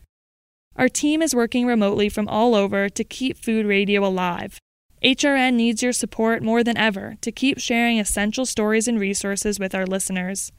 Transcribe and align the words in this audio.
Our 0.75 0.89
team 0.89 1.23
is 1.23 1.37
working 1.37 1.67
remotely 1.67 2.09
from 2.09 2.27
all 2.27 2.56
over 2.56 2.89
to 2.89 3.05
keep 3.05 3.39
food 3.39 3.65
radio 3.65 4.05
alive. 4.05 4.59
HRN 5.05 5.55
needs 5.55 5.84
your 5.84 5.93
support 5.93 6.43
more 6.43 6.65
than 6.65 6.77
ever 6.77 7.15
to 7.20 7.31
keep 7.31 7.61
sharing 7.61 8.01
essential 8.01 8.45
stories 8.45 8.89
and 8.89 8.98
resources 8.98 9.61
with 9.61 9.73
our 9.73 9.87
listeners. 9.87 10.50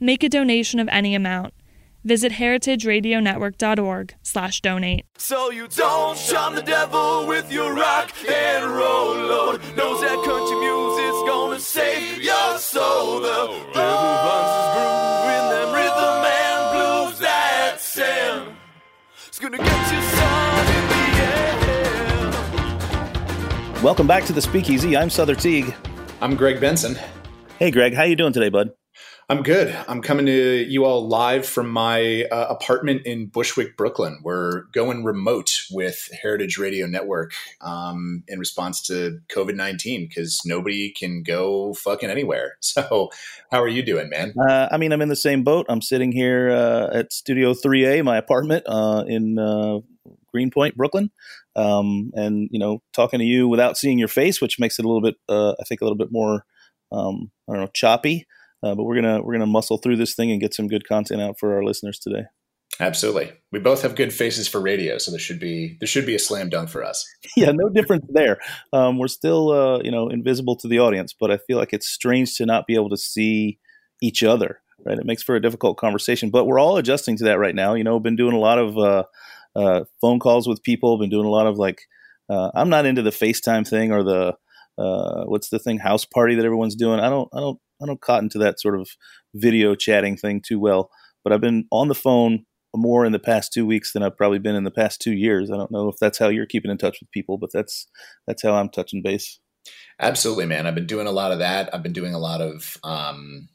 Make 0.00 0.22
a 0.22 0.30
donation 0.30 0.80
of 0.80 0.88
any 0.88 1.14
amount 1.14 1.52
Visit 2.02 2.32
heritageradionetwork.org 2.32 4.14
slash 4.22 4.62
donate. 4.62 5.04
So 5.18 5.50
you 5.50 5.68
don't 5.68 6.16
charm 6.16 6.54
the 6.54 6.62
devil 6.62 7.26
with 7.26 7.52
your 7.52 7.74
rock 7.74 8.10
and 8.26 8.64
roll, 8.64 9.14
Lord. 9.16 9.60
Knows 9.76 10.00
that 10.00 10.16
country 10.24 10.56
music's 10.60 11.22
gonna 11.28 11.60
save 11.60 12.19
soul. 12.70 13.20
The 13.20 13.50
devil 13.74 14.10
runs 14.26 14.52
his 14.54 14.66
groove 14.74 15.26
in 15.36 15.44
them 15.50 15.68
rhythm 15.74 16.22
and 16.38 16.60
blues 16.72 17.18
that 17.18 17.80
sound. 17.80 18.54
It's 19.26 19.40
gonna 19.40 19.58
get 19.58 19.92
you 19.92 20.00
sun 20.16 20.66
in 20.78 20.84
the 20.92 21.04
air. 23.74 23.82
Welcome 23.82 24.06
back 24.06 24.24
to 24.26 24.32
the 24.32 24.40
Speakeasy. 24.40 24.96
I'm 24.96 25.08
Sother 25.08 25.34
Teague. 25.36 25.74
I'm 26.20 26.36
Greg 26.36 26.60
Benson. 26.60 26.96
Hey, 27.58 27.72
Greg, 27.72 27.92
how 27.94 28.04
you 28.04 28.14
doing 28.14 28.32
today, 28.32 28.50
bud? 28.50 28.70
I'm 29.30 29.44
good. 29.44 29.72
I'm 29.86 30.02
coming 30.02 30.26
to 30.26 30.66
you 30.68 30.84
all 30.84 31.06
live 31.06 31.46
from 31.46 31.70
my 31.70 32.24
uh, 32.32 32.48
apartment 32.50 33.02
in 33.06 33.26
Bushwick, 33.26 33.76
Brooklyn. 33.76 34.18
We're 34.24 34.62
going 34.72 35.04
remote 35.04 35.66
with 35.70 36.10
Heritage 36.20 36.58
Radio 36.58 36.88
Network 36.88 37.32
um, 37.60 38.24
in 38.26 38.40
response 38.40 38.82
to 38.88 39.20
COVID 39.28 39.54
19 39.54 40.08
because 40.08 40.40
nobody 40.44 40.90
can 40.90 41.22
go 41.22 41.74
fucking 41.74 42.10
anywhere. 42.10 42.56
So, 42.70 43.10
how 43.50 43.60
are 43.62 43.68
you 43.68 43.82
doing, 43.82 44.08
man? 44.10 44.32
Uh, 44.38 44.68
I 44.70 44.78
mean, 44.78 44.92
I'm 44.92 45.02
in 45.02 45.08
the 45.08 45.16
same 45.16 45.42
boat. 45.42 45.66
I'm 45.68 45.82
sitting 45.82 46.12
here 46.12 46.50
uh, 46.50 46.88
at 46.92 47.12
Studio 47.12 47.52
3A, 47.52 48.04
my 48.04 48.16
apartment 48.16 48.64
uh, 48.66 49.04
in 49.06 49.38
uh, 49.38 49.78
Greenpoint, 50.32 50.76
Brooklyn. 50.76 51.10
Um, 51.56 52.10
and, 52.14 52.48
you 52.52 52.58
know, 52.58 52.82
talking 52.92 53.18
to 53.18 53.24
you 53.24 53.48
without 53.48 53.76
seeing 53.76 53.98
your 53.98 54.08
face, 54.08 54.40
which 54.40 54.58
makes 54.58 54.78
it 54.78 54.84
a 54.84 54.88
little 54.88 55.02
bit, 55.02 55.16
uh, 55.28 55.52
I 55.52 55.64
think, 55.68 55.80
a 55.80 55.84
little 55.84 55.98
bit 55.98 56.12
more, 56.12 56.44
um, 56.92 57.30
I 57.48 57.52
don't 57.52 57.62
know, 57.62 57.70
choppy. 57.74 58.26
Uh, 58.62 58.74
but 58.74 58.84
we're 58.84 58.94
gonna 58.94 59.22
we're 59.22 59.34
gonna 59.34 59.46
muscle 59.46 59.78
through 59.78 59.96
this 59.96 60.14
thing 60.14 60.30
and 60.30 60.40
get 60.40 60.54
some 60.54 60.68
good 60.68 60.86
content 60.86 61.20
out 61.20 61.38
for 61.38 61.54
our 61.54 61.64
listeners 61.64 61.98
today. 61.98 62.24
Absolutely, 62.78 63.32
we 63.52 63.58
both 63.58 63.82
have 63.82 63.96
good 63.96 64.12
faces 64.12 64.48
for 64.48 64.60
radio, 64.60 64.98
so 64.98 65.10
there 65.10 65.20
should 65.20 65.40
be 65.40 65.76
there 65.80 65.86
should 65.86 66.06
be 66.06 66.14
a 66.14 66.18
slam 66.18 66.48
dunk 66.48 66.68
for 66.68 66.84
us. 66.84 67.06
yeah, 67.36 67.52
no 67.52 67.68
difference 67.68 68.06
there. 68.08 68.38
Um, 68.72 68.98
we're 68.98 69.08
still 69.08 69.50
uh, 69.50 69.80
you 69.82 69.90
know 69.90 70.08
invisible 70.08 70.56
to 70.56 70.68
the 70.68 70.78
audience, 70.78 71.14
but 71.18 71.30
I 71.30 71.38
feel 71.38 71.58
like 71.58 71.72
it's 71.72 71.88
strange 71.88 72.36
to 72.36 72.46
not 72.46 72.66
be 72.66 72.74
able 72.74 72.90
to 72.90 72.96
see 72.96 73.58
each 74.02 74.22
other. 74.22 74.60
Right, 74.84 74.98
it 74.98 75.04
makes 75.04 75.22
for 75.22 75.36
a 75.36 75.42
difficult 75.42 75.76
conversation, 75.76 76.30
but 76.30 76.46
we're 76.46 76.58
all 76.58 76.78
adjusting 76.78 77.18
to 77.18 77.24
that 77.24 77.38
right 77.38 77.54
now. 77.54 77.74
You 77.74 77.84
know, 77.84 78.00
been 78.00 78.16
doing 78.16 78.34
a 78.34 78.38
lot 78.38 78.58
of 78.58 78.78
uh, 78.78 79.04
uh, 79.54 79.84
phone 80.00 80.20
calls 80.20 80.48
with 80.48 80.62
people, 80.62 80.98
been 80.98 81.10
doing 81.10 81.26
a 81.26 81.30
lot 81.30 81.46
of 81.46 81.58
like. 81.58 81.82
Uh, 82.30 82.50
I'm 82.54 82.70
not 82.70 82.86
into 82.86 83.02
the 83.02 83.10
FaceTime 83.10 83.68
thing 83.68 83.90
or 83.90 84.04
the 84.04 84.36
uh, 84.78 85.24
what's 85.24 85.50
the 85.50 85.58
thing 85.58 85.78
house 85.78 86.04
party 86.04 86.36
that 86.36 86.44
everyone's 86.44 86.76
doing. 86.76 87.00
I 87.00 87.10
don't 87.10 87.28
I 87.34 87.40
don't 87.40 87.58
I 87.82 87.86
don't 87.86 88.00
cotton 88.00 88.28
to 88.30 88.38
that 88.38 88.60
sort 88.60 88.78
of 88.78 88.88
video 89.34 89.74
chatting 89.74 90.16
thing 90.16 90.42
too 90.46 90.58
well. 90.58 90.90
But 91.22 91.32
I've 91.32 91.40
been 91.40 91.66
on 91.70 91.88
the 91.88 91.94
phone 91.94 92.46
more 92.74 93.04
in 93.04 93.12
the 93.12 93.18
past 93.18 93.52
two 93.52 93.66
weeks 93.66 93.92
than 93.92 94.02
I've 94.02 94.16
probably 94.16 94.38
been 94.38 94.54
in 94.54 94.64
the 94.64 94.70
past 94.70 95.00
two 95.00 95.12
years. 95.12 95.50
I 95.50 95.56
don't 95.56 95.70
know 95.72 95.88
if 95.88 95.96
that's 96.00 96.18
how 96.18 96.28
you're 96.28 96.46
keeping 96.46 96.70
in 96.70 96.78
touch 96.78 96.98
with 97.00 97.10
people, 97.10 97.38
but 97.38 97.50
that's 97.52 97.86
that's 98.26 98.42
how 98.42 98.54
I'm 98.54 98.68
touching 98.68 99.02
base. 99.02 99.40
Absolutely, 100.00 100.46
man. 100.46 100.66
I've 100.66 100.74
been 100.74 100.86
doing 100.86 101.06
a 101.06 101.12
lot 101.12 101.32
of 101.32 101.38
that. 101.40 101.74
I've 101.74 101.82
been 101.82 101.92
doing 101.92 102.14
a 102.14 102.18
lot 102.18 102.40
of 102.40 102.78
um, 102.82 103.48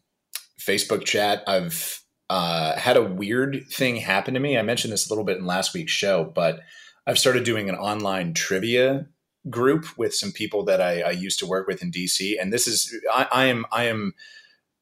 Facebook 0.60 1.06
chat. 1.06 1.44
I've 1.48 2.04
uh, 2.30 2.78
had 2.78 2.98
a 2.98 3.04
weird 3.04 3.64
thing 3.72 3.98
happen 3.98 4.34
to 4.34 4.40
me. 4.40 4.58
I 4.58 4.62
mentioned 4.62 4.94
this 4.94 5.08
a 5.08 5.12
little 5.12 5.26
bit 5.26 5.38
in 5.38 5.46
last 5.46 5.74
week's 5.74 5.92
show, 5.92 6.24
but 6.24 6.60
I've 7.08 7.20
started 7.20 7.44
doing 7.44 7.70
an 7.70 7.76
online 7.76 8.34
trivia 8.34 9.08
group 9.50 9.86
with 9.98 10.14
some 10.14 10.32
people 10.32 10.64
that 10.66 10.82
I, 10.82 11.02
I 11.02 11.12
used 11.12 11.40
to 11.40 11.46
work 11.46 11.68
with 11.68 11.82
in 11.82 11.92
DC, 11.92 12.36
and 12.40 12.52
this 12.52 12.68
is 12.68 12.94
I, 13.14 13.28
I, 13.32 13.46
am 13.46 13.66
I 13.72 13.86
am 13.86 14.14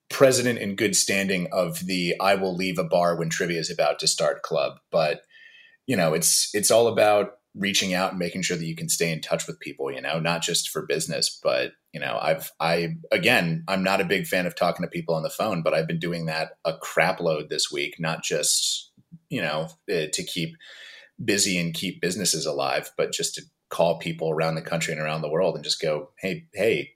president 0.09 0.59
in 0.59 0.75
good 0.75 0.95
standing 0.95 1.47
of 1.51 1.85
the 1.85 2.15
I 2.19 2.35
will 2.35 2.55
leave 2.55 2.77
a 2.77 2.83
bar 2.83 3.15
when 3.15 3.29
trivia 3.29 3.59
is 3.59 3.71
about 3.71 3.99
to 3.99 4.07
start 4.07 4.43
club. 4.43 4.79
But 4.91 5.21
you 5.87 5.97
know, 5.97 6.13
it's 6.13 6.49
it's 6.53 6.71
all 6.71 6.87
about 6.87 7.33
reaching 7.55 7.93
out 7.93 8.11
and 8.11 8.19
making 8.19 8.41
sure 8.41 8.57
that 8.57 8.65
you 8.65 8.75
can 8.75 8.89
stay 8.89 9.11
in 9.11 9.21
touch 9.21 9.47
with 9.47 9.59
people. 9.59 9.91
You 9.91 10.01
know, 10.01 10.19
not 10.19 10.41
just 10.41 10.69
for 10.69 10.85
business, 10.85 11.39
but 11.43 11.73
you 11.91 11.99
know, 11.99 12.17
I've 12.21 12.51
I 12.59 12.95
again, 13.11 13.63
I'm 13.67 13.83
not 13.83 14.01
a 14.01 14.05
big 14.05 14.27
fan 14.27 14.45
of 14.45 14.55
talking 14.55 14.83
to 14.83 14.89
people 14.89 15.15
on 15.15 15.23
the 15.23 15.29
phone, 15.29 15.61
but 15.61 15.73
I've 15.73 15.87
been 15.87 15.99
doing 15.99 16.25
that 16.27 16.51
a 16.63 16.77
crap 16.77 17.19
load 17.19 17.49
this 17.49 17.71
week, 17.71 17.95
not 17.99 18.23
just 18.23 18.91
you 19.29 19.41
know 19.41 19.69
eh, 19.89 20.07
to 20.13 20.23
keep 20.23 20.55
busy 21.23 21.59
and 21.59 21.73
keep 21.73 22.01
businesses 22.01 22.45
alive, 22.45 22.91
but 22.97 23.11
just 23.11 23.35
to 23.35 23.43
call 23.73 23.97
people 23.97 24.29
around 24.29 24.53
the 24.53 24.61
country 24.61 24.93
and 24.93 25.01
around 25.01 25.21
the 25.21 25.29
world 25.29 25.55
and 25.55 25.63
just 25.63 25.81
go, 25.81 26.11
hey, 26.19 26.45
hey, 26.53 26.91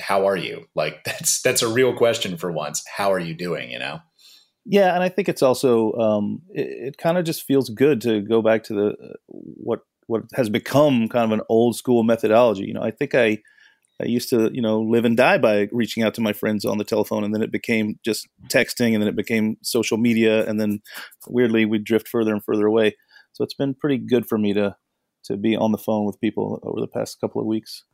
how 0.00 0.26
are 0.26 0.36
you? 0.36 0.64
Like 0.74 1.02
that's 1.04 1.42
that's 1.42 1.62
a 1.62 1.68
real 1.68 1.94
question 1.94 2.36
for 2.36 2.50
once. 2.50 2.82
How 2.96 3.12
are 3.12 3.20
you 3.20 3.34
doing? 3.34 3.70
You 3.70 3.78
know. 3.78 4.00
Yeah, 4.64 4.94
and 4.94 5.02
I 5.02 5.08
think 5.08 5.28
it's 5.28 5.42
also 5.42 5.92
um, 5.94 6.42
it, 6.50 6.88
it 6.88 6.96
kind 6.96 7.18
of 7.18 7.24
just 7.24 7.42
feels 7.42 7.68
good 7.68 8.00
to 8.02 8.20
go 8.20 8.42
back 8.42 8.64
to 8.64 8.74
the 8.74 8.86
uh, 8.90 9.14
what 9.28 9.80
what 10.06 10.22
has 10.34 10.48
become 10.48 11.08
kind 11.08 11.30
of 11.30 11.38
an 11.38 11.44
old 11.48 11.76
school 11.76 12.02
methodology. 12.02 12.64
You 12.64 12.74
know, 12.74 12.82
I 12.82 12.92
think 12.92 13.14
I 13.14 13.38
I 14.00 14.06
used 14.06 14.30
to 14.30 14.50
you 14.54 14.62
know 14.62 14.80
live 14.80 15.04
and 15.04 15.16
die 15.16 15.38
by 15.38 15.68
reaching 15.72 16.02
out 16.02 16.14
to 16.14 16.20
my 16.20 16.32
friends 16.32 16.64
on 16.64 16.78
the 16.78 16.84
telephone, 16.84 17.24
and 17.24 17.34
then 17.34 17.42
it 17.42 17.52
became 17.52 17.98
just 18.04 18.26
texting, 18.48 18.94
and 18.94 19.02
then 19.02 19.08
it 19.08 19.16
became 19.16 19.56
social 19.62 19.98
media, 19.98 20.48
and 20.48 20.58
then 20.60 20.80
weirdly 21.28 21.66
we 21.66 21.78
drift 21.78 22.08
further 22.08 22.32
and 22.32 22.44
further 22.44 22.66
away. 22.66 22.96
So 23.32 23.44
it's 23.44 23.54
been 23.54 23.74
pretty 23.74 23.98
good 23.98 24.26
for 24.26 24.38
me 24.38 24.52
to 24.54 24.76
to 25.24 25.36
be 25.36 25.56
on 25.56 25.72
the 25.72 25.78
phone 25.78 26.04
with 26.04 26.20
people 26.20 26.60
over 26.62 26.80
the 26.80 26.86
past 26.86 27.20
couple 27.20 27.40
of 27.40 27.46
weeks. 27.46 27.84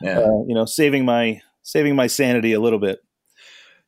Yeah. 0.00 0.18
Uh, 0.20 0.44
you 0.46 0.54
know, 0.54 0.64
saving 0.64 1.04
my 1.04 1.40
saving 1.62 1.96
my 1.96 2.06
sanity 2.06 2.52
a 2.52 2.60
little 2.60 2.78
bit. 2.78 3.00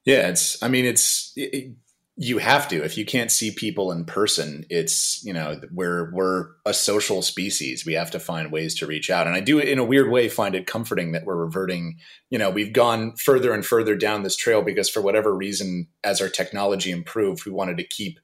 Yeah, 0.05 0.29
it's. 0.29 0.63
I 0.63 0.69
mean, 0.69 0.85
it's. 0.85 1.33
It, 1.37 1.73
you 2.21 2.39
have 2.39 2.67
to 2.67 2.85
if 2.85 2.99
you 2.99 3.05
can't 3.05 3.31
see 3.31 3.53
people 3.53 3.93
in 3.93 4.05
person 4.05 4.67
it's 4.69 5.25
you 5.25 5.33
know 5.33 5.61
we're 5.73 6.13
we're 6.13 6.49
a 6.67 6.75
social 6.75 7.23
species 7.23 7.87
we 7.87 7.93
have 7.93 8.11
to 8.11 8.19
find 8.19 8.51
ways 8.51 8.75
to 8.75 8.87
reach 8.87 9.09
out 9.09 9.29
and 9.29 9.37
i 9.37 9.41
do 9.41 9.61
in 9.61 9.79
a 9.79 9.85
weird 9.85 10.11
way 10.11 10.29
find 10.29 10.57
it 10.57 10.67
comforting 10.67 11.13
that 11.13 11.25
we're 11.25 11.37
reverting 11.37 11.97
you 12.29 12.37
know 12.37 12.51
we've 12.51 12.73
gone 12.73 13.15
further 13.17 13.55
and 13.55 13.65
further 13.65 13.95
down 13.95 14.25
this 14.25 14.35
trail 14.35 14.63
because 14.63 14.91
for 14.91 15.01
whatever 15.01 15.33
reason 15.33 15.87
as 16.03 16.21
our 16.21 16.29
technology 16.29 16.91
improved 16.91 17.47
we 17.47 17.53
wanted 17.53 17.77
to 17.77 17.87
keep 17.87 18.19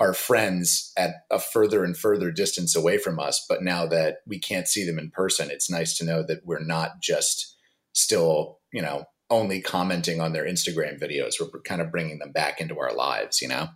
our 0.00 0.12
friends 0.12 0.92
at 0.96 1.10
a 1.30 1.38
further 1.38 1.84
and 1.84 1.96
further 1.96 2.30
distance 2.30 2.74
away 2.74 2.98
from 2.98 3.18
us 3.18 3.44
but 3.48 3.62
now 3.62 3.86
that 3.86 4.18
we 4.26 4.38
can't 4.38 4.68
see 4.68 4.84
them 4.84 4.98
in 4.98 5.10
person 5.10 5.50
it's 5.50 5.70
nice 5.70 5.96
to 5.96 6.04
know 6.04 6.22
that 6.22 6.40
we're 6.44 6.64
not 6.64 7.00
just 7.00 7.56
still 7.92 8.58
you 8.72 8.82
know 8.82 9.04
only 9.30 9.60
commenting 9.60 10.20
on 10.20 10.32
their 10.32 10.44
Instagram 10.44 11.00
videos. 11.00 11.34
We're 11.40 11.60
kind 11.62 11.80
of 11.80 11.90
bringing 11.90 12.18
them 12.18 12.32
back 12.32 12.60
into 12.60 12.78
our 12.78 12.94
lives, 12.94 13.40
you 13.40 13.48
know? 13.48 13.68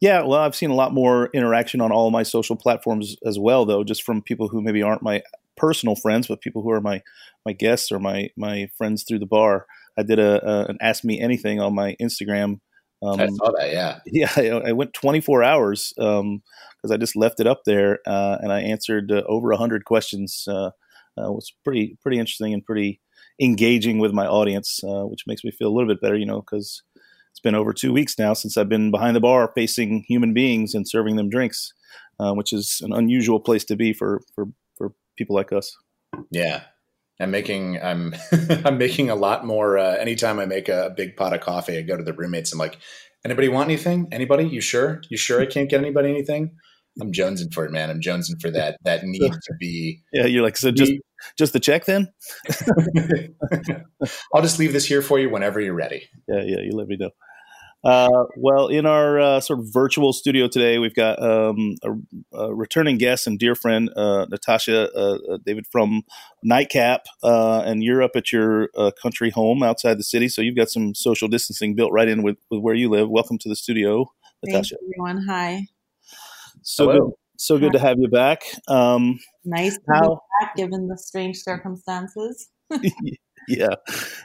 Yeah, 0.00 0.22
well, 0.22 0.40
I've 0.40 0.56
seen 0.56 0.70
a 0.70 0.74
lot 0.74 0.94
more 0.94 1.28
interaction 1.34 1.80
on 1.80 1.92
all 1.92 2.10
my 2.10 2.22
social 2.22 2.56
platforms 2.56 3.16
as 3.24 3.38
well, 3.38 3.66
though, 3.66 3.84
just 3.84 4.02
from 4.02 4.22
people 4.22 4.48
who 4.48 4.62
maybe 4.62 4.82
aren't 4.82 5.02
my 5.02 5.22
personal 5.56 5.94
friends, 5.94 6.26
but 6.26 6.40
people 6.40 6.62
who 6.62 6.70
are 6.70 6.80
my 6.80 7.02
my 7.44 7.52
guests 7.52 7.92
or 7.92 7.98
my 7.98 8.30
my 8.36 8.70
friends 8.78 9.04
through 9.04 9.18
the 9.18 9.26
bar. 9.26 9.66
I 9.98 10.02
did 10.02 10.18
a, 10.18 10.42
a 10.48 10.64
an 10.66 10.78
Ask 10.80 11.04
Me 11.04 11.20
Anything 11.20 11.60
on 11.60 11.74
my 11.74 11.96
Instagram. 12.00 12.60
Um, 13.02 13.20
I 13.20 13.26
saw 13.28 13.52
that, 13.58 13.72
yeah. 13.72 14.00
Yeah, 14.06 14.30
I, 14.36 14.68
I 14.68 14.72
went 14.72 14.92
24 14.94 15.42
hours 15.42 15.92
because 15.96 16.20
um, 16.20 16.42
I 16.90 16.96
just 16.96 17.16
left 17.16 17.40
it 17.40 17.46
up 17.46 17.62
there, 17.64 17.98
uh, 18.06 18.38
and 18.40 18.52
I 18.52 18.60
answered 18.60 19.10
uh, 19.10 19.22
over 19.26 19.48
100 19.48 19.84
questions. 19.84 20.44
Uh, 20.46 20.70
uh, 21.18 21.28
it 21.28 21.34
was 21.34 21.52
pretty 21.64 21.98
pretty 22.02 22.18
interesting 22.18 22.54
and 22.54 22.64
pretty 22.64 23.00
engaging 23.40 23.98
with 23.98 24.12
my 24.12 24.26
audience, 24.26 24.80
uh, 24.84 25.04
which 25.04 25.26
makes 25.26 25.44
me 25.44 25.50
feel 25.50 25.68
a 25.68 25.74
little 25.74 25.88
bit 25.88 26.00
better, 26.00 26.16
you 26.16 26.26
know, 26.26 26.40
because 26.40 26.82
it's 27.30 27.40
been 27.40 27.54
over 27.54 27.72
two 27.72 27.92
weeks 27.92 28.18
now 28.18 28.34
since 28.34 28.56
I've 28.56 28.68
been 28.68 28.90
behind 28.90 29.16
the 29.16 29.20
bar 29.20 29.50
facing 29.54 30.04
human 30.06 30.34
beings 30.34 30.74
and 30.74 30.88
serving 30.88 31.16
them 31.16 31.30
drinks, 31.30 31.72
uh, 32.18 32.32
which 32.34 32.52
is 32.52 32.80
an 32.82 32.92
unusual 32.92 33.40
place 33.40 33.64
to 33.66 33.76
be 33.76 33.92
for 33.92 34.20
for 34.34 34.46
for 34.76 34.92
people 35.16 35.36
like 35.36 35.52
us. 35.52 35.76
Yeah, 36.30 36.62
I'm 37.20 37.30
making 37.30 37.80
I'm 37.82 38.14
I'm 38.64 38.78
making 38.78 39.10
a 39.10 39.14
lot 39.14 39.44
more. 39.44 39.78
Uh, 39.78 39.96
anytime 39.96 40.38
I 40.38 40.46
make 40.46 40.68
a, 40.68 40.86
a 40.86 40.90
big 40.90 41.16
pot 41.16 41.32
of 41.32 41.40
coffee, 41.40 41.78
I 41.78 41.82
go 41.82 41.96
to 41.96 42.02
the 42.02 42.12
roommates. 42.12 42.52
I'm 42.52 42.58
like, 42.58 42.78
anybody 43.24 43.48
want 43.48 43.68
anything? 43.68 44.08
Anybody? 44.10 44.44
You 44.48 44.60
sure? 44.60 45.02
You 45.08 45.16
sure 45.16 45.40
I 45.40 45.46
can't 45.46 45.68
get 45.68 45.80
anybody 45.80 46.10
anything? 46.10 46.56
I'm 47.00 47.12
jonesing 47.12 47.52
for 47.52 47.64
it, 47.64 47.70
man. 47.70 47.90
I'm 47.90 48.00
jonesing 48.00 48.40
for 48.40 48.50
that 48.50 48.78
that 48.84 49.02
need 49.04 49.32
to 49.32 49.54
be. 49.58 50.02
Yeah, 50.12 50.26
you're 50.26 50.42
like 50.42 50.56
so. 50.56 50.70
Just 50.70 50.92
just 51.38 51.52
the 51.52 51.60
check 51.60 51.84
then. 51.84 52.08
I'll 54.34 54.42
just 54.42 54.58
leave 54.58 54.72
this 54.72 54.86
here 54.86 55.02
for 55.02 55.18
you 55.18 55.30
whenever 55.30 55.60
you're 55.60 55.74
ready. 55.74 56.08
Yeah, 56.28 56.42
yeah. 56.42 56.60
You 56.60 56.72
let 56.72 56.88
me 56.88 56.96
know. 56.96 57.10
Uh, 57.82 58.24
well, 58.36 58.68
in 58.68 58.84
our 58.84 59.18
uh, 59.18 59.40
sort 59.40 59.58
of 59.58 59.66
virtual 59.72 60.12
studio 60.12 60.46
today, 60.46 60.78
we've 60.78 60.94
got 60.94 61.20
um, 61.22 61.76
a, 61.82 62.36
a, 62.36 62.54
returning 62.54 62.98
guest 62.98 63.26
and 63.26 63.38
dear 63.38 63.54
friend, 63.54 63.90
uh, 63.96 64.26
Natasha 64.28 64.90
uh, 64.94 65.18
uh, 65.30 65.38
David 65.44 65.66
from 65.66 66.02
Nitecap, 66.44 67.00
uh, 67.22 67.62
and 67.64 67.82
you're 67.82 68.02
up 68.02 68.12
at 68.16 68.32
your 68.32 68.68
country 69.02 69.30
home 69.30 69.62
outside 69.62 69.98
the 69.98 70.04
city, 70.04 70.28
so 70.28 70.42
you've 70.42 70.56
got 70.56 70.68
some 70.68 70.94
social 70.94 71.26
distancing 71.26 71.74
built 71.74 71.90
right 71.90 72.08
in 72.08 72.22
with, 72.22 72.36
with 72.50 72.60
where 72.60 72.74
you 72.74 72.90
live. 72.90 73.08
Welcome 73.08 73.38
to 73.38 73.48
the 73.48 73.56
studio, 73.56 74.10
Natasha. 74.44 74.76
Thanks, 74.76 74.82
everyone. 74.84 75.24
Hi. 75.26 75.66
So 76.62 76.84
Hello. 76.84 76.98
good, 76.98 77.12
so 77.38 77.58
good 77.58 77.72
to 77.72 77.78
have 77.78 77.96
you 77.98 78.08
back. 78.08 78.42
Um, 78.68 79.18
nice 79.46 79.76
to 79.76 79.82
how, 79.90 80.00
be 80.00 80.44
back, 80.44 80.56
given 80.56 80.86
the 80.86 80.98
strange 80.98 81.38
circumstances. 81.38 82.50
yeah, 83.58 83.74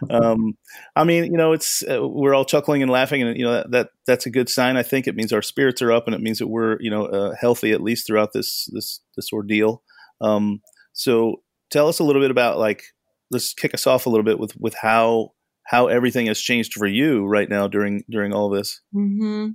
um, 0.10 0.58
I 0.96 1.04
mean, 1.04 1.26
you 1.26 1.38
know, 1.38 1.54
it's 1.54 1.84
uh, 1.84 2.08
we're 2.08 2.34
all 2.34 2.46
chuckling 2.46 2.82
and 2.82 2.92
laughing, 2.92 3.22
and 3.22 3.38
you 3.38 3.46
know 3.46 3.54
that, 3.54 3.72
that, 3.72 3.90
that's 4.06 4.26
a 4.26 4.30
good 4.30 4.50
sign. 4.50 4.78
I 4.78 4.84
think 4.84 5.08
it 5.08 5.16
means 5.16 5.34
our 5.34 5.42
spirits 5.42 5.82
are 5.82 5.92
up, 5.92 6.06
and 6.06 6.16
it 6.16 6.22
means 6.22 6.40
that 6.40 6.48
we're 6.48 6.78
you 6.80 6.90
know 6.90 7.06
uh, 7.06 7.36
healthy 7.40 7.72
at 7.72 7.82
least 7.82 8.08
throughout 8.08 8.34
this 8.34 8.70
this 8.72 9.02
this 9.16 9.32
ordeal. 9.34 9.84
Um, 10.22 10.62
so, 10.94 11.42
tell 11.70 11.88
us 11.88 12.00
a 12.00 12.04
little 12.04 12.22
bit 12.22 12.32
about 12.32 12.58
like 12.58 12.84
let's 13.32 13.54
kick 13.54 13.74
us 13.74 13.88
off 13.88 14.06
a 14.06 14.10
little 14.10 14.24
bit 14.24 14.40
with 14.40 14.56
with 14.60 14.76
how 14.82 15.32
how 15.66 15.88
everything 15.88 16.28
has 16.28 16.40
changed 16.40 16.74
for 16.74 16.86
you 16.86 17.26
right 17.26 17.50
now 17.50 17.68
during 17.68 18.04
during 18.10 18.34
all 18.34 18.50
this. 18.50 18.82
Mm-hmm. 18.94 19.50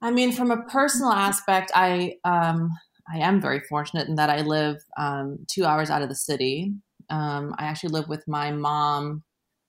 I 0.00 0.10
mean, 0.10 0.32
from 0.32 0.50
a 0.50 0.62
personal 0.64 1.12
aspect, 1.12 1.70
I 1.74 2.14
um, 2.24 2.70
I 3.12 3.18
am 3.18 3.40
very 3.40 3.60
fortunate 3.60 4.08
in 4.08 4.16
that 4.16 4.30
I 4.30 4.40
live 4.40 4.76
um, 4.98 5.38
two 5.48 5.64
hours 5.64 5.90
out 5.90 6.02
of 6.02 6.08
the 6.08 6.14
city. 6.14 6.72
Um, 7.12 7.54
I 7.58 7.66
actually 7.66 7.90
live 7.90 8.08
with 8.08 8.26
my 8.26 8.50
mom, 8.50 9.22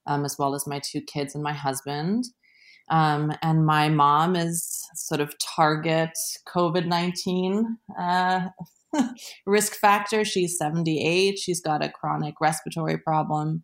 um, 0.07 0.25
as 0.25 0.37
well 0.39 0.55
as 0.55 0.65
my 0.65 0.79
two 0.79 1.01
kids 1.01 1.35
and 1.35 1.43
my 1.43 1.53
husband. 1.53 2.23
Um, 2.89 3.33
and 3.41 3.65
my 3.65 3.89
mom 3.89 4.35
is 4.35 4.87
sort 4.95 5.21
of 5.21 5.35
target 5.39 6.17
COVID 6.47 6.85
nineteen 6.85 7.77
uh, 7.99 8.47
risk 9.45 9.73
factor. 9.75 10.25
She's 10.25 10.57
seventy 10.57 11.05
eight. 11.05 11.37
She's 11.37 11.61
got 11.61 11.83
a 11.83 11.89
chronic 11.89 12.35
respiratory 12.41 12.97
problem. 12.97 13.63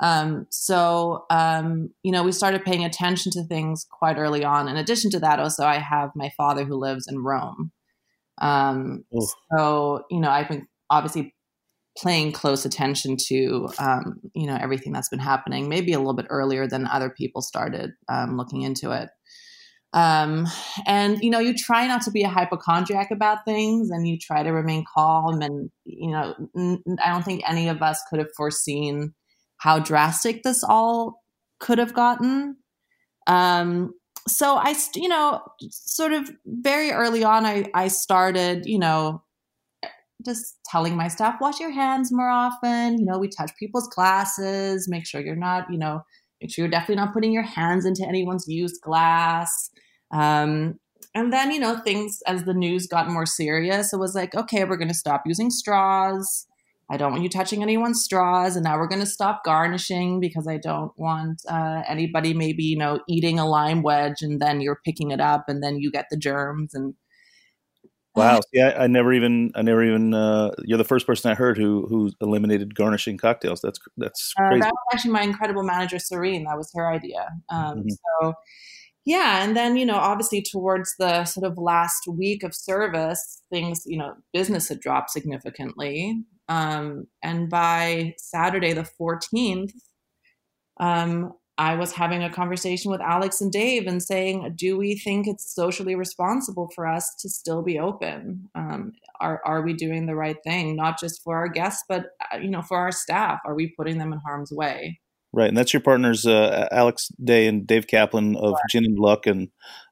Um, 0.00 0.46
so, 0.50 1.26
um, 1.30 1.90
you 2.02 2.10
know, 2.10 2.22
we 2.22 2.32
started 2.32 2.64
paying 2.64 2.84
attention 2.84 3.30
to 3.32 3.44
things 3.44 3.86
quite 3.90 4.16
early 4.16 4.44
on. 4.44 4.66
In 4.66 4.76
addition 4.76 5.10
to 5.10 5.20
that, 5.20 5.38
also, 5.38 5.64
I 5.64 5.76
have 5.76 6.10
my 6.16 6.30
father 6.36 6.64
who 6.64 6.76
lives 6.76 7.06
in 7.06 7.22
Rome. 7.22 7.70
Um, 8.40 9.04
so, 9.54 10.04
you 10.10 10.20
know, 10.20 10.30
I've 10.30 10.48
been 10.48 10.66
obviously 10.88 11.34
paying 12.02 12.32
close 12.32 12.64
attention 12.64 13.16
to, 13.28 13.68
um, 13.78 14.20
you 14.34 14.46
know, 14.46 14.56
everything 14.60 14.92
that's 14.92 15.08
been 15.08 15.18
happening, 15.18 15.68
maybe 15.68 15.92
a 15.92 15.98
little 15.98 16.14
bit 16.14 16.26
earlier 16.30 16.66
than 16.66 16.86
other 16.86 17.10
people 17.10 17.42
started 17.42 17.92
um, 18.08 18.36
looking 18.36 18.62
into 18.62 18.90
it. 18.90 19.10
Um, 19.92 20.46
and 20.86 21.20
you 21.20 21.30
know, 21.30 21.40
you 21.40 21.52
try 21.52 21.86
not 21.86 22.02
to 22.02 22.12
be 22.12 22.22
a 22.22 22.28
hypochondriac 22.28 23.10
about 23.10 23.44
things, 23.44 23.90
and 23.90 24.06
you 24.06 24.18
try 24.18 24.42
to 24.42 24.50
remain 24.50 24.84
calm. 24.94 25.42
And 25.42 25.70
you 25.84 26.12
know, 26.12 26.34
n- 26.56 26.82
I 27.04 27.10
don't 27.10 27.24
think 27.24 27.42
any 27.48 27.68
of 27.68 27.82
us 27.82 28.00
could 28.08 28.20
have 28.20 28.32
foreseen 28.36 29.14
how 29.56 29.78
drastic 29.80 30.42
this 30.42 30.62
all 30.62 31.22
could 31.58 31.78
have 31.78 31.92
gotten. 31.92 32.56
Um, 33.26 33.92
so 34.28 34.56
I, 34.56 34.74
you 34.94 35.08
know, 35.08 35.42
sort 35.70 36.12
of 36.12 36.30
very 36.46 36.92
early 36.92 37.24
on, 37.24 37.44
I, 37.44 37.66
I 37.74 37.88
started, 37.88 38.66
you 38.66 38.78
know, 38.78 39.22
just 40.24 40.58
telling 40.66 40.96
my 40.96 41.08
staff, 41.08 41.36
wash 41.40 41.60
your 41.60 41.70
hands 41.70 42.12
more 42.12 42.28
often. 42.28 42.98
You 42.98 43.04
know, 43.04 43.18
we 43.18 43.28
touch 43.28 43.52
people's 43.58 43.88
glasses, 43.88 44.88
make 44.88 45.06
sure 45.06 45.20
you're 45.20 45.36
not, 45.36 45.70
you 45.70 45.78
know, 45.78 46.02
make 46.40 46.52
sure 46.52 46.64
you're 46.64 46.70
definitely 46.70 46.96
not 46.96 47.12
putting 47.12 47.32
your 47.32 47.42
hands 47.42 47.84
into 47.84 48.06
anyone's 48.06 48.46
used 48.48 48.80
glass. 48.82 49.70
Um, 50.12 50.78
and 51.14 51.32
then, 51.32 51.50
you 51.50 51.60
know, 51.60 51.78
things 51.78 52.20
as 52.26 52.44
the 52.44 52.54
news 52.54 52.86
got 52.86 53.10
more 53.10 53.26
serious, 53.26 53.92
it 53.92 53.98
was 53.98 54.14
like, 54.14 54.34
okay, 54.34 54.64
we're 54.64 54.76
going 54.76 54.88
to 54.88 54.94
stop 54.94 55.22
using 55.26 55.50
straws. 55.50 56.46
I 56.90 56.96
don't 56.96 57.12
want 57.12 57.22
you 57.22 57.28
touching 57.28 57.62
anyone's 57.62 58.02
straws. 58.02 58.56
And 58.56 58.64
now 58.64 58.76
we're 58.76 58.88
going 58.88 59.00
to 59.00 59.06
stop 59.06 59.44
garnishing 59.44 60.18
because 60.18 60.48
I 60.48 60.58
don't 60.58 60.92
want 60.96 61.40
uh, 61.48 61.82
anybody 61.88 62.34
maybe, 62.34 62.64
you 62.64 62.76
know, 62.76 63.00
eating 63.08 63.38
a 63.38 63.48
lime 63.48 63.82
wedge 63.82 64.22
and 64.22 64.40
then 64.40 64.60
you're 64.60 64.80
picking 64.84 65.12
it 65.12 65.20
up 65.20 65.44
and 65.48 65.62
then 65.62 65.78
you 65.78 65.90
get 65.90 66.06
the 66.10 66.16
germs. 66.16 66.74
And 66.74 66.94
wow, 68.20 68.40
see, 68.52 68.60
I, 68.60 68.84
I 68.84 68.86
never 68.86 69.12
even, 69.12 69.52
I 69.54 69.62
never 69.62 69.84
even, 69.84 70.14
uh, 70.14 70.52
you're 70.64 70.78
the 70.78 70.84
first 70.84 71.06
person 71.06 71.30
I 71.30 71.34
heard 71.34 71.58
who, 71.58 71.86
who 71.88 72.12
eliminated 72.20 72.74
garnishing 72.74 73.18
cocktails. 73.18 73.60
That's, 73.60 73.78
that's 73.96 74.32
uh, 74.38 74.48
crazy. 74.48 74.60
that 74.60 74.72
was 74.72 74.94
actually 74.94 75.12
my 75.12 75.22
incredible 75.22 75.62
manager, 75.62 75.98
Serene. 75.98 76.44
That 76.44 76.56
was 76.56 76.70
her 76.74 76.88
idea. 76.88 77.28
Um, 77.50 77.78
mm-hmm. 77.78 77.88
So, 77.88 78.34
yeah 79.06 79.42
and 79.42 79.56
then 79.56 79.78
you 79.78 79.86
know 79.86 79.96
obviously 79.96 80.42
towards 80.42 80.94
the 80.98 81.24
sort 81.24 81.50
of 81.50 81.56
last 81.56 82.02
week 82.06 82.42
of 82.42 82.54
service 82.54 83.42
things 83.50 83.82
you 83.86 83.96
know 83.96 84.12
business 84.34 84.68
had 84.68 84.78
dropped 84.78 85.10
significantly 85.10 86.22
um, 86.50 87.06
and 87.22 87.48
by 87.48 88.14
Saturday, 88.18 88.72
the 88.72 88.88
14th, 89.00 89.70
um, 90.80 91.32
I 91.60 91.74
was 91.74 91.92
having 91.92 92.22
a 92.22 92.30
conversation 92.30 92.90
with 92.90 93.02
Alex 93.02 93.42
and 93.42 93.52
Dave 93.52 93.86
and 93.86 94.02
saying, 94.02 94.54
do 94.56 94.78
we 94.78 94.94
think 94.94 95.26
it's 95.26 95.54
socially 95.54 95.94
responsible 95.94 96.70
for 96.74 96.86
us 96.86 97.14
to 97.16 97.28
still 97.28 97.60
be 97.62 97.78
open? 97.78 98.48
Um, 98.54 98.92
are, 99.20 99.42
are 99.44 99.60
we 99.60 99.74
doing 99.74 100.06
the 100.06 100.14
right 100.14 100.38
thing, 100.42 100.74
not 100.74 100.98
just 100.98 101.22
for 101.22 101.36
our 101.36 101.48
guests, 101.48 101.84
but, 101.86 102.06
uh, 102.32 102.38
you 102.38 102.48
know, 102.48 102.62
for 102.62 102.78
our 102.78 102.90
staff? 102.90 103.40
Are 103.44 103.54
we 103.54 103.74
putting 103.76 103.98
them 103.98 104.10
in 104.14 104.20
harm's 104.20 104.50
way? 104.50 105.00
Right, 105.34 105.48
and 105.48 105.56
that's 105.56 105.74
your 105.74 105.82
partners, 105.82 106.26
uh, 106.26 106.66
Alex 106.72 107.08
Day 107.22 107.46
and 107.46 107.66
Dave 107.66 107.86
Kaplan 107.86 108.36
of 108.36 108.52
right. 108.52 108.62
Gin 108.70 108.86
and 108.86 108.98
Luck, 108.98 109.26
and 109.26 109.50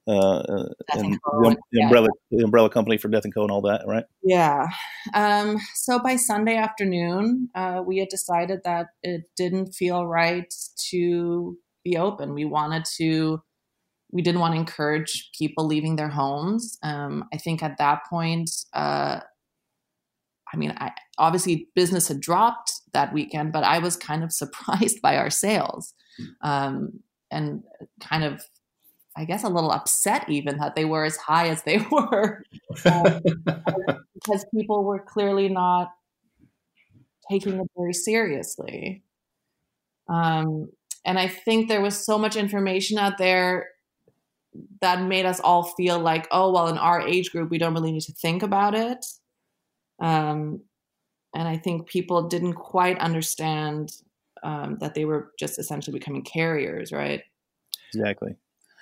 uh, 0.08 0.38
uh 0.38 0.68
and 0.94 1.14
the, 1.14 1.56
the 1.72 1.82
umbrella 1.82 2.08
the 2.30 2.42
umbrella 2.42 2.70
company 2.70 2.96
for 2.96 3.08
Death 3.08 3.24
and 3.24 3.34
Co. 3.34 3.42
and 3.42 3.50
all 3.50 3.62
that, 3.62 3.82
right? 3.86 4.04
Yeah. 4.22 4.68
Um, 5.14 5.58
so 5.74 5.98
by 5.98 6.16
Sunday 6.16 6.56
afternoon, 6.56 7.50
uh, 7.54 7.82
we 7.86 7.98
had 7.98 8.08
decided 8.08 8.60
that 8.64 8.86
it 9.02 9.22
didn't 9.36 9.74
feel 9.74 10.06
right 10.06 10.52
to 10.90 11.58
be 11.84 11.96
open. 11.96 12.34
We 12.34 12.44
wanted 12.44 12.84
to. 12.96 13.42
We 14.10 14.22
didn't 14.22 14.40
want 14.40 14.54
to 14.54 14.60
encourage 14.60 15.30
people 15.38 15.66
leaving 15.66 15.96
their 15.96 16.08
homes. 16.08 16.78
Um, 16.82 17.26
I 17.30 17.36
think 17.36 17.62
at 17.62 17.76
that 17.76 18.00
point, 18.08 18.50
uh, 18.72 19.20
I 20.50 20.56
mean, 20.56 20.74
I, 20.78 20.92
obviously 21.18 21.68
business 21.74 22.08
had 22.08 22.20
dropped 22.20 22.72
that 22.94 23.12
weekend, 23.12 23.52
but 23.52 23.64
I 23.64 23.80
was 23.80 23.98
kind 23.98 24.24
of 24.24 24.32
surprised 24.32 25.02
by 25.02 25.18
our 25.18 25.28
sales. 25.28 25.92
Um, 26.42 27.00
and 27.30 27.62
kind 28.00 28.24
of 28.24 28.42
I 29.18 29.24
guess 29.24 29.42
a 29.42 29.48
little 29.48 29.72
upset 29.72 30.28
even 30.28 30.58
that 30.58 30.76
they 30.76 30.84
were 30.84 31.04
as 31.04 31.16
high 31.16 31.48
as 31.48 31.64
they 31.64 31.78
were 31.90 32.44
um, 32.84 33.20
because 34.14 34.46
people 34.54 34.84
were 34.84 35.00
clearly 35.00 35.48
not 35.48 35.90
taking 37.28 37.54
it 37.54 37.66
very 37.76 37.92
seriously. 37.92 39.02
Um, 40.08 40.70
and 41.04 41.18
I 41.18 41.26
think 41.26 41.68
there 41.68 41.80
was 41.80 41.98
so 41.98 42.16
much 42.16 42.36
information 42.36 42.96
out 42.96 43.18
there 43.18 43.66
that 44.80 45.02
made 45.02 45.26
us 45.26 45.40
all 45.40 45.64
feel 45.64 45.98
like, 45.98 46.28
oh, 46.30 46.52
well, 46.52 46.68
in 46.68 46.78
our 46.78 47.00
age 47.00 47.32
group, 47.32 47.50
we 47.50 47.58
don't 47.58 47.74
really 47.74 47.92
need 47.92 48.02
to 48.02 48.12
think 48.12 48.44
about 48.44 48.74
it. 48.76 49.04
Um, 50.00 50.60
and 51.34 51.48
I 51.48 51.56
think 51.56 51.88
people 51.88 52.28
didn't 52.28 52.54
quite 52.54 52.98
understand 53.00 53.90
um, 54.44 54.78
that 54.80 54.94
they 54.94 55.04
were 55.04 55.32
just 55.38 55.58
essentially 55.58 55.98
becoming 55.98 56.22
carriers, 56.22 56.92
right? 56.92 57.22
Exactly. 57.92 58.36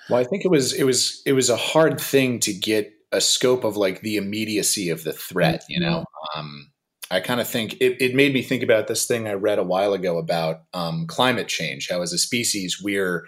Well, 0.08 0.20
I 0.20 0.24
think 0.24 0.44
it 0.44 0.50
was 0.50 0.72
it 0.72 0.84
was 0.84 1.22
it 1.26 1.32
was 1.32 1.50
a 1.50 1.56
hard 1.56 2.00
thing 2.00 2.40
to 2.40 2.52
get 2.52 2.92
a 3.12 3.20
scope 3.20 3.64
of 3.64 3.76
like 3.76 4.00
the 4.00 4.16
immediacy 4.16 4.90
of 4.90 5.04
the 5.04 5.12
threat. 5.12 5.64
You 5.68 5.80
know, 5.80 6.04
um, 6.36 6.70
I 7.10 7.20
kind 7.20 7.40
of 7.40 7.48
think 7.48 7.74
it, 7.74 8.00
it 8.00 8.14
made 8.14 8.34
me 8.34 8.42
think 8.42 8.62
about 8.62 8.88
this 8.88 9.06
thing 9.06 9.28
I 9.28 9.32
read 9.32 9.58
a 9.58 9.64
while 9.64 9.92
ago 9.92 10.18
about 10.18 10.62
um, 10.74 11.06
climate 11.06 11.48
change. 11.48 11.88
How 11.90 12.02
as 12.02 12.12
a 12.12 12.18
species 12.18 12.80
we're 12.82 13.26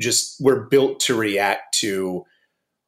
just 0.00 0.36
we're 0.40 0.66
built 0.68 1.00
to 1.00 1.14
react 1.14 1.74
to 1.80 2.24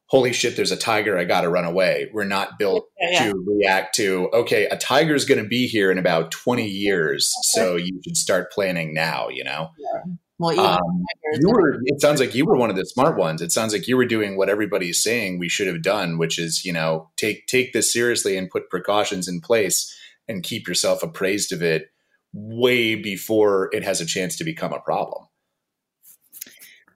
holy 0.07 0.33
shit 0.33 0.55
there's 0.55 0.71
a 0.71 0.77
tiger 0.77 1.17
i 1.17 1.23
gotta 1.23 1.49
run 1.49 1.65
away 1.65 2.09
we're 2.13 2.23
not 2.23 2.59
built 2.59 2.87
yeah, 2.99 3.09
yeah. 3.11 3.31
to 3.31 3.45
react 3.47 3.95
to 3.95 4.29
okay 4.33 4.65
a 4.65 4.77
tiger's 4.77 5.25
going 5.25 5.41
to 5.41 5.47
be 5.47 5.67
here 5.67 5.91
in 5.91 5.97
about 5.97 6.31
20 6.31 6.65
years 6.65 7.33
so 7.43 7.75
you 7.75 7.99
should 8.03 8.17
start 8.17 8.51
planning 8.51 8.93
now 8.93 9.29
you 9.29 9.43
know 9.43 9.69
yeah. 9.77 10.13
Well 10.41 10.59
um, 10.59 11.03
you 11.39 11.49
were 11.49 11.79
it 11.85 12.01
sounds 12.01 12.19
like 12.19 12.35
you 12.35 12.45
were 12.45 12.57
one 12.57 12.69
of 12.69 12.75
the 12.75 12.85
smart 12.85 13.17
ones 13.17 13.41
it 13.41 13.51
sounds 13.51 13.73
like 13.73 13.87
you 13.87 13.95
were 13.95 14.05
doing 14.05 14.35
what 14.35 14.49
everybody's 14.49 15.01
saying 15.01 15.39
we 15.39 15.47
should 15.47 15.67
have 15.67 15.81
done 15.81 16.17
which 16.17 16.37
is 16.37 16.65
you 16.65 16.73
know 16.73 17.09
take 17.15 17.45
take 17.47 17.73
this 17.73 17.93
seriously 17.93 18.35
and 18.35 18.49
put 18.49 18.69
precautions 18.69 19.27
in 19.27 19.39
place 19.39 19.95
and 20.27 20.43
keep 20.43 20.67
yourself 20.67 21.03
appraised 21.03 21.51
of 21.51 21.61
it 21.61 21.91
way 22.33 22.95
before 22.95 23.69
it 23.71 23.83
has 23.83 24.01
a 24.01 24.05
chance 24.05 24.35
to 24.37 24.43
become 24.43 24.73
a 24.73 24.79
problem 24.79 25.27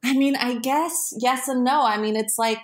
I 0.06 0.14
mean, 0.14 0.36
I 0.36 0.60
guess 0.60 1.16
yes 1.18 1.48
and 1.48 1.64
no. 1.64 1.84
I 1.84 1.98
mean, 1.98 2.16
it's 2.16 2.38
like 2.38 2.60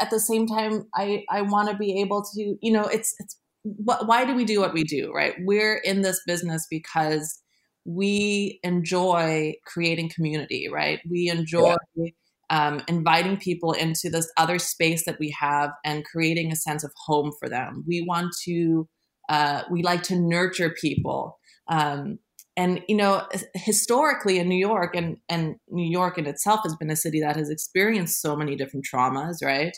at 0.00 0.08
the 0.08 0.18
same 0.18 0.46
time, 0.46 0.86
I 0.94 1.24
I 1.28 1.42
want 1.42 1.68
to 1.68 1.76
be 1.76 2.00
able 2.00 2.24
to, 2.34 2.56
you 2.62 2.72
know, 2.72 2.84
it's 2.84 3.14
it's 3.18 3.36
why 3.62 4.24
do 4.24 4.34
we 4.34 4.46
do 4.46 4.60
what 4.60 4.72
we 4.72 4.84
do, 4.84 5.12
right? 5.12 5.34
We're 5.40 5.76
in 5.76 6.00
this 6.00 6.22
business 6.26 6.66
because 6.70 7.38
we 7.84 8.60
enjoy 8.62 9.54
creating 9.66 10.10
community, 10.14 10.68
right? 10.70 11.00
We 11.08 11.28
enjoy 11.30 11.76
yeah. 11.94 12.10
um, 12.50 12.82
inviting 12.88 13.38
people 13.38 13.72
into 13.72 14.10
this 14.10 14.30
other 14.36 14.58
space 14.58 15.04
that 15.06 15.18
we 15.18 15.34
have 15.38 15.70
and 15.84 16.04
creating 16.04 16.52
a 16.52 16.56
sense 16.56 16.84
of 16.84 16.92
home 17.06 17.32
for 17.38 17.48
them. 17.48 17.84
We 17.86 18.04
want 18.06 18.34
to, 18.44 18.88
uh, 19.28 19.62
we 19.70 19.82
like 19.82 20.02
to 20.04 20.16
nurture 20.16 20.70
people. 20.70 21.38
Um, 21.68 22.18
and 22.58 22.82
you 22.88 22.96
know 22.96 23.26
historically 23.54 24.38
in 24.38 24.48
new 24.48 24.58
york 24.58 24.94
and 24.94 25.16
and 25.28 25.56
new 25.70 25.88
york 25.88 26.18
in 26.18 26.26
itself 26.26 26.60
has 26.64 26.74
been 26.76 26.90
a 26.90 26.96
city 26.96 27.20
that 27.20 27.36
has 27.36 27.48
experienced 27.48 28.20
so 28.20 28.36
many 28.36 28.56
different 28.56 28.84
traumas 28.84 29.36
right 29.42 29.76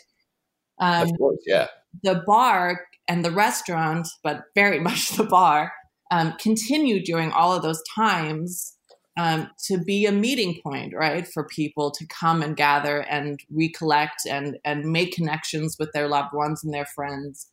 um, 0.79 1.03
of 1.03 1.17
course 1.17 1.39
yeah 1.45 1.67
the 2.03 2.23
bar 2.25 2.81
and 3.07 3.23
the 3.23 3.31
restaurant 3.31 4.07
but 4.23 4.41
very 4.55 4.79
much 4.87 5.09
the 5.11 5.23
bar 5.23 5.71
um, 6.11 6.33
continued 6.39 7.03
during 7.03 7.31
all 7.31 7.53
of 7.53 7.63
those 7.63 7.81
times 7.95 8.77
um, 9.17 9.49
to 9.65 9.77
be 9.77 10.05
a 10.05 10.11
meeting 10.11 10.59
point 10.61 10.93
right 10.95 11.27
for 11.27 11.45
people 11.45 11.91
to 11.91 12.05
come 12.07 12.41
and 12.41 12.55
gather 12.55 12.99
and 13.01 13.39
recollect 13.49 14.25
and 14.29 14.57
and 14.63 14.85
make 14.85 15.13
connections 15.13 15.75
with 15.79 15.91
their 15.93 16.07
loved 16.07 16.33
ones 16.33 16.63
and 16.63 16.73
their 16.73 16.85
friends 16.85 17.47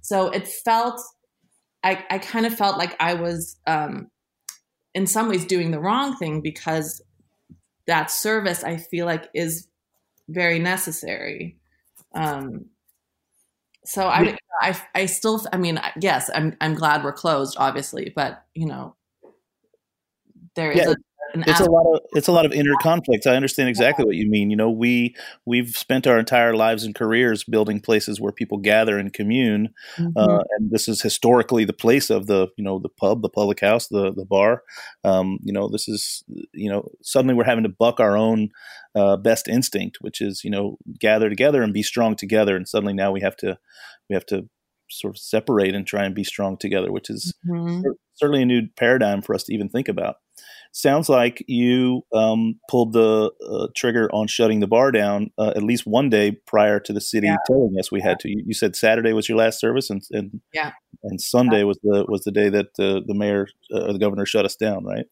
so 0.00 0.28
it 0.30 0.48
felt 0.48 1.00
I, 1.86 2.04
I 2.10 2.18
kind 2.18 2.46
of 2.46 2.54
felt 2.54 2.78
like 2.78 2.96
I 2.98 3.14
was 3.14 3.56
um, 3.66 4.10
in 4.94 5.06
some 5.06 5.28
ways 5.28 5.44
doing 5.44 5.70
the 5.70 5.78
wrong 5.78 6.16
thing 6.16 6.40
because 6.40 7.00
that 7.86 8.10
service 8.10 8.64
I 8.64 8.76
feel 8.76 9.06
like 9.06 9.28
is 9.34 9.68
very 10.28 10.58
necessary. 10.58 11.56
Um, 12.14 12.66
so 13.86 14.08
I, 14.08 14.36
I, 14.60 14.80
I 14.94 15.06
still, 15.06 15.40
I 15.52 15.56
mean, 15.56 15.80
yes, 16.00 16.30
I'm, 16.34 16.56
I'm 16.60 16.74
glad 16.74 17.04
we're 17.04 17.12
closed, 17.12 17.56
obviously, 17.58 18.12
but 18.14 18.44
you 18.54 18.66
know, 18.66 18.96
there 20.54 20.72
is 20.72 20.78
yeah. 20.78 20.92
a 20.92 20.96
it's 21.46 21.60
a 21.60 21.70
lot 21.70 21.86
of 21.92 22.00
it's 22.12 22.28
a 22.28 22.32
lot 22.32 22.46
of 22.46 22.52
inner 22.52 22.74
conflicts. 22.80 23.26
I 23.26 23.34
understand 23.34 23.68
exactly 23.68 24.04
what 24.04 24.16
you 24.16 24.28
mean. 24.28 24.50
You 24.50 24.56
know, 24.56 24.70
we 24.70 25.14
we've 25.44 25.76
spent 25.76 26.06
our 26.06 26.18
entire 26.18 26.54
lives 26.54 26.84
and 26.84 26.94
careers 26.94 27.44
building 27.44 27.80
places 27.80 28.20
where 28.20 28.32
people 28.32 28.58
gather 28.58 28.98
and 28.98 29.12
commune, 29.12 29.74
mm-hmm. 29.96 30.16
uh, 30.16 30.42
and 30.56 30.70
this 30.70 30.88
is 30.88 31.02
historically 31.02 31.64
the 31.64 31.72
place 31.72 32.10
of 32.10 32.26
the 32.26 32.48
you 32.56 32.64
know 32.64 32.78
the 32.78 32.88
pub, 32.88 33.22
the 33.22 33.28
public 33.28 33.60
house, 33.60 33.88
the 33.88 34.12
the 34.12 34.24
bar. 34.24 34.62
Um, 35.04 35.38
you 35.42 35.52
know, 35.52 35.68
this 35.68 35.88
is 35.88 36.24
you 36.52 36.70
know 36.70 36.88
suddenly 37.02 37.34
we're 37.34 37.44
having 37.44 37.64
to 37.64 37.70
buck 37.70 38.00
our 38.00 38.16
own 38.16 38.50
uh, 38.94 39.16
best 39.16 39.48
instinct, 39.48 39.98
which 40.00 40.20
is 40.20 40.42
you 40.44 40.50
know 40.50 40.78
gather 40.98 41.28
together 41.28 41.62
and 41.62 41.72
be 41.72 41.82
strong 41.82 42.16
together, 42.16 42.56
and 42.56 42.68
suddenly 42.68 42.94
now 42.94 43.10
we 43.12 43.20
have 43.20 43.36
to 43.38 43.58
we 44.08 44.14
have 44.14 44.26
to 44.26 44.48
sort 44.90 45.16
of 45.16 45.18
separate 45.18 45.74
and 45.74 45.86
try 45.86 46.04
and 46.04 46.14
be 46.14 46.24
strong 46.24 46.56
together, 46.56 46.92
which 46.92 47.10
is 47.10 47.34
mm-hmm. 47.48 47.82
certainly 48.14 48.42
a 48.42 48.46
new 48.46 48.62
paradigm 48.76 49.22
for 49.22 49.34
us 49.34 49.44
to 49.44 49.54
even 49.54 49.68
think 49.68 49.88
about 49.88 50.16
sounds 50.76 51.08
like 51.08 51.42
you 51.48 52.02
um, 52.12 52.60
pulled 52.68 52.92
the 52.92 53.32
uh, 53.48 53.68
trigger 53.74 54.10
on 54.12 54.26
shutting 54.26 54.60
the 54.60 54.66
bar 54.66 54.92
down 54.92 55.30
uh, 55.38 55.52
at 55.56 55.62
least 55.62 55.86
one 55.86 56.10
day 56.10 56.32
prior 56.46 56.78
to 56.78 56.92
the 56.92 57.00
city 57.00 57.26
yeah. 57.26 57.36
telling 57.46 57.74
us 57.78 57.90
we 57.90 58.02
had 58.02 58.20
to. 58.20 58.28
You, 58.28 58.42
you, 58.46 58.54
said 58.54 58.76
Saturday 58.76 59.14
was 59.14 59.28
your 59.28 59.38
last 59.38 59.58
service, 59.58 59.88
and 59.88 60.02
and, 60.10 60.40
yeah. 60.52 60.72
and 61.02 61.20
Sunday 61.20 61.64
was 61.64 61.78
the 61.82 62.04
was 62.08 62.24
the 62.24 62.30
day 62.30 62.50
that 62.50 62.66
uh, 62.78 63.00
the 63.06 63.14
mayor 63.14 63.48
or 63.72 63.80
uh, 63.80 63.92
the 63.92 63.98
governor 63.98 64.26
shut 64.26 64.44
us 64.44 64.54
down, 64.54 64.84
right? 64.84 65.06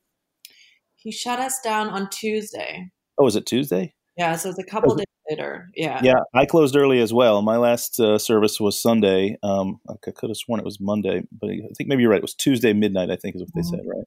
He 0.97 1.11
shut 1.11 1.39
us 1.39 1.59
down 1.63 1.89
on 1.89 2.11
Tuesday. 2.11 2.91
Oh, 3.17 3.25
was 3.25 3.37
it 3.37 3.47
Tuesday? 3.47 3.95
Yeah, 4.17 4.37
so 4.37 4.51
it's 4.51 4.59
a 4.59 4.65
couple 4.65 4.95
days 4.95 5.07
later. 5.29 5.71
Yeah. 5.75 6.01
Yeah, 6.03 6.21
I 6.35 6.47
closed 6.47 6.77
early 6.77 7.01
as 7.01 7.13
well. 7.13 7.43
My 7.43 7.57
last 7.57 7.99
uh, 7.99 8.19
service 8.19 8.61
was 8.61 8.81
Sunday. 8.81 9.37
Um, 9.43 9.81
I 9.89 9.95
could 10.03 10.31
have 10.31 10.37
sworn 10.37 10.61
it 10.61 10.65
was 10.65 10.79
Monday, 10.81 11.23
but 11.33 11.51
I 11.51 11.59
think 11.77 11.89
maybe 11.89 12.03
you're 12.03 12.11
right. 12.11 12.19
It 12.19 12.23
was 12.23 12.35
Tuesday 12.35 12.73
midnight. 12.73 13.11
I 13.11 13.17
think 13.17 13.35
is 13.35 13.43
what 13.43 13.51
they 13.55 13.63
mm-hmm. 13.63 13.71
said, 13.71 13.81
right? 13.87 14.05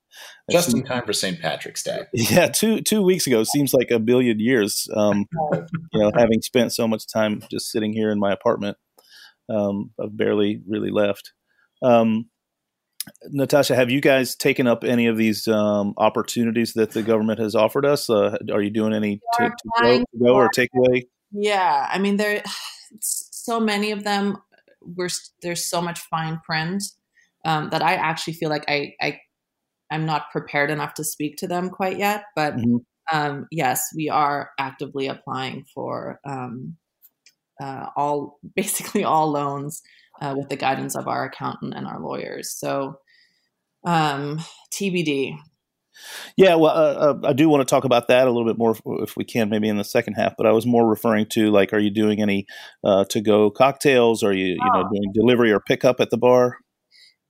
Just 0.51 0.73
in 0.73 0.83
time 0.83 1.05
for 1.05 1.13
St. 1.13 1.39
Patrick's 1.39 1.83
Day. 1.83 2.03
Yeah, 2.13 2.47
two 2.47 2.81
two 2.81 3.01
weeks 3.01 3.27
ago 3.27 3.43
seems 3.43 3.73
like 3.73 3.89
a 3.91 3.99
billion 3.99 4.39
years. 4.39 4.87
Um, 4.95 5.25
you 5.93 6.01
know, 6.01 6.11
having 6.15 6.41
spent 6.41 6.73
so 6.73 6.87
much 6.87 7.11
time 7.11 7.41
just 7.49 7.71
sitting 7.71 7.93
here 7.93 8.11
in 8.11 8.19
my 8.19 8.31
apartment, 8.31 8.77
um, 9.49 9.91
I've 10.01 10.15
barely 10.15 10.61
really 10.67 10.91
left. 10.91 11.33
Um, 11.81 12.29
Natasha, 13.29 13.75
have 13.75 13.89
you 13.89 14.01
guys 14.01 14.35
taken 14.35 14.67
up 14.67 14.83
any 14.83 15.07
of 15.07 15.17
these 15.17 15.47
um, 15.47 15.93
opportunities 15.97 16.73
that 16.73 16.91
the 16.91 17.03
government 17.03 17.39
has 17.39 17.55
offered 17.55 17.85
us? 17.85 18.09
Uh, 18.09 18.37
are 18.51 18.61
you 18.61 18.69
doing 18.69 18.93
any 18.93 19.19
to, 19.33 19.49
to, 19.49 19.69
go, 19.81 19.97
to 19.97 20.05
go, 20.23 20.35
or 20.35 20.49
takeaway? 20.49 21.07
Yeah, 21.31 21.87
I 21.89 21.99
mean, 21.99 22.17
there 22.17 22.43
so 23.47 23.59
many 23.59 23.91
of 23.91 24.03
them. 24.03 24.37
We're 24.81 25.09
there's 25.41 25.65
so 25.69 25.81
much 25.81 25.99
fine 25.99 26.39
print 26.45 26.83
um, 27.45 27.69
that 27.69 27.81
I 27.81 27.95
actually 27.95 28.33
feel 28.33 28.49
like 28.49 28.65
I, 28.67 28.93
I 29.01 29.19
I'm 29.91 30.05
not 30.05 30.31
prepared 30.31 30.69
enough 30.69 30.93
to 30.95 31.03
speak 31.03 31.37
to 31.37 31.47
them 31.47 31.69
quite 31.69 31.97
yet. 31.97 32.25
But 32.35 32.55
mm-hmm. 32.55 32.77
um, 33.11 33.47
yes, 33.51 33.83
we 33.95 34.09
are 34.09 34.51
actively 34.59 35.07
applying 35.07 35.65
for 35.73 36.19
um, 36.25 36.77
uh, 37.61 37.87
all 37.95 38.39
basically 38.55 39.03
all 39.03 39.31
loans 39.31 39.81
uh, 40.21 40.36
with 40.38 40.50
the 40.50 40.55
guidance 40.55 40.95
of 40.95 41.07
our 41.07 41.25
accountant 41.25 41.74
and 41.75 41.88
our 41.88 42.00
lawyers. 42.00 42.51
So, 42.57 43.00
um, 43.86 44.39
TBD. 44.74 45.38
Yeah, 46.36 46.55
well, 46.55 46.71
uh, 46.71 46.93
uh, 46.93 47.29
I 47.29 47.33
do 47.33 47.50
want 47.50 47.67
to 47.67 47.71
talk 47.71 47.83
about 47.83 48.07
that 48.07 48.27
a 48.27 48.31
little 48.31 48.45
bit 48.45 48.57
more 48.57 48.71
if, 48.71 48.81
if, 48.86 49.17
we 49.17 49.24
can, 49.24 49.50
maybe 49.50 49.67
in 49.67 49.77
the 49.77 49.83
second 49.83 50.13
half. 50.13 50.36
But 50.38 50.45
I 50.45 50.51
was 50.51 50.65
more 50.65 50.88
referring 50.88 51.25
to 51.31 51.50
like, 51.50 51.74
are 51.74 51.79
you 51.79 51.89
doing 51.89 52.21
any 52.21 52.45
uh, 52.83 53.05
to-go 53.05 53.50
cocktails? 53.50 54.24
Are 54.24 54.33
you, 54.33 54.47
you 54.47 54.71
know, 54.74 54.83
oh. 54.86 54.89
doing 54.93 55.12
delivery 55.13 55.51
or 55.51 55.59
pickup 55.59 56.00
at 56.00 56.09
the 56.12 56.17
bar? 56.17 56.57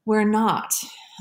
We're 0.06 0.28
not. 0.28 0.74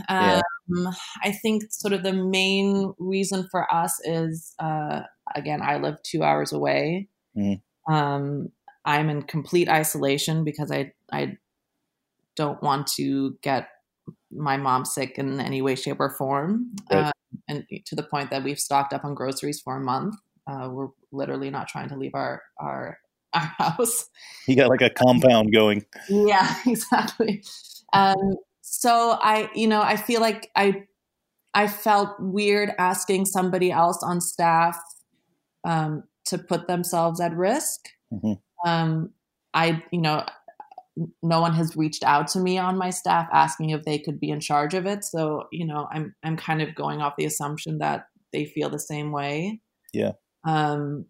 Um, 0.08 0.42
yeah. 0.68 0.90
I 1.22 1.32
think 1.32 1.64
sort 1.70 1.92
of 1.92 2.02
the 2.02 2.12
main 2.12 2.92
reason 2.98 3.46
for 3.50 3.72
us 3.72 3.98
is, 4.04 4.52
uh, 4.58 5.02
again, 5.34 5.62
I 5.62 5.78
live 5.78 6.02
two 6.02 6.22
hours 6.22 6.52
away. 6.52 7.08
Mm. 7.36 7.60
Um, 7.88 8.48
I'm 8.84 9.10
in 9.10 9.22
complete 9.22 9.68
isolation 9.68 10.44
because 10.44 10.70
I 10.70 10.92
I 11.12 11.36
don't 12.36 12.62
want 12.62 12.86
to 12.96 13.36
get 13.42 13.68
my 14.30 14.56
mom 14.56 14.84
sick 14.84 15.18
in 15.18 15.40
any 15.40 15.62
way, 15.62 15.74
shape, 15.74 16.00
or 16.00 16.10
form. 16.10 16.72
Right. 16.90 17.06
Uh, 17.06 17.12
and 17.48 17.64
to 17.86 17.94
the 17.94 18.02
point 18.02 18.30
that 18.30 18.44
we've 18.44 18.58
stocked 18.58 18.92
up 18.92 19.04
on 19.04 19.14
groceries 19.14 19.60
for 19.60 19.76
a 19.76 19.80
month. 19.80 20.14
Uh, 20.46 20.68
we're 20.70 20.88
literally 21.10 21.50
not 21.50 21.66
trying 21.66 21.88
to 21.88 21.96
leave 21.96 22.14
our 22.14 22.42
our 22.60 22.98
our 23.34 23.40
house. 23.58 24.08
You 24.46 24.56
got 24.56 24.68
like 24.68 24.82
a 24.82 24.90
compound 24.90 25.52
going. 25.52 25.84
Yeah, 26.08 26.54
exactly. 26.66 27.42
Um, 27.92 28.36
so 28.60 29.16
I, 29.20 29.50
you 29.54 29.66
know, 29.66 29.82
I 29.82 29.96
feel 29.96 30.20
like 30.20 30.50
I 30.54 30.84
I 31.54 31.66
felt 31.68 32.20
weird 32.20 32.72
asking 32.78 33.26
somebody 33.26 33.72
else 33.72 34.02
on 34.02 34.20
staff 34.20 34.78
um, 35.64 36.04
to 36.26 36.38
put 36.38 36.68
themselves 36.68 37.20
at 37.20 37.34
risk. 37.34 37.80
Mhm. 38.12 38.38
Um, 38.64 39.10
I, 39.54 39.82
you 39.90 40.00
know, 40.00 40.24
no 41.22 41.40
one 41.40 41.54
has 41.54 41.76
reached 41.76 42.04
out 42.04 42.28
to 42.28 42.40
me 42.40 42.58
on 42.58 42.78
my 42.78 42.90
staff 42.90 43.28
asking 43.32 43.70
if 43.70 43.84
they 43.84 43.98
could 43.98 44.18
be 44.18 44.30
in 44.30 44.40
charge 44.40 44.74
of 44.74 44.86
it. 44.86 45.04
So, 45.04 45.44
you 45.52 45.66
know, 45.66 45.88
I'm 45.92 46.14
I'm 46.24 46.36
kind 46.36 46.62
of 46.62 46.74
going 46.74 47.00
off 47.00 47.16
the 47.16 47.26
assumption 47.26 47.78
that 47.78 48.06
they 48.32 48.46
feel 48.46 48.70
the 48.70 48.78
same 48.78 49.12
way. 49.12 49.60
Yeah. 49.92 50.12
Um, 50.46 51.06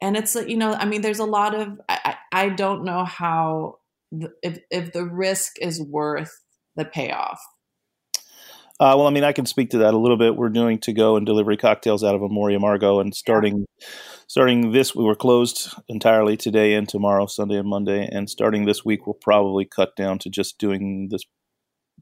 and 0.00 0.16
it's 0.16 0.34
you 0.34 0.56
know, 0.56 0.72
I 0.72 0.84
mean, 0.84 1.00
there's 1.00 1.18
a 1.18 1.24
lot 1.24 1.54
of 1.54 1.80
I 1.88 2.16
I 2.32 2.48
don't 2.50 2.84
know 2.84 3.04
how 3.04 3.78
the, 4.12 4.30
if 4.42 4.58
if 4.70 4.92
the 4.92 5.04
risk 5.04 5.54
is 5.60 5.82
worth 5.82 6.32
the 6.76 6.84
payoff. 6.84 7.40
Uh, 8.80 8.94
well, 8.96 9.06
I 9.06 9.10
mean, 9.10 9.22
I 9.22 9.32
can 9.32 9.46
speak 9.46 9.70
to 9.70 9.78
that 9.78 9.94
a 9.94 9.98
little 9.98 10.16
bit. 10.16 10.34
We're 10.34 10.48
doing 10.48 10.78
to 10.80 10.92
go 10.92 11.16
and 11.16 11.24
delivery 11.24 11.56
cocktails 11.56 12.02
out 12.02 12.16
of 12.16 12.22
Amor 12.22 12.50
y 12.50 12.56
Amargo, 12.56 13.00
and 13.00 13.14
starting 13.14 13.66
starting 14.26 14.72
this, 14.72 14.94
we 14.94 15.04
were 15.04 15.14
closed 15.14 15.72
entirely 15.88 16.36
today 16.36 16.74
and 16.74 16.88
tomorrow, 16.88 17.26
Sunday 17.26 17.56
and 17.56 17.68
Monday, 17.68 18.08
and 18.10 18.28
starting 18.28 18.64
this 18.64 18.84
week, 18.84 19.06
we'll 19.06 19.14
probably 19.14 19.64
cut 19.64 19.94
down 19.96 20.18
to 20.20 20.30
just 20.30 20.58
doing 20.58 21.08
this 21.10 21.22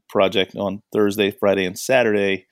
project 0.09 0.55
on 0.55 0.81
Thursday, 0.91 1.31
Friday, 1.31 1.65
and 1.65 1.77
Saturday. 1.77 2.47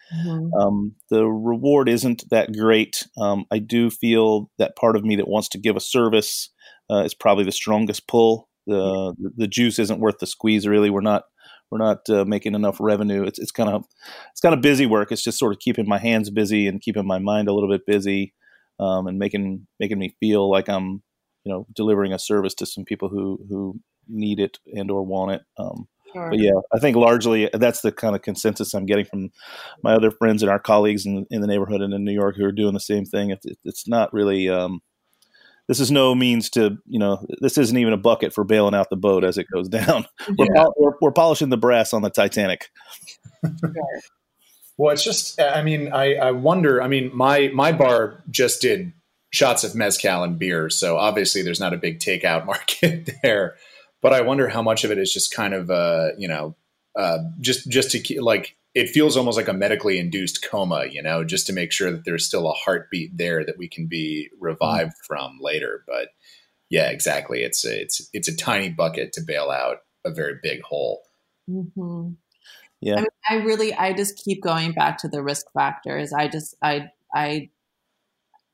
Um, 0.59 0.95
the 1.09 1.25
reward 1.25 1.89
isn't 1.89 2.23
that 2.29 2.53
great. 2.53 3.07
Um, 3.17 3.45
I 3.51 3.59
do 3.59 3.89
feel 3.89 4.51
that 4.59 4.75
part 4.75 4.95
of 4.95 5.03
me 5.03 5.15
that 5.15 5.27
wants 5.27 5.49
to 5.49 5.59
give 5.59 5.75
a 5.75 5.81
service 5.81 6.49
uh, 6.91 7.03
is 7.03 7.15
probably 7.15 7.43
the 7.43 7.51
strongest 7.51 8.07
pull. 8.07 8.49
The 8.67 9.15
the 9.35 9.47
juice 9.47 9.79
isn't 9.79 9.99
worth 9.99 10.19
the 10.19 10.27
squeeze. 10.27 10.67
Really, 10.67 10.91
we're 10.91 11.01
not 11.01 11.23
we're 11.71 11.77
not 11.77 12.07
uh, 12.09 12.25
making 12.25 12.53
enough 12.53 12.77
revenue. 12.79 13.23
It's 13.23 13.39
it's 13.39 13.51
kind 13.51 13.69
of 13.69 13.85
it's 14.31 14.41
kind 14.41 14.53
of 14.53 14.61
busy 14.61 14.85
work. 14.85 15.11
It's 15.11 15.23
just 15.23 15.39
sort 15.39 15.53
of 15.53 15.59
keeping 15.59 15.87
my 15.87 15.97
hands 15.97 16.29
busy 16.29 16.67
and 16.67 16.81
keeping 16.81 17.07
my 17.07 17.19
mind 17.19 17.47
a 17.47 17.53
little 17.53 17.69
bit 17.69 17.85
busy, 17.85 18.33
um, 18.79 19.07
and 19.07 19.17
making 19.17 19.67
making 19.79 19.97
me 19.97 20.15
feel 20.19 20.49
like 20.49 20.69
I'm 20.69 21.01
you 21.45 21.51
know 21.51 21.65
delivering 21.73 22.13
a 22.13 22.19
service 22.19 22.53
to 22.55 22.65
some 22.65 22.85
people 22.85 23.09
who 23.09 23.39
who 23.49 23.79
need 24.07 24.39
it 24.39 24.59
and 24.73 24.91
or 24.91 25.03
want 25.03 25.31
it. 25.31 25.41
Um, 25.57 25.87
Sure. 26.13 26.29
but 26.29 26.39
yeah, 26.39 26.59
I 26.73 26.79
think 26.79 26.97
largely 26.97 27.49
that's 27.53 27.79
the 27.81 27.91
kind 27.93 28.17
of 28.17 28.21
consensus 28.21 28.73
I'm 28.73 28.85
getting 28.85 29.05
from 29.05 29.29
my 29.81 29.93
other 29.93 30.11
friends 30.11 30.43
and 30.43 30.51
our 30.51 30.59
colleagues 30.59 31.05
in, 31.05 31.25
in 31.31 31.39
the 31.39 31.47
neighborhood 31.47 31.79
and 31.79 31.93
in 31.93 32.03
New 32.03 32.11
York 32.11 32.35
who 32.35 32.43
are 32.43 32.51
doing 32.51 32.73
the 32.73 32.81
same 32.81 33.05
thing. 33.05 33.29
It's, 33.29 33.45
it's 33.63 33.87
not 33.87 34.11
really. 34.13 34.49
Um, 34.49 34.81
this 35.71 35.79
is 35.79 35.89
no 35.89 36.13
means 36.13 36.49
to 36.49 36.77
you 36.85 36.99
know. 36.99 37.25
This 37.39 37.57
isn't 37.57 37.77
even 37.77 37.93
a 37.93 37.97
bucket 37.97 38.33
for 38.33 38.43
bailing 38.43 38.75
out 38.75 38.89
the 38.89 38.97
boat 38.97 39.23
as 39.23 39.37
it 39.37 39.47
goes 39.53 39.69
down. 39.69 40.05
We're, 40.37 40.47
Yeah. 40.53 40.63
pol- 40.63 40.73
we're, 40.77 40.93
we're 41.01 41.11
polishing 41.13 41.47
the 41.47 41.55
brass 41.57 41.93
on 41.93 42.01
the 42.01 42.09
Titanic. 42.09 42.67
Well, 44.77 44.91
it's 44.93 45.03
just, 45.03 45.39
I 45.39 45.61
mean, 45.61 45.91
I, 45.93 46.15
I 46.15 46.31
wonder, 46.31 46.81
I 46.81 46.87
mean, 46.87 47.11
my, 47.13 47.51
my 47.53 47.71
bar 47.71 48.23
just 48.31 48.61
did 48.61 48.93
shots 49.31 49.63
of 49.63 49.75
mezcal 49.75 50.23
and 50.23 50.39
beer. 50.39 50.71
So 50.71 50.97
obviously 50.97 51.43
there's 51.43 51.59
not 51.59 51.73
a 51.73 51.77
big 51.77 51.99
takeout 51.99 52.45
market 52.47 53.09
there, 53.21 53.57
but 54.01 54.11
I 54.13 54.21
wonder 54.21 54.47
how 54.47 54.63
much 54.63 54.83
of 54.83 54.89
it 54.89 54.97
is 54.97 55.13
just 55.13 55.35
kind 55.35 55.53
of, 55.53 55.69
uh, 55.69 56.09
you 56.17 56.27
know, 56.27 56.55
uh, 56.97 57.19
just, 57.39 57.69
just 57.69 57.91
to 57.91 57.99
keep, 57.99 58.21
like, 58.21 58.55
it 58.73 58.89
feels 58.89 59.17
almost 59.17 59.37
like 59.37 59.47
a 59.47 59.53
medically 59.53 59.99
induced 59.99 60.45
coma, 60.49 60.85
you 60.89 61.01
know, 61.01 61.23
just 61.23 61.45
to 61.47 61.53
make 61.53 61.71
sure 61.71 61.91
that 61.91 62.05
there's 62.05 62.25
still 62.25 62.49
a 62.49 62.53
heartbeat 62.53 63.17
there 63.17 63.45
that 63.45 63.57
we 63.57 63.67
can 63.67 63.87
be 63.87 64.29
revived 64.39 64.93
from 65.05 65.37
later. 65.41 65.83
But 65.85 66.09
yeah, 66.69 66.89
exactly. 66.89 67.41
It's 67.43 67.65
a, 67.65 67.81
it's, 67.81 68.09
it's 68.13 68.29
a 68.29 68.35
tiny 68.35 68.69
bucket 68.69 69.11
to 69.13 69.21
bail 69.21 69.49
out 69.51 69.79
a 70.05 70.11
very 70.11 70.35
big 70.41 70.61
hole. 70.61 71.01
hmm 71.47 72.11
Yeah. 72.79 72.95
I, 72.95 72.99
mean, 72.99 73.07
I 73.29 73.35
really, 73.35 73.73
I 73.73 73.93
just 73.93 74.17
keep 74.23 74.41
going 74.41 74.71
back 74.71 74.97
to 74.99 75.09
the 75.09 75.21
risk 75.21 75.47
factors. 75.53 76.13
I 76.13 76.29
just, 76.29 76.55
I, 76.61 76.91
I 77.13 77.49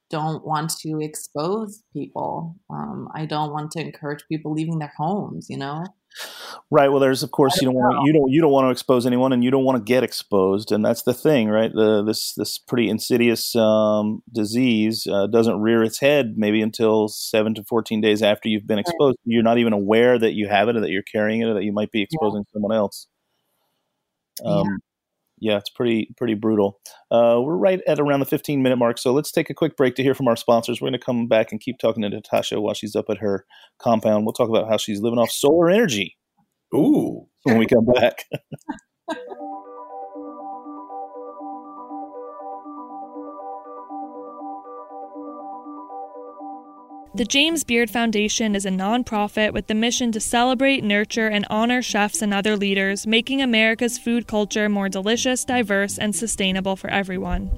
don't 0.10 0.46
want 0.46 0.72
to 0.80 1.00
expose 1.00 1.84
people. 1.94 2.56
Um, 2.70 3.10
I 3.14 3.26
don't 3.26 3.52
want 3.52 3.72
to 3.72 3.82
encourage 3.82 4.24
people 4.28 4.54
leaving 4.54 4.80
their 4.80 4.94
homes. 4.98 5.50
You 5.50 5.58
know. 5.58 5.86
Right. 6.70 6.90
Well, 6.90 7.00
there's 7.00 7.24
of 7.24 7.32
course 7.32 7.62
you 7.62 7.66
don't 7.66 7.76
want 7.76 8.06
you 8.06 8.14
don't 8.14 8.30
you 8.30 8.42
don't 8.42 8.52
want 8.52 8.66
to 8.66 8.72
expose 8.72 9.06
anyone, 9.06 9.32
and 9.32 9.44
you 9.44 9.52
don't 9.52 9.64
want 9.64 9.78
to 9.78 9.84
get 9.84 10.04
exposed, 10.04 10.72
and 10.72 10.84
that's 10.84 11.04
the 11.04 11.14
thing, 11.14 11.48
right? 11.48 11.72
The 11.74 12.04
this 12.04 12.34
this 12.34 12.58
pretty 12.58 12.90
insidious 12.90 13.56
um, 13.56 14.22
disease 14.34 15.08
uh, 15.10 15.28
doesn't 15.28 15.62
rear 15.62 15.84
its 15.84 16.00
head 16.00 16.34
maybe 16.36 16.62
until 16.62 17.08
seven 17.08 17.54
to 17.56 17.64
fourteen 17.64 18.02
days 18.02 18.22
after 18.22 18.50
you've 18.50 18.68
been 18.68 18.80
exposed. 18.80 19.18
You're 19.24 19.44
not 19.44 19.60
even 19.60 19.74
aware 19.74 20.20
that 20.20 20.34
you 20.34 20.48
have 20.50 20.68
it, 20.68 20.76
or 20.76 20.82
that 20.82 20.90
you're 20.90 21.04
carrying 21.04 21.42
it, 21.42 21.46
or 21.46 21.54
that 21.54 21.64
you 21.64 21.72
might 21.72 21.92
be 21.92 22.02
exposing 22.02 22.46
someone 22.52 22.76
else. 22.76 23.08
Um, 24.46 24.66
yeah. 24.66 24.76
It's 25.40 25.70
pretty 25.70 26.14
pretty 26.18 26.34
brutal. 26.34 26.80
Uh, 27.12 27.40
we're 27.42 27.58
right 27.58 27.82
at 27.88 28.00
around 28.00 28.20
the 28.20 28.26
15 28.26 28.62
minute 28.62 28.78
mark, 28.78 28.98
so 28.98 29.14
let's 29.14 29.32
take 29.32 29.50
a 29.50 29.54
quick 29.54 29.78
break 29.78 29.96
to 29.96 30.04
hear 30.04 30.14
from 30.14 30.28
our 30.28 30.36
sponsors. 30.36 30.82
We're 30.82 30.90
going 30.90 31.00
to 31.00 31.06
come 31.06 31.28
back 31.28 31.52
and 31.52 31.62
keep 31.62 31.78
talking 31.78 32.04
to 32.04 32.10
Natasha 32.10 32.60
while 32.60 32.74
she's 32.74 32.96
up 32.96 33.06
at 33.10 33.20
her 33.20 33.46
compound. 33.80 34.26
We'll 34.26 34.34
talk 34.34 34.50
about 34.50 34.70
how 34.70 34.78
she's 34.78 35.02
living 35.02 35.20
off 35.20 35.30
solar 35.30 35.70
energy 35.70 36.18
Ooh. 36.74 37.28
when 37.44 37.58
we 37.58 37.66
come 37.66 37.86
back. 37.86 38.26
The 47.18 47.26
James 47.26 47.64
Beard 47.64 47.90
Foundation 47.90 48.56
is 48.56 48.68
a 48.68 48.70
nonprofit 48.70 49.52
with 49.52 49.66
the 49.66 49.74
mission 49.74 50.12
to 50.12 50.20
celebrate, 50.20 50.84
nurture, 50.84 51.26
and 51.26 51.48
honor 51.50 51.82
chefs 51.82 52.22
and 52.22 52.32
other 52.32 52.56
leaders, 52.56 53.08
making 53.08 53.42
America's 53.42 53.98
food 53.98 54.28
culture 54.28 54.70
more 54.70 54.88
delicious, 54.88 55.44
diverse, 55.44 55.98
and 55.98 56.16
sustainable 56.16 56.76
for 56.76 56.92
everyone. 56.92 57.50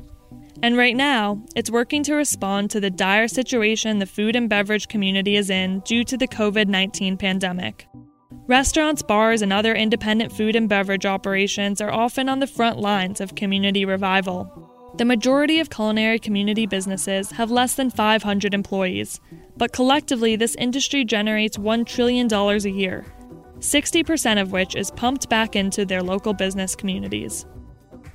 And 0.63 0.77
right 0.77 0.95
now, 0.95 1.43
it's 1.57 1.69
working 1.69 2.03
to 2.03 2.15
respond 2.15 2.71
to 2.71 2.79
the 2.79 2.89
dire 2.89 3.27
situation 3.27 3.99
the 3.99 4.05
food 4.05 4.37
and 4.37 4.47
beverage 4.47 4.87
community 4.87 5.35
is 5.35 5.49
in 5.49 5.81
due 5.81 6.05
to 6.05 6.15
the 6.15 6.29
COVID 6.29 6.69
19 6.69 7.17
pandemic. 7.17 7.85
Restaurants, 8.47 9.01
bars, 9.01 9.41
and 9.41 9.51
other 9.51 9.75
independent 9.75 10.31
food 10.31 10.55
and 10.55 10.69
beverage 10.69 11.05
operations 11.05 11.81
are 11.81 11.91
often 11.91 12.29
on 12.29 12.39
the 12.39 12.47
front 12.47 12.79
lines 12.79 13.19
of 13.19 13.35
community 13.35 13.83
revival. 13.83 14.69
The 14.95 15.05
majority 15.05 15.59
of 15.59 15.69
culinary 15.69 16.19
community 16.19 16.65
businesses 16.65 17.31
have 17.31 17.51
less 17.51 17.75
than 17.75 17.89
500 17.89 18.53
employees, 18.53 19.21
but 19.59 19.73
collectively, 19.73 20.37
this 20.37 20.55
industry 20.55 21.05
generates 21.05 21.57
$1 21.57 21.85
trillion 21.85 22.33
a 22.33 22.57
year, 22.69 23.05
60% 23.59 24.41
of 24.41 24.53
which 24.53 24.75
is 24.75 24.89
pumped 24.89 25.29
back 25.29 25.55
into 25.55 25.85
their 25.85 26.01
local 26.01 26.33
business 26.33 26.75
communities. 26.75 27.45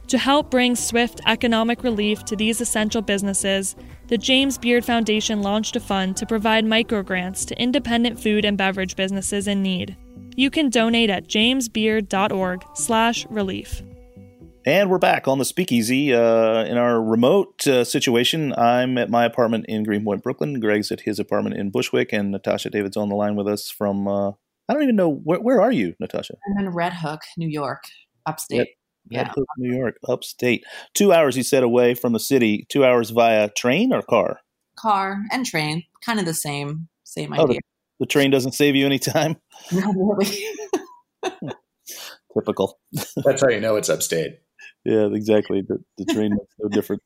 To 0.09 0.19
help 0.19 0.51
bring 0.51 0.75
swift 0.75 1.21
economic 1.27 1.83
relief 1.83 2.25
to 2.25 2.35
these 2.35 2.63
essential 2.63 3.03
businesses, 3.03 3.77
the 4.09 4.19
James 4.19 4.59
Beard 4.59 4.85
Foundation 4.85 5.43
launched 5.43 5.77
a 5.77 5.81
fund 5.81 6.17
to 6.17 6.27
provide 6.27 6.65
microgrants 6.65 7.47
to 7.47 7.63
independent 7.63 8.19
food 8.19 8.45
and 8.45 8.59
beverage 8.59 8.97
businesses 8.97 9.47
in 9.47 9.63
need. 9.63 9.97
You 10.37 10.51
can 10.51 10.71
donate 10.71 11.11
at 11.11 11.29
jamesbeard.org/relief. 11.29 13.83
And 14.67 14.89
we're 14.89 14.99
back 14.99 15.29
on 15.29 15.39
the 15.39 15.45
speakeasy 15.45 16.15
uh, 16.15 16.65
in 16.65 16.79
our 16.79 17.03
remote 17.03 17.67
uh, 17.67 17.85
situation. 17.85 18.55
I'm 18.57 18.97
at 18.97 19.11
my 19.11 19.27
apartment 19.27 19.67
in 19.69 19.83
Greenpoint, 19.83 20.23
Brooklyn. 20.23 20.59
Greg's 20.59 20.91
at 20.91 21.03
his 21.03 21.19
apartment 21.19 21.57
in 21.57 21.71
Bushwick, 21.71 22.15
and 22.15 22.31
Natasha 22.31 22.71
David's 22.71 22.97
on 22.97 23.11
the 23.11 23.15
line 23.15 23.37
with 23.37 23.47
us 23.47 23.69
from. 23.69 24.09
Uh, 24.09 24.31
I 24.67 24.73
don't 24.73 24.83
even 24.83 24.97
know 24.97 25.11
where, 25.11 25.39
where 25.41 25.61
are 25.61 25.71
you, 25.73 25.95
Natasha? 26.01 26.37
I'm 26.49 26.65
in 26.65 26.73
Red 26.73 26.95
Hook, 26.95 27.21
New 27.37 27.49
York, 27.49 27.83
upstate. 28.25 28.59
Red 28.59 29.27
Yeah, 29.27 29.33
Hook, 29.35 29.45
New 29.59 29.77
York, 29.77 29.97
upstate. 30.09 30.65
Two 30.95 31.13
hours, 31.13 31.35
he 31.35 31.43
said, 31.43 31.63
away 31.63 31.93
from 31.93 32.15
the 32.15 32.21
city. 32.21 32.65
Two 32.71 32.87
hours 32.87 33.11
via 33.11 33.51
train 33.51 33.93
or 33.93 34.01
car. 34.01 34.41
car 34.79 35.19
and 35.31 35.45
train, 35.45 35.83
kind 36.03 36.19
of 36.19 36.25
the 36.25 36.33
same, 36.33 36.89
same 37.03 37.35
Oh, 37.35 37.45
idea. 37.45 37.61
The 38.01 38.07
train 38.07 38.31
doesn't 38.31 38.53
save 38.53 38.75
you 38.77 38.87
any 38.87 38.99
time. 38.99 39.37
Not 39.73 39.95
really. 39.95 40.47
Typical. 42.35 42.79
That's 43.25 43.43
how 43.43 43.49
you 43.51 43.61
know 43.61 43.77
it's 43.77 43.91
upstate. 43.91 44.41
Yeah, 44.85 45.09
exactly. 45.13 45.63
The, 45.63 45.79
the 45.99 46.05
train 46.13 46.31
makes 46.33 46.55
no 46.59 46.69
difference. 46.71 47.03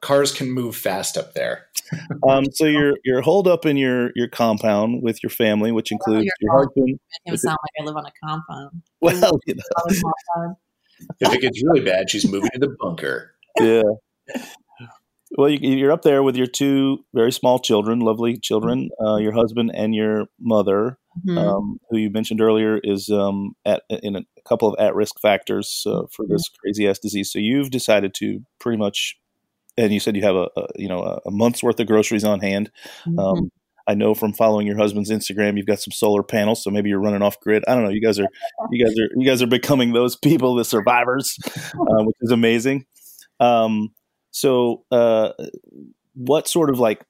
Cars 0.00 0.32
can 0.32 0.50
move 0.50 0.74
fast 0.76 1.16
up 1.16 1.34
there. 1.34 1.66
Um, 2.26 2.46
so 2.52 2.64
you're 2.64 2.94
you're 3.04 3.20
holed 3.20 3.46
up 3.46 3.66
in 3.66 3.76
your 3.76 4.12
your 4.14 4.26
compound 4.26 5.02
with 5.02 5.22
your 5.22 5.28
family, 5.28 5.72
which 5.72 5.92
includes 5.92 6.24
your 6.24 6.32
your 6.40 6.58
husband. 6.58 6.86
Make 6.86 6.98
him 7.32 7.36
sound 7.36 7.58
like 7.62 7.82
I 7.82 7.84
live 7.84 7.96
on 7.96 8.06
a 8.06 8.12
compound. 8.26 8.82
Well, 9.02 9.40
you 9.46 9.54
know, 9.56 9.62
I 9.76 9.82
live 9.88 10.02
on 10.36 10.44
a 10.50 10.54
If 11.20 11.34
it 11.34 11.40
gets 11.42 11.62
really 11.62 11.84
bad, 11.84 12.08
she's 12.08 12.26
moving 12.26 12.48
to 12.54 12.58
the 12.60 12.74
bunker. 12.80 13.34
yeah. 13.60 13.82
Well, 15.36 15.48
you, 15.50 15.58
you're 15.76 15.92
up 15.92 16.02
there 16.02 16.22
with 16.22 16.36
your 16.36 16.46
two 16.46 17.04
very 17.14 17.32
small 17.32 17.58
children, 17.58 18.00
lovely 18.00 18.38
children, 18.38 18.90
uh, 19.04 19.16
your 19.16 19.32
husband 19.32 19.70
and 19.74 19.94
your 19.94 20.26
mother, 20.40 20.98
Mhm. 21.26 21.38
um, 21.38 21.78
who 21.90 21.98
you 21.98 22.08
mentioned 22.10 22.40
earlier 22.40 22.78
is 22.82 23.10
um, 23.10 23.54
at 23.66 23.82
in 23.90 24.24
a 24.44 24.48
couple 24.48 24.68
of 24.68 24.78
at-risk 24.78 25.20
factors 25.20 25.84
uh, 25.86 26.02
for 26.10 26.26
this 26.26 26.42
crazy 26.60 26.88
ass 26.88 26.98
disease. 26.98 27.32
So 27.32 27.38
you've 27.38 27.70
decided 27.70 28.14
to 28.14 28.40
pretty 28.58 28.78
much, 28.78 29.16
and 29.76 29.92
you 29.92 30.00
said 30.00 30.16
you 30.16 30.22
have 30.22 30.36
a, 30.36 30.48
a 30.56 30.66
you 30.76 30.88
know 30.88 31.20
a, 31.24 31.30
month's 31.30 31.62
worth 31.62 31.80
of 31.80 31.86
groceries 31.86 32.24
on 32.24 32.40
hand. 32.40 32.70
Mhm. 33.06 33.18
Um, 33.18 33.50
I 33.86 33.94
know 33.94 34.14
from 34.14 34.32
following 34.32 34.66
your 34.66 34.76
husband's 34.76 35.10
Instagram, 35.10 35.56
you've 35.56 35.66
got 35.66 35.80
some 35.80 35.90
solar 35.90 36.22
panels, 36.22 36.62
so 36.62 36.70
maybe 36.70 36.88
you're 36.88 37.00
running 37.00 37.22
off 37.22 37.40
grid. 37.40 37.64
I 37.66 37.74
don't 37.74 37.82
know. 37.82 37.90
You 37.90 38.00
guys 38.00 38.18
are, 38.18 38.28
you 38.70 38.84
guys 38.84 38.94
are, 38.96 39.08
you 39.16 39.26
guys 39.26 39.42
are 39.42 39.48
becoming 39.48 39.92
those 39.92 40.14
people, 40.14 40.54
the 40.54 40.64
survivors, 40.64 41.36
uh, 41.56 42.04
which 42.04 42.16
is 42.20 42.30
amazing. 42.30 42.86
Um, 43.40 43.88
so, 44.30 44.84
uh, 44.92 45.32
what 46.14 46.46
sort 46.46 46.70
of 46.70 46.78
like 46.78 47.04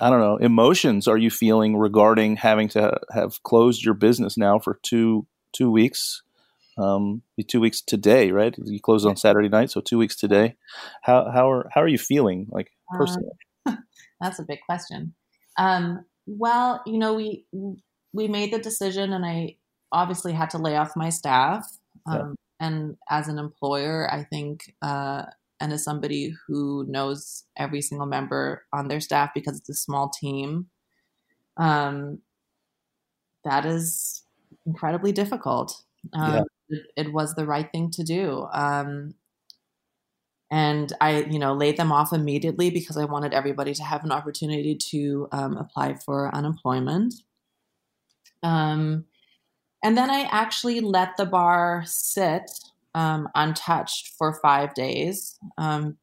I 0.00 0.08
don't 0.08 0.20
know 0.20 0.36
emotions 0.38 1.06
are 1.06 1.18
you 1.18 1.30
feeling 1.30 1.76
regarding 1.76 2.36
having 2.36 2.68
to 2.70 2.98
have 3.12 3.42
closed 3.42 3.84
your 3.84 3.94
business 3.94 4.38
now 4.38 4.58
for 4.58 4.78
two 4.82 5.26
two 5.52 5.70
weeks? 5.70 6.22
Um, 6.78 7.22
be 7.36 7.42
two 7.42 7.60
weeks 7.60 7.80
today, 7.80 8.30
right? 8.30 8.54
You 8.64 8.80
closed 8.80 9.06
on 9.06 9.16
Saturday 9.16 9.48
night, 9.48 9.70
so 9.70 9.80
two 9.80 9.98
weeks 9.98 10.16
today. 10.16 10.56
How 11.02 11.30
how 11.30 11.50
are 11.50 11.68
how 11.74 11.82
are 11.82 11.88
you 11.88 11.98
feeling, 11.98 12.46
like 12.50 12.70
personally? 12.96 13.30
Um, 13.66 13.78
that's 14.20 14.38
a 14.38 14.44
big 14.44 14.60
question. 14.66 15.14
Um, 15.58 16.04
well, 16.26 16.82
you 16.86 16.98
know, 16.98 17.14
we 17.14 17.46
we 18.12 18.28
made 18.28 18.52
the 18.52 18.58
decision, 18.58 19.12
and 19.12 19.24
I 19.24 19.56
obviously 19.92 20.32
had 20.32 20.50
to 20.50 20.58
lay 20.58 20.76
off 20.76 20.96
my 20.96 21.10
staff. 21.10 21.66
Um, 22.06 22.16
yeah. 22.60 22.66
And 22.66 22.96
as 23.08 23.28
an 23.28 23.38
employer, 23.38 24.08
I 24.12 24.24
think, 24.24 24.74
uh, 24.82 25.24
and 25.60 25.72
as 25.72 25.82
somebody 25.82 26.34
who 26.46 26.84
knows 26.88 27.44
every 27.56 27.80
single 27.80 28.06
member 28.06 28.64
on 28.72 28.88
their 28.88 29.00
staff 29.00 29.30
because 29.34 29.58
it's 29.58 29.68
a 29.68 29.74
small 29.74 30.10
team, 30.10 30.66
um, 31.56 32.18
that 33.44 33.64
is 33.64 34.22
incredibly 34.66 35.12
difficult. 35.12 35.82
Um, 36.12 36.34
yeah. 36.34 36.42
It, 36.96 37.12
was 37.12 37.34
the 37.34 37.46
right 37.46 37.70
thing 37.70 37.90
to 37.92 38.02
do. 38.02 38.46
Um, 38.52 39.14
and 40.50 40.92
I, 41.00 41.22
you 41.22 41.38
know, 41.38 41.54
laid 41.54 41.76
them 41.76 41.92
off 41.92 42.12
immediately 42.12 42.70
because 42.70 42.96
I 42.96 43.04
wanted 43.04 43.32
everybody 43.32 43.72
to 43.74 43.84
have 43.84 44.04
an 44.04 44.12
opportunity 44.12 44.76
to 44.90 45.28
um, 45.30 45.56
apply 45.56 45.94
for 45.94 46.34
unemployment. 46.34 47.14
Um, 48.42 49.04
and 49.82 49.96
then 49.96 50.10
I 50.10 50.28
actually 50.30 50.80
let 50.80 51.16
the 51.16 51.26
bar 51.26 51.84
sit 51.86 52.50
um, 52.94 53.28
untouched 53.34 54.12
for 54.18 54.38
five 54.42 54.74
days 54.74 55.38
um, 55.56 55.96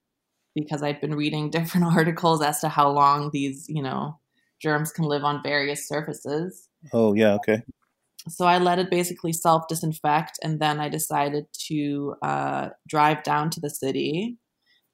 because 0.55 0.81
I'd 0.81 1.01
been 1.01 1.15
reading 1.15 1.49
different 1.51 1.87
articles 1.87 2.41
as 2.41 2.61
to 2.61 2.69
how 2.69 2.89
long 2.89 3.29
these, 3.31 3.67
you 3.67 3.83
know, 3.83 4.19
germs 4.61 4.91
can 4.91 5.05
live 5.05 5.23
on 5.23 5.43
various 5.43 5.87
surfaces. 5.87 6.69
Oh, 6.93 7.13
yeah, 7.13 7.33
okay. 7.35 7.61
So 8.29 8.45
I 8.45 8.57
let 8.57 8.79
it 8.79 8.89
basically 8.89 9.33
self 9.33 9.67
disinfect, 9.67 10.39
and 10.43 10.59
then 10.59 10.79
I 10.79 10.89
decided 10.89 11.45
to 11.67 12.15
uh, 12.21 12.69
drive 12.87 13.23
down 13.23 13.49
to 13.51 13.59
the 13.59 13.69
city 13.69 14.37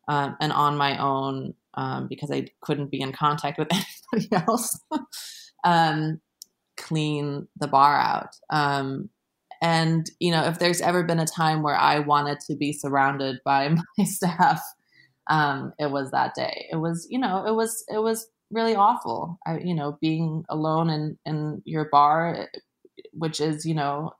um, 0.07 0.35
and 0.39 0.51
on 0.51 0.77
my 0.77 0.97
own 0.97 1.53
um, 1.75 2.07
because 2.07 2.31
I 2.31 2.47
couldn't 2.61 2.91
be 2.91 3.01
in 3.01 3.11
contact 3.11 3.57
with 3.57 3.69
anybody 4.13 4.45
else. 4.47 4.79
um, 5.63 6.21
clean 6.77 7.47
the 7.57 7.67
bar 7.67 7.97
out. 7.97 8.35
Um, 8.49 9.09
and, 9.61 10.09
you 10.19 10.31
know, 10.31 10.43
if 10.43 10.59
there's 10.59 10.81
ever 10.81 11.03
been 11.03 11.19
a 11.19 11.25
time 11.25 11.63
where 11.63 11.77
I 11.77 11.99
wanted 11.99 12.39
to 12.41 12.55
be 12.55 12.73
surrounded 12.73 13.39
by 13.45 13.69
my 13.97 14.03
staff, 14.03 14.61
um, 15.29 15.73
it 15.79 15.89
was 15.89 16.11
that 16.11 16.35
day. 16.35 16.67
It 16.71 16.77
was, 16.77 17.07
you 17.09 17.17
know, 17.17 17.45
it 17.45 17.53
was, 17.53 17.85
it 17.87 17.99
was 17.99 18.27
really 18.51 18.75
awful. 18.75 19.39
I, 19.45 19.59
you 19.59 19.73
know, 19.73 19.97
being 20.01 20.43
alone 20.49 20.89
in, 20.89 21.17
in 21.25 21.61
your 21.65 21.85
bar, 21.85 22.49
which 23.13 23.39
is, 23.41 23.65
you 23.65 23.75
know, 23.75 24.13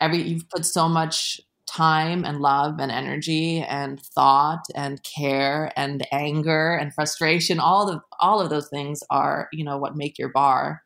every, 0.00 0.22
you've 0.22 0.48
put 0.50 0.64
so 0.66 0.88
much 0.88 1.40
time 1.66 2.24
and 2.24 2.40
love 2.40 2.76
and 2.78 2.92
energy 2.92 3.60
and 3.60 4.00
thought 4.00 4.64
and 4.74 5.02
care 5.02 5.72
and 5.76 6.06
anger 6.12 6.74
and 6.74 6.94
frustration. 6.94 7.58
All 7.58 7.90
of 7.90 8.00
all 8.20 8.40
of 8.40 8.50
those 8.50 8.68
things 8.68 9.02
are 9.10 9.48
you 9.52 9.64
know 9.64 9.76
what 9.78 9.96
make 9.96 10.18
your 10.18 10.28
bar 10.30 10.82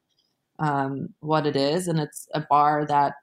um, 0.58 1.08
what 1.20 1.46
it 1.46 1.56
is, 1.56 1.88
and 1.88 2.00
it's 2.00 2.28
a 2.34 2.44
bar 2.48 2.86
that 2.86 3.14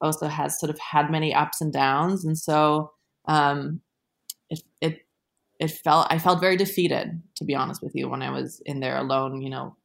also 0.00 0.28
has 0.28 0.58
sort 0.60 0.70
of 0.70 0.78
had 0.78 1.10
many 1.10 1.34
ups 1.34 1.60
and 1.60 1.72
downs, 1.72 2.24
and 2.24 2.38
so 2.38 2.92
um, 3.26 3.80
it 4.50 4.62
it 4.80 5.00
it 5.60 5.70
felt 5.72 6.08
I 6.10 6.18
felt 6.18 6.40
very 6.40 6.56
defeated 6.56 7.22
to 7.36 7.44
be 7.44 7.54
honest 7.54 7.82
with 7.82 7.94
you 7.94 8.08
when 8.08 8.22
I 8.22 8.30
was 8.30 8.62
in 8.66 8.80
there 8.80 8.98
alone, 8.98 9.42
you 9.42 9.50
know, 9.50 9.76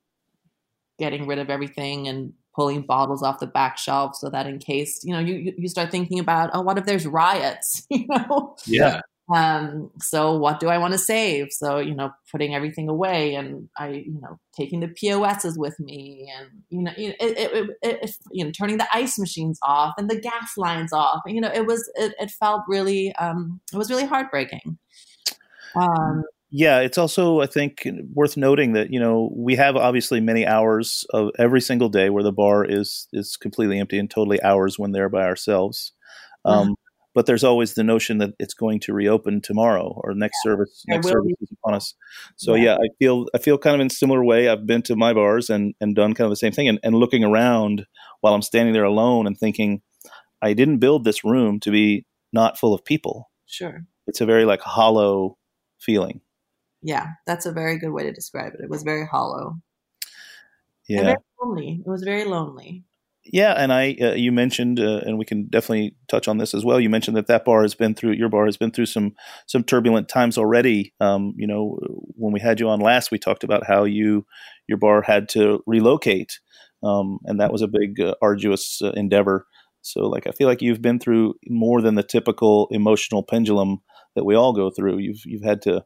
getting 0.99 1.27
rid 1.27 1.39
of 1.39 1.49
everything 1.49 2.07
and 2.07 2.33
pulling 2.55 2.81
bottles 2.81 3.23
off 3.23 3.39
the 3.39 3.47
back 3.47 3.77
shelf 3.77 4.15
so 4.15 4.29
that 4.29 4.47
in 4.47 4.59
case 4.59 5.03
you 5.03 5.13
know 5.13 5.19
you 5.19 5.53
you 5.57 5.67
start 5.67 5.91
thinking 5.91 6.19
about 6.19 6.49
oh 6.53 6.61
what 6.61 6.77
if 6.77 6.85
there's 6.85 7.07
riots 7.07 7.85
you 7.89 8.05
know 8.07 8.55
yeah 8.65 9.01
um, 9.33 9.89
so 9.99 10.35
what 10.37 10.59
do 10.59 10.67
I 10.67 10.77
want 10.77 10.93
to 10.93 10.97
save? 10.97 11.51
So, 11.51 11.79
you 11.79 11.95
know, 11.95 12.11
putting 12.31 12.53
everything 12.53 12.89
away 12.89 13.35
and 13.35 13.69
I, 13.77 14.03
you 14.05 14.19
know, 14.21 14.37
taking 14.55 14.81
the 14.81 14.89
POSs 14.89 15.57
with 15.57 15.79
me 15.79 16.29
and, 16.37 16.49
you 16.69 16.81
know, 16.81 16.91
it, 16.97 17.15
it, 17.19 17.69
it, 17.81 17.99
it, 18.03 18.11
you 18.31 18.43
know, 18.43 18.51
turning 18.51 18.77
the 18.77 18.87
ice 18.95 19.17
machines 19.17 19.59
off 19.63 19.93
and 19.97 20.09
the 20.09 20.19
gas 20.19 20.57
lines 20.57 20.91
off. 20.91 21.21
You 21.25 21.39
know, 21.39 21.51
it 21.53 21.65
was, 21.65 21.89
it, 21.95 22.13
it 22.19 22.31
felt 22.31 22.63
really, 22.67 23.15
um, 23.15 23.61
it 23.71 23.77
was 23.77 23.89
really 23.89 24.05
heartbreaking. 24.05 24.77
Um, 25.75 26.23
yeah, 26.55 26.81
it's 26.81 26.99
also, 26.99 27.41
I 27.41 27.47
think, 27.47 27.87
worth 28.13 28.37
noting 28.37 28.73
that 28.73 28.93
you 28.93 28.99
know 28.99 29.31
we 29.35 29.55
have 29.55 29.75
obviously 29.75 30.21
many 30.21 30.45
hours 30.45 31.03
of 31.09 31.31
every 31.39 31.59
single 31.59 31.89
day 31.89 32.11
where 32.11 32.21
the 32.23 32.31
bar 32.31 32.63
is 32.63 33.07
is 33.11 33.35
completely 33.37 33.79
empty 33.79 33.97
and 33.97 34.09
totally 34.09 34.41
ours 34.43 34.77
when 34.77 34.91
they're 34.91 35.09
by 35.09 35.23
ourselves. 35.23 35.93
Um, 36.45 36.63
mm-hmm 36.63 36.73
but 37.13 37.27
there's 37.27 37.43
always 37.43 37.75
the 37.75 37.83
notion 37.83 38.17
that 38.17 38.31
it's 38.39 38.53
going 38.53 38.79
to 38.79 38.93
reopen 38.93 39.41
tomorrow 39.41 39.99
or 40.03 40.13
next 40.13 40.37
yeah, 40.43 40.51
service 40.51 40.83
next 40.87 41.07
service 41.07 41.27
be. 41.27 41.35
is 41.41 41.51
upon 41.51 41.75
us 41.75 41.93
so 42.35 42.55
yeah. 42.55 42.63
yeah. 42.63 42.75
i 42.75 42.87
feel 42.99 43.27
i 43.33 43.37
feel 43.37 43.57
kind 43.57 43.75
of 43.75 43.81
in 43.81 43.87
a 43.87 43.89
similar 43.91 44.23
way 44.23 44.47
i've 44.47 44.65
been 44.65 44.81
to 44.81 44.95
my 44.95 45.13
bars 45.13 45.49
and 45.49 45.73
and 45.79 45.95
done 45.95 46.13
kind 46.13 46.25
of 46.25 46.31
the 46.31 46.35
same 46.35 46.51
thing 46.51 46.67
and, 46.67 46.79
and 46.83 46.95
looking 46.95 47.23
around 47.23 47.85
while 48.21 48.33
i'm 48.33 48.41
standing 48.41 48.73
there 48.73 48.83
alone 48.83 49.27
and 49.27 49.37
thinking 49.37 49.81
i 50.41 50.53
didn't 50.53 50.79
build 50.79 51.03
this 51.03 51.23
room 51.23 51.59
to 51.59 51.71
be 51.71 52.05
not 52.31 52.57
full 52.57 52.73
of 52.73 52.83
people 52.83 53.29
sure 53.45 53.85
it's 54.07 54.21
a 54.21 54.25
very 54.25 54.45
like 54.45 54.61
hollow 54.61 55.37
feeling 55.79 56.21
yeah 56.83 57.07
that's 57.25 57.45
a 57.45 57.51
very 57.51 57.77
good 57.77 57.91
way 57.91 58.03
to 58.03 58.11
describe 58.11 58.53
it 58.53 58.61
it 58.61 58.69
was 58.69 58.83
very 58.83 59.05
hollow 59.05 59.55
yeah 60.87 60.97
and 60.99 61.05
very 61.07 61.17
lonely 61.41 61.81
it 61.85 61.89
was 61.89 62.03
very 62.03 62.25
lonely 62.25 62.83
yeah, 63.25 63.53
and 63.53 63.71
I 63.71 63.95
uh, 64.01 64.13
you 64.13 64.33
mentioned, 64.33 64.79
uh, 64.81 64.99
and 65.05 65.17
we 65.17 65.23
can 65.23 65.47
definitely 65.47 65.95
touch 66.09 66.27
on 66.27 66.39
this 66.39 66.53
as 66.53 66.65
well. 66.65 66.79
You 66.79 66.89
mentioned 66.89 67.15
that 67.15 67.27
that 67.27 67.45
bar 67.45 67.61
has 67.61 67.73
been 67.73 67.95
through 67.95 68.13
your 68.13 68.27
bar 68.27 68.45
has 68.45 68.57
been 68.57 68.71
through 68.71 68.87
some 68.87 69.13
some 69.47 69.63
turbulent 69.63 70.09
times 70.09 70.37
already. 70.37 70.93
Um, 70.99 71.33
you 71.37 71.47
know, 71.47 71.79
when 72.15 72.33
we 72.33 72.41
had 72.41 72.59
you 72.59 72.67
on 72.67 72.81
last, 72.81 73.11
we 73.11 73.19
talked 73.19 73.45
about 73.45 73.65
how 73.65 73.85
you 73.85 74.25
your 74.67 74.77
bar 74.77 75.01
had 75.01 75.29
to 75.29 75.63
relocate, 75.65 76.39
um, 76.83 77.19
and 77.23 77.39
that 77.39 77.53
was 77.53 77.61
a 77.61 77.67
big 77.67 78.01
uh, 78.01 78.15
arduous 78.21 78.81
uh, 78.81 78.91
endeavor. 78.91 79.47
So, 79.81 80.01
like, 80.07 80.27
I 80.27 80.31
feel 80.31 80.47
like 80.47 80.61
you've 80.61 80.81
been 80.81 80.99
through 80.99 81.35
more 81.47 81.81
than 81.81 81.95
the 81.95 82.03
typical 82.03 82.67
emotional 82.71 83.23
pendulum 83.23 83.79
that 84.15 84.25
we 84.25 84.35
all 84.35 84.51
go 84.51 84.69
through. 84.69 84.97
You've 84.97 85.21
you've 85.25 85.43
had 85.43 85.61
to 85.61 85.85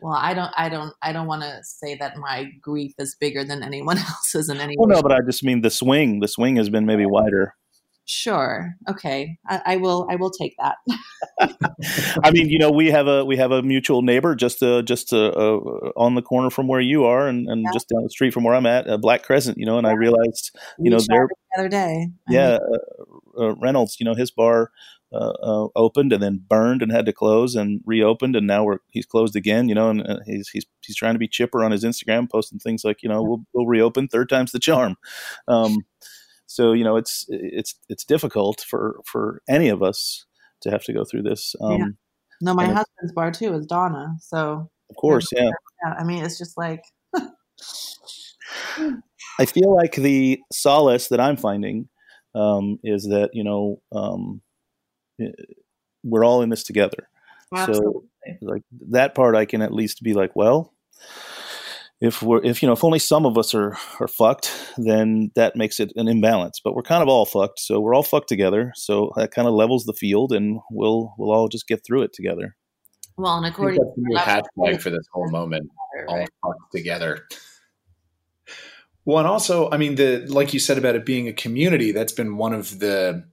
well 0.00 0.14
i 0.14 0.34
don't 0.34 0.52
i 0.56 0.68
don't 0.68 0.94
i 1.02 1.12
don't 1.12 1.26
want 1.26 1.42
to 1.42 1.58
say 1.62 1.94
that 1.94 2.16
my 2.16 2.50
grief 2.60 2.92
is 2.98 3.16
bigger 3.18 3.44
than 3.44 3.62
anyone 3.62 3.98
else's 3.98 4.48
in 4.48 4.58
any 4.58 4.74
well, 4.78 4.88
no 4.88 5.02
but 5.02 5.12
i 5.12 5.20
just 5.20 5.42
mean 5.42 5.62
the 5.62 5.70
swing 5.70 6.20
the 6.20 6.28
swing 6.28 6.56
has 6.56 6.68
been 6.68 6.86
maybe 6.86 7.06
wider 7.06 7.54
sure 8.08 8.76
okay 8.88 9.36
i, 9.48 9.60
I 9.66 9.76
will 9.76 10.06
i 10.08 10.14
will 10.14 10.30
take 10.30 10.54
that 10.58 10.76
i 12.22 12.30
mean 12.30 12.48
you 12.48 12.58
know 12.58 12.70
we 12.70 12.88
have 12.92 13.08
a 13.08 13.24
we 13.24 13.36
have 13.36 13.50
a 13.50 13.62
mutual 13.62 14.02
neighbor 14.02 14.36
just 14.36 14.62
uh 14.62 14.82
just 14.82 15.12
uh, 15.12 15.28
uh, 15.28 15.56
on 15.96 16.14
the 16.14 16.22
corner 16.22 16.48
from 16.48 16.68
where 16.68 16.80
you 16.80 17.04
are 17.04 17.26
and, 17.26 17.48
and 17.48 17.64
yeah. 17.64 17.70
just 17.72 17.88
down 17.88 18.04
the 18.04 18.10
street 18.10 18.32
from 18.32 18.44
where 18.44 18.54
i'm 18.54 18.64
at 18.64 18.88
uh, 18.88 18.96
black 18.96 19.24
crescent 19.24 19.58
you 19.58 19.66
know 19.66 19.76
and 19.76 19.86
yeah. 19.86 19.92
i 19.92 19.96
realized 19.96 20.56
you 20.78 20.84
we 20.84 20.90
know 20.90 21.00
there 21.08 21.26
the 21.28 21.60
other 21.60 21.68
day 21.68 22.06
yeah 22.28 22.58
uh, 23.38 23.42
uh, 23.42 23.54
reynolds 23.56 23.96
you 23.98 24.04
know 24.06 24.14
his 24.14 24.30
bar 24.30 24.70
uh, 25.16 25.32
uh, 25.42 25.68
opened 25.76 26.12
and 26.12 26.22
then 26.22 26.42
burned 26.46 26.82
and 26.82 26.92
had 26.92 27.06
to 27.06 27.12
close 27.12 27.54
and 27.54 27.80
reopened 27.86 28.36
and 28.36 28.46
now 28.46 28.64
we're 28.64 28.78
he's 28.90 29.06
closed 29.06 29.34
again 29.34 29.68
you 29.68 29.74
know 29.74 29.88
and 29.88 30.06
uh, 30.06 30.18
he's 30.26 30.48
he's 30.48 30.66
he's 30.82 30.96
trying 30.96 31.14
to 31.14 31.18
be 31.18 31.28
chipper 31.28 31.64
on 31.64 31.70
his 31.72 31.84
Instagram 31.84 32.30
posting 32.30 32.58
things 32.58 32.84
like 32.84 33.02
you 33.02 33.08
know 33.08 33.22
we'll 33.22 33.42
we'll 33.54 33.66
reopen 33.66 34.08
third 34.08 34.28
time's 34.28 34.52
the 34.52 34.58
charm. 34.58 34.96
Um, 35.48 35.78
so 36.46 36.72
you 36.72 36.84
know 36.84 36.96
it's 36.96 37.24
it's 37.28 37.74
it's 37.88 38.04
difficult 38.04 38.64
for 38.68 39.00
for 39.04 39.42
any 39.48 39.68
of 39.68 39.82
us 39.82 40.26
to 40.62 40.70
have 40.70 40.84
to 40.84 40.92
go 40.92 41.04
through 41.04 41.22
this 41.22 41.54
um, 41.60 41.78
yeah. 41.78 41.86
no 42.40 42.54
my 42.54 42.66
husband's 42.66 43.12
bar 43.14 43.30
too 43.30 43.54
is 43.54 43.66
Donna 43.66 44.14
so 44.20 44.70
of 44.90 44.96
course 44.96 45.28
yeah, 45.32 45.50
yeah 45.84 45.94
I 45.98 46.04
mean 46.04 46.24
it's 46.24 46.38
just 46.38 46.56
like 46.56 46.82
I 49.38 49.44
feel 49.46 49.74
like 49.74 49.96
the 49.96 50.40
solace 50.52 51.08
that 51.08 51.20
I'm 51.20 51.36
finding 51.36 51.88
um, 52.34 52.78
is 52.84 53.04
that 53.04 53.30
you 53.32 53.44
know 53.44 53.80
um, 53.92 54.40
we're 56.02 56.24
all 56.24 56.42
in 56.42 56.50
this 56.50 56.62
together. 56.62 57.08
Absolutely. 57.54 58.02
So 58.26 58.36
like 58.40 58.62
that 58.90 59.14
part 59.14 59.36
I 59.36 59.44
can 59.44 59.62
at 59.62 59.72
least 59.72 60.02
be 60.02 60.14
like, 60.14 60.34
well, 60.34 60.72
if 62.00 62.22
we're 62.22 62.44
if 62.44 62.62
you 62.62 62.66
know 62.66 62.74
if 62.74 62.84
only 62.84 62.98
some 62.98 63.24
of 63.24 63.38
us 63.38 63.54
are 63.54 63.76
are 64.00 64.08
fucked, 64.08 64.52
then 64.76 65.30
that 65.34 65.56
makes 65.56 65.80
it 65.80 65.92
an 65.96 66.08
imbalance. 66.08 66.60
But 66.62 66.74
we're 66.74 66.82
kind 66.82 67.02
of 67.02 67.08
all 67.08 67.24
fucked, 67.24 67.60
so 67.60 67.80
we're 67.80 67.94
all 67.94 68.02
fucked 68.02 68.28
together. 68.28 68.72
So 68.76 69.12
that 69.16 69.30
kind 69.30 69.48
of 69.48 69.54
levels 69.54 69.84
the 69.84 69.94
field, 69.94 70.32
and 70.32 70.60
we'll 70.70 71.14
we'll 71.18 71.32
all 71.32 71.48
just 71.48 71.66
get 71.66 71.84
through 71.86 72.02
it 72.02 72.12
together. 72.12 72.56
Well, 73.16 73.38
and 73.38 73.46
according 73.46 73.78
to 73.78 73.92
the 73.96 74.18
hashtag 74.18 74.82
for 74.82 74.90
this 74.90 75.06
whole 75.12 75.30
moment, 75.30 75.70
right? 76.08 76.28
all 76.42 76.52
fucked 76.52 76.72
together. 76.72 77.26
Well, 79.06 79.18
and 79.18 79.26
also, 79.26 79.70
I 79.70 79.78
mean, 79.78 79.94
the 79.94 80.26
like 80.28 80.52
you 80.52 80.60
said 80.60 80.76
about 80.76 80.96
it 80.96 81.06
being 81.06 81.28
a 81.28 81.32
community, 81.32 81.92
that's 81.92 82.12
been 82.12 82.36
one 82.36 82.52
of 82.52 82.78
the 82.78 83.24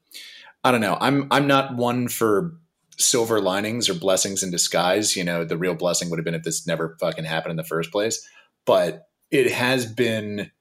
I 0.63 0.71
don't 0.71 0.81
know. 0.81 0.97
I'm 0.99 1.27
I'm 1.31 1.47
not 1.47 1.75
one 1.75 2.07
for 2.07 2.53
silver 2.97 3.41
linings 3.41 3.89
or 3.89 3.93
blessings 3.93 4.43
in 4.43 4.51
disguise. 4.51 5.15
You 5.15 5.23
know, 5.23 5.43
the 5.43 5.57
real 5.57 5.75
blessing 5.75 6.09
would 6.09 6.19
have 6.19 6.25
been 6.25 6.35
if 6.35 6.43
this 6.43 6.67
never 6.67 6.95
fucking 6.99 7.25
happened 7.25 7.51
in 7.51 7.57
the 7.57 7.63
first 7.63 7.91
place. 7.91 8.25
But 8.65 9.07
it 9.31 9.51
has 9.51 9.85
been, 9.85 10.51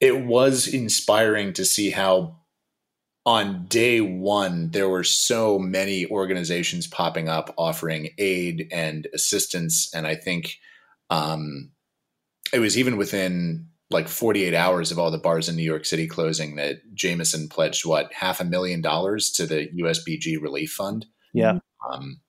it 0.00 0.24
was 0.24 0.68
inspiring 0.68 1.52
to 1.54 1.64
see 1.64 1.90
how 1.90 2.38
on 3.26 3.66
day 3.66 4.00
one 4.00 4.70
there 4.70 4.88
were 4.88 5.02
so 5.02 5.58
many 5.58 6.06
organizations 6.06 6.86
popping 6.86 7.28
up 7.28 7.52
offering 7.58 8.10
aid 8.18 8.68
and 8.72 9.08
assistance. 9.12 9.90
And 9.92 10.06
I 10.06 10.14
think 10.14 10.58
um, 11.10 11.72
it 12.52 12.60
was 12.60 12.78
even 12.78 12.96
within 12.96 13.68
like 13.90 14.08
48 14.08 14.54
hours 14.54 14.90
of 14.90 14.98
all 14.98 15.10
the 15.10 15.18
bars 15.18 15.48
in 15.48 15.56
New 15.56 15.62
York 15.62 15.84
City 15.84 16.06
closing 16.06 16.56
that 16.56 16.94
Jameson 16.94 17.48
pledged 17.48 17.86
what 17.86 18.12
half 18.12 18.40
a 18.40 18.44
million 18.44 18.80
dollars 18.80 19.30
to 19.32 19.46
the 19.46 19.68
USBG 19.80 20.40
relief 20.40 20.72
fund. 20.72 21.06
Yeah. 21.32 21.58
Um, 21.88 22.20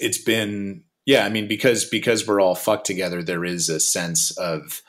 it's 0.00 0.18
been 0.18 0.84
yeah, 1.04 1.24
I 1.24 1.28
mean 1.28 1.48
because 1.48 1.84
because 1.84 2.26
we're 2.26 2.40
all 2.40 2.54
fucked 2.54 2.86
together, 2.86 3.22
there 3.22 3.44
is 3.44 3.68
a 3.68 3.80
sense 3.80 4.30
of 4.38 4.82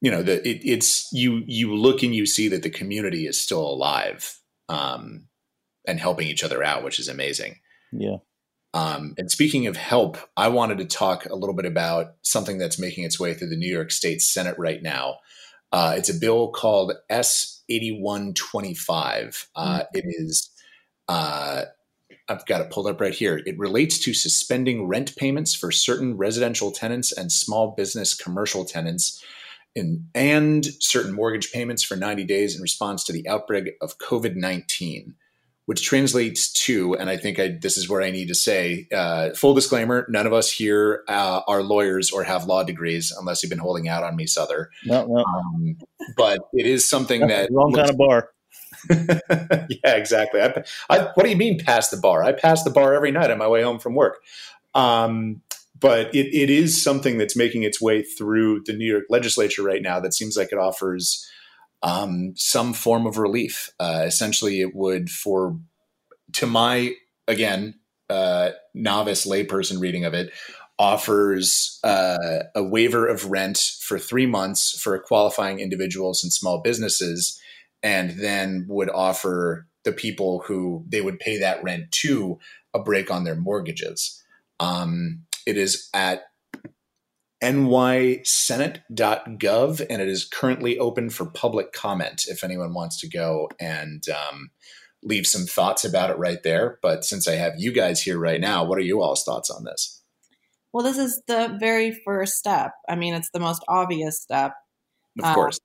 you 0.00 0.10
know 0.10 0.22
that 0.22 0.46
it, 0.46 0.66
it's 0.68 1.08
you 1.12 1.42
you 1.46 1.74
look 1.74 2.02
and 2.02 2.14
you 2.14 2.26
see 2.26 2.48
that 2.48 2.62
the 2.62 2.70
community 2.70 3.26
is 3.26 3.40
still 3.40 3.64
alive 3.64 4.40
um, 4.68 5.28
and 5.86 6.00
helping 6.00 6.26
each 6.26 6.42
other 6.42 6.64
out, 6.64 6.82
which 6.82 6.98
is 6.98 7.08
amazing. 7.08 7.56
Yeah. 7.92 8.16
Um, 8.76 9.14
and 9.16 9.30
speaking 9.30 9.66
of 9.68 9.76
help, 9.78 10.18
I 10.36 10.48
wanted 10.48 10.76
to 10.78 10.84
talk 10.84 11.24
a 11.24 11.34
little 11.34 11.54
bit 11.54 11.64
about 11.64 12.12
something 12.20 12.58
that's 12.58 12.78
making 12.78 13.04
its 13.04 13.18
way 13.18 13.32
through 13.32 13.48
the 13.48 13.56
New 13.56 13.72
York 13.72 13.90
State 13.90 14.20
Senate 14.20 14.54
right 14.58 14.82
now. 14.82 15.16
Uh, 15.72 15.94
it's 15.96 16.10
a 16.10 16.14
bill 16.14 16.48
called 16.48 16.92
S 17.08 17.62
eighty 17.70 17.98
one 17.98 18.34
twenty 18.34 18.74
five. 18.74 19.48
Uh, 19.56 19.84
it 19.94 20.04
is. 20.06 20.50
Uh, 21.08 21.62
I've 22.28 22.44
got 22.44 22.60
it 22.60 22.70
pulled 22.70 22.86
up 22.86 23.00
right 23.00 23.14
here. 23.14 23.40
It 23.46 23.58
relates 23.58 23.98
to 24.00 24.12
suspending 24.12 24.86
rent 24.86 25.16
payments 25.16 25.54
for 25.54 25.72
certain 25.72 26.18
residential 26.18 26.70
tenants 26.70 27.12
and 27.12 27.32
small 27.32 27.74
business 27.74 28.12
commercial 28.12 28.66
tenants, 28.66 29.24
in, 29.74 30.06
and 30.14 30.66
certain 30.80 31.14
mortgage 31.14 31.50
payments 31.50 31.82
for 31.82 31.96
90 31.96 32.24
days 32.24 32.54
in 32.54 32.60
response 32.60 33.04
to 33.04 33.14
the 33.14 33.26
outbreak 33.26 33.76
of 33.80 33.96
COVID 33.96 34.36
19 34.36 35.14
which 35.66 35.84
translates 35.84 36.52
to, 36.52 36.94
and 36.94 37.10
I 37.10 37.16
think 37.16 37.38
I, 37.38 37.58
this 37.60 37.76
is 37.76 37.88
where 37.88 38.00
I 38.00 38.10
need 38.10 38.28
to 38.28 38.34
say, 38.34 38.88
uh, 38.92 39.30
full 39.30 39.52
disclaimer: 39.52 40.06
none 40.08 40.26
of 40.26 40.32
us 40.32 40.50
here 40.50 41.02
uh, 41.08 41.42
are 41.46 41.62
lawyers 41.62 42.10
or 42.10 42.24
have 42.24 42.46
law 42.46 42.62
degrees, 42.62 43.12
unless 43.18 43.42
you've 43.42 43.50
been 43.50 43.58
holding 43.58 43.88
out 43.88 44.02
on 44.02 44.16
me, 44.16 44.26
Sother. 44.26 44.66
No, 44.84 45.06
no. 45.06 45.24
Um, 45.24 45.76
but 46.16 46.40
it 46.52 46.66
is 46.66 46.88
something 46.88 47.26
that 47.26 47.50
wrong 47.52 47.72
kind 47.72 47.90
of 47.90 47.98
bar. 47.98 48.30
yeah, 48.90 49.96
exactly. 49.96 50.40
I, 50.40 50.64
I, 50.88 50.98
what 51.14 51.24
do 51.24 51.30
you 51.30 51.36
mean 51.36 51.58
pass 51.58 51.88
the 51.90 51.96
bar? 51.96 52.22
I 52.22 52.32
pass 52.32 52.62
the 52.62 52.70
bar 52.70 52.94
every 52.94 53.10
night 53.10 53.30
on 53.30 53.38
my 53.38 53.48
way 53.48 53.62
home 53.62 53.80
from 53.80 53.94
work. 53.94 54.18
Um, 54.74 55.42
but 55.78 56.14
it, 56.14 56.26
it 56.34 56.48
is 56.48 56.82
something 56.82 57.18
that's 57.18 57.36
making 57.36 57.64
its 57.64 57.80
way 57.80 58.02
through 58.02 58.62
the 58.64 58.72
New 58.72 58.86
York 58.86 59.04
legislature 59.10 59.62
right 59.62 59.82
now 59.82 60.00
that 60.00 60.14
seems 60.14 60.36
like 60.36 60.52
it 60.52 60.58
offers 60.58 61.28
um, 61.82 62.32
some 62.36 62.72
form 62.72 63.06
of 63.06 63.18
relief. 63.18 63.70
Uh, 63.78 64.02
essentially, 64.06 64.60
it 64.60 64.74
would, 64.74 65.10
for 65.10 65.58
to 66.32 66.46
my 66.46 66.92
again 67.28 67.74
uh, 68.10 68.50
novice 68.74 69.26
layperson 69.26 69.80
reading 69.80 70.04
of 70.04 70.14
it, 70.14 70.32
offers 70.78 71.78
uh, 71.84 72.40
a 72.54 72.62
waiver 72.62 73.06
of 73.06 73.30
rent 73.30 73.58
for 73.80 73.98
three 73.98 74.26
months 74.26 74.78
for 74.80 74.98
qualifying 74.98 75.60
individuals 75.60 76.22
and 76.22 76.32
small 76.32 76.60
businesses, 76.60 77.40
and 77.82 78.18
then 78.18 78.66
would 78.68 78.90
offer 78.90 79.66
the 79.84 79.92
people 79.92 80.42
who 80.46 80.84
they 80.88 81.00
would 81.00 81.18
pay 81.18 81.38
that 81.38 81.62
rent 81.62 81.90
to 81.92 82.38
a 82.74 82.78
break 82.78 83.10
on 83.10 83.24
their 83.24 83.36
mortgages. 83.36 84.22
Um, 84.60 85.22
it 85.46 85.56
is 85.56 85.88
at 85.94 86.24
nysenate.gov, 87.52 89.86
and 89.90 90.02
it 90.02 90.08
is 90.08 90.24
currently 90.24 90.78
open 90.78 91.10
for 91.10 91.26
public 91.26 91.72
comment 91.72 92.26
if 92.28 92.44
anyone 92.44 92.74
wants 92.74 93.00
to 93.00 93.08
go 93.08 93.48
and 93.60 94.04
um, 94.08 94.50
leave 95.02 95.26
some 95.26 95.46
thoughts 95.46 95.84
about 95.84 96.10
it 96.10 96.18
right 96.18 96.42
there. 96.42 96.78
But 96.82 97.04
since 97.04 97.28
I 97.28 97.36
have 97.36 97.54
you 97.58 97.72
guys 97.72 98.02
here 98.02 98.18
right 98.18 98.40
now, 98.40 98.64
what 98.64 98.78
are 98.78 98.82
you 98.82 99.02
all's 99.02 99.24
thoughts 99.24 99.50
on 99.50 99.64
this? 99.64 100.02
Well, 100.72 100.84
this 100.84 100.98
is 100.98 101.22
the 101.26 101.56
very 101.58 102.00
first 102.04 102.34
step. 102.34 102.72
I 102.88 102.96
mean, 102.96 103.14
it's 103.14 103.30
the 103.30 103.40
most 103.40 103.64
obvious 103.68 104.20
step. 104.20 104.54
Of 105.18 105.24
um, 105.24 105.34
course. 105.34 105.58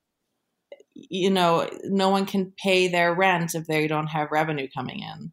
You 0.93 1.29
know, 1.29 1.69
no 1.85 2.09
one 2.09 2.25
can 2.25 2.53
pay 2.61 2.87
their 2.87 3.13
rent 3.13 3.55
if 3.55 3.67
they 3.67 3.87
don't 3.87 4.07
have 4.07 4.31
revenue 4.31 4.67
coming 4.73 4.99
in. 4.99 5.31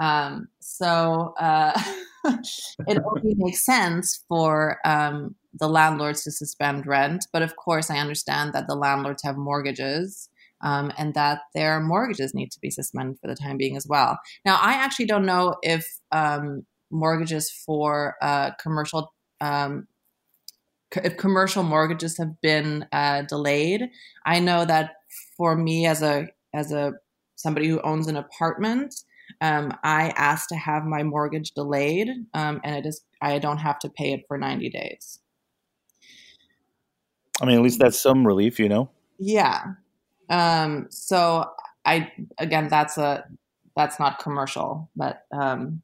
Um, 0.00 0.48
so 0.60 1.34
uh, 1.38 1.80
it 2.24 3.02
only 3.04 3.34
makes 3.36 3.64
sense 3.64 4.24
for 4.28 4.78
um, 4.84 5.34
the 5.58 5.68
landlords 5.68 6.22
to 6.24 6.30
suspend 6.30 6.86
rent. 6.86 7.26
But 7.32 7.42
of 7.42 7.56
course, 7.56 7.90
I 7.90 7.98
understand 7.98 8.52
that 8.52 8.66
the 8.66 8.74
landlords 8.74 9.22
have 9.22 9.36
mortgages. 9.36 10.28
Um, 10.60 10.92
and 10.98 11.14
that 11.14 11.42
their 11.54 11.78
mortgages 11.78 12.34
need 12.34 12.50
to 12.50 12.58
be 12.58 12.68
suspended 12.68 13.20
for 13.20 13.28
the 13.28 13.36
time 13.36 13.58
being 13.58 13.76
as 13.76 13.86
well. 13.88 14.18
Now, 14.44 14.58
I 14.60 14.72
actually 14.72 15.06
don't 15.06 15.24
know 15.24 15.54
if 15.62 15.86
um, 16.10 16.66
mortgages 16.90 17.48
for 17.64 18.16
uh, 18.20 18.50
commercial 18.60 19.12
um, 19.40 19.86
if 20.96 21.16
commercial 21.16 21.62
mortgages 21.62 22.16
have 22.18 22.40
been 22.40 22.86
uh, 22.92 23.22
delayed. 23.22 23.88
I 24.24 24.40
know 24.40 24.64
that 24.64 24.92
for 25.36 25.54
me 25.56 25.86
as 25.86 26.02
a 26.02 26.28
as 26.54 26.72
a 26.72 26.94
somebody 27.36 27.68
who 27.68 27.80
owns 27.82 28.08
an 28.08 28.16
apartment, 28.16 28.94
um, 29.40 29.72
I 29.84 30.10
asked 30.16 30.48
to 30.48 30.56
have 30.56 30.84
my 30.84 31.02
mortgage 31.02 31.52
delayed, 31.52 32.08
um, 32.34 32.60
and 32.64 32.76
it 32.76 32.86
is 32.86 33.02
I 33.20 33.38
don't 33.38 33.58
have 33.58 33.78
to 33.80 33.90
pay 33.90 34.12
it 34.12 34.24
for 34.28 34.38
ninety 34.38 34.70
days. 34.70 35.20
I 37.40 37.46
mean, 37.46 37.56
at 37.56 37.62
least 37.62 37.78
that's 37.78 38.00
some 38.00 38.26
relief, 38.26 38.58
you 38.58 38.68
know. 38.68 38.90
Yeah. 39.18 39.62
Um, 40.30 40.86
so 40.90 41.46
I 41.84 42.12
again, 42.38 42.68
that's 42.68 42.98
a 42.98 43.24
that's 43.76 44.00
not 44.00 44.18
commercial, 44.18 44.90
but 44.96 45.22
um, 45.32 45.82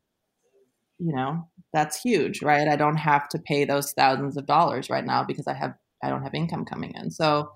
you 0.98 1.14
know, 1.14 1.48
that's 1.72 2.00
huge, 2.00 2.42
right? 2.42 2.68
I 2.68 2.76
don't 2.76 2.96
have 2.96 3.28
to 3.30 3.38
pay 3.38 3.64
those 3.64 3.92
thousands 3.92 4.36
of 4.36 4.46
dollars 4.46 4.90
right 4.90 5.04
now 5.04 5.24
because 5.24 5.46
I 5.46 5.54
have 5.54 5.74
I 6.02 6.10
don't 6.10 6.22
have 6.22 6.34
income 6.34 6.64
coming 6.64 6.92
in. 6.94 7.10
So 7.10 7.50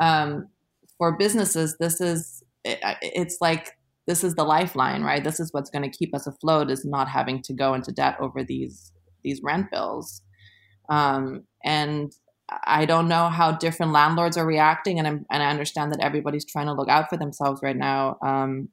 um, 0.00 0.48
for 0.96 1.16
businesses, 1.16 1.76
this 1.78 2.00
is 2.00 2.42
it, 2.64 2.78
it's 3.02 3.38
like 3.40 3.72
this 4.06 4.24
is 4.24 4.34
the 4.34 4.44
lifeline, 4.44 5.02
right? 5.02 5.22
This 5.22 5.38
is 5.38 5.52
what's 5.52 5.70
going 5.70 5.88
to 5.88 5.96
keep 5.96 6.14
us 6.14 6.26
afloat 6.26 6.70
is 6.70 6.84
not 6.84 7.08
having 7.08 7.42
to 7.42 7.52
go 7.52 7.74
into 7.74 7.92
debt 7.92 8.16
over 8.20 8.42
these 8.42 8.92
these 9.22 9.42
rent 9.42 9.70
bills. 9.70 10.22
Um, 10.88 11.44
and 11.64 12.12
I 12.48 12.86
don't 12.86 13.08
know 13.08 13.28
how 13.28 13.52
different 13.52 13.92
landlords 13.92 14.36
are 14.36 14.46
reacting, 14.46 14.98
and 14.98 15.06
I'm, 15.06 15.26
and 15.30 15.42
I 15.42 15.50
understand 15.50 15.92
that 15.92 16.00
everybody's 16.00 16.44
trying 16.44 16.66
to 16.66 16.72
look 16.72 16.88
out 16.88 17.08
for 17.10 17.16
themselves 17.16 17.62
right 17.62 17.76
now. 17.76 18.18
Um, 18.22 18.70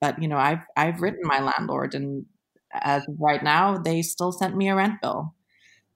but 0.00 0.20
you 0.20 0.28
know, 0.28 0.38
I've 0.38 0.64
I've 0.76 1.00
written 1.00 1.20
my 1.22 1.40
landlord, 1.40 1.94
and 1.94 2.26
as 2.72 3.04
right 3.18 3.42
now, 3.42 3.78
they 3.78 4.02
still 4.02 4.32
sent 4.32 4.56
me 4.56 4.68
a 4.68 4.74
rent 4.74 5.00
bill. 5.00 5.34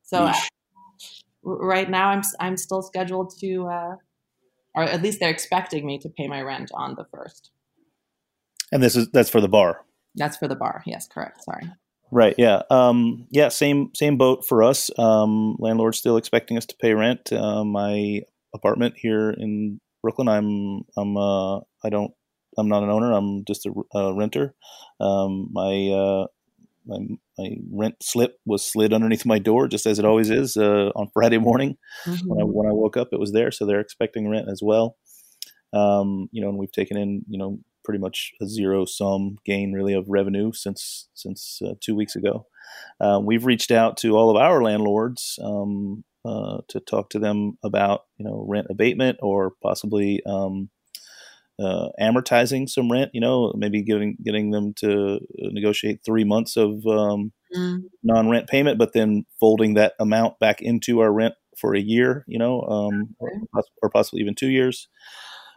So 0.02 0.24
I, 0.24 0.40
right 1.42 1.90
now, 1.90 2.10
I'm 2.10 2.22
I'm 2.38 2.56
still 2.56 2.82
scheduled 2.82 3.34
to, 3.40 3.66
uh, 3.66 3.96
or 4.74 4.84
at 4.84 5.02
least 5.02 5.20
they're 5.20 5.30
expecting 5.30 5.84
me 5.84 5.98
to 5.98 6.08
pay 6.08 6.28
my 6.28 6.42
rent 6.42 6.70
on 6.74 6.94
the 6.94 7.04
first. 7.12 7.50
And 8.70 8.82
this 8.82 8.96
is 8.96 9.08
that's 9.10 9.30
for 9.30 9.40
the 9.40 9.48
bar. 9.48 9.84
That's 10.14 10.36
for 10.36 10.48
the 10.48 10.56
bar. 10.56 10.82
Yes, 10.86 11.08
correct. 11.08 11.42
Sorry. 11.44 11.70
Right. 12.10 12.34
Yeah. 12.38 12.62
Um, 12.70 13.26
yeah. 13.30 13.48
Same 13.48 13.90
same 13.94 14.16
boat 14.16 14.44
for 14.46 14.62
us. 14.62 14.90
Um, 14.98 15.56
landlord's 15.58 15.98
still 15.98 16.16
expecting 16.16 16.56
us 16.56 16.66
to 16.66 16.76
pay 16.80 16.94
rent. 16.94 17.32
Uh, 17.32 17.64
my 17.64 18.22
apartment 18.54 18.94
here 18.96 19.30
in 19.30 19.80
Brooklyn. 20.02 20.28
I'm 20.28 20.82
I'm 20.96 21.16
uh, 21.16 21.58
I 21.84 21.90
don't 21.90 22.12
I'm 22.58 22.68
not 22.68 22.82
an 22.82 22.90
owner. 22.90 23.12
I'm 23.12 23.44
just 23.44 23.66
a, 23.66 23.72
a 23.94 24.14
renter. 24.14 24.54
Um, 25.00 25.48
my, 25.52 25.90
uh, 25.90 26.26
my 26.86 26.98
my 27.38 27.50
rent 27.70 27.96
slip 28.02 28.38
was 28.44 28.64
slid 28.64 28.92
underneath 28.92 29.24
my 29.24 29.38
door, 29.38 29.68
just 29.68 29.86
as 29.86 29.98
it 29.98 30.04
always 30.04 30.30
is 30.30 30.56
uh, 30.56 30.90
on 30.96 31.08
Friday 31.14 31.38
morning. 31.38 31.76
Mm-hmm. 32.04 32.28
When 32.28 32.40
I 32.40 32.44
when 32.44 32.66
I 32.68 32.72
woke 32.72 32.96
up, 32.96 33.08
it 33.12 33.20
was 33.20 33.32
there, 33.32 33.50
so 33.50 33.64
they're 33.64 33.80
expecting 33.80 34.28
rent 34.28 34.48
as 34.50 34.60
well. 34.62 34.96
Um, 35.72 36.28
you 36.32 36.42
know, 36.42 36.48
and 36.48 36.58
we've 36.58 36.72
taken 36.72 36.96
in 36.96 37.22
you 37.28 37.38
know 37.38 37.58
pretty 37.88 37.98
much 37.98 38.34
a 38.42 38.46
zero 38.46 38.84
sum 38.84 39.38
gain 39.46 39.72
really 39.72 39.94
of 39.94 40.04
revenue 40.10 40.52
since 40.52 41.08
since 41.14 41.62
uh, 41.64 41.72
two 41.80 41.96
weeks 41.96 42.14
ago. 42.14 42.44
Uh, 43.00 43.18
we've 43.24 43.46
reached 43.46 43.70
out 43.70 43.96
to 43.96 44.14
all 44.14 44.28
of 44.28 44.36
our 44.36 44.62
landlords 44.62 45.38
um, 45.42 46.04
uh, 46.22 46.58
to 46.68 46.80
talk 46.80 47.08
to 47.08 47.18
them 47.18 47.56
about 47.64 48.02
you 48.18 48.26
know 48.26 48.44
rent 48.46 48.66
abatement 48.68 49.18
or 49.22 49.54
possibly 49.62 50.20
um, 50.26 50.68
uh, 51.58 51.88
amortizing 51.98 52.68
some 52.68 52.92
rent. 52.92 53.10
You 53.14 53.22
know, 53.22 53.54
maybe 53.56 53.82
getting 53.82 54.18
getting 54.22 54.50
them 54.50 54.74
to 54.80 55.20
negotiate 55.38 56.00
three 56.04 56.24
months 56.24 56.58
of 56.58 56.86
um, 56.86 57.32
mm. 57.56 57.84
non 58.02 58.28
rent 58.28 58.48
payment, 58.48 58.78
but 58.78 58.92
then 58.92 59.24
folding 59.40 59.74
that 59.74 59.94
amount 59.98 60.38
back 60.38 60.60
into 60.60 61.00
our 61.00 61.10
rent 61.10 61.36
for 61.58 61.74
a 61.74 61.80
year. 61.80 62.26
You 62.28 62.38
know, 62.38 62.60
um, 62.64 63.16
or, 63.18 63.30
or 63.80 63.88
possibly 63.88 64.20
even 64.20 64.34
two 64.34 64.50
years. 64.50 64.88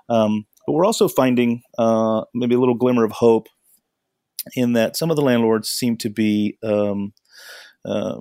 Um, 0.08 0.46
but 0.66 0.74
we're 0.74 0.86
also 0.86 1.08
finding 1.08 1.62
uh, 1.78 2.24
maybe 2.34 2.56
a 2.56 2.60
little 2.60 2.76
glimmer 2.76 3.04
of 3.04 3.12
hope 3.12 3.48
in 4.56 4.74
that 4.74 4.98
some 4.98 5.10
of 5.10 5.16
the 5.16 5.22
landlords 5.22 5.70
seem 5.70 5.98
to 5.98 6.10
be 6.10 6.58
um, 6.64 7.14
uh, 7.86 8.18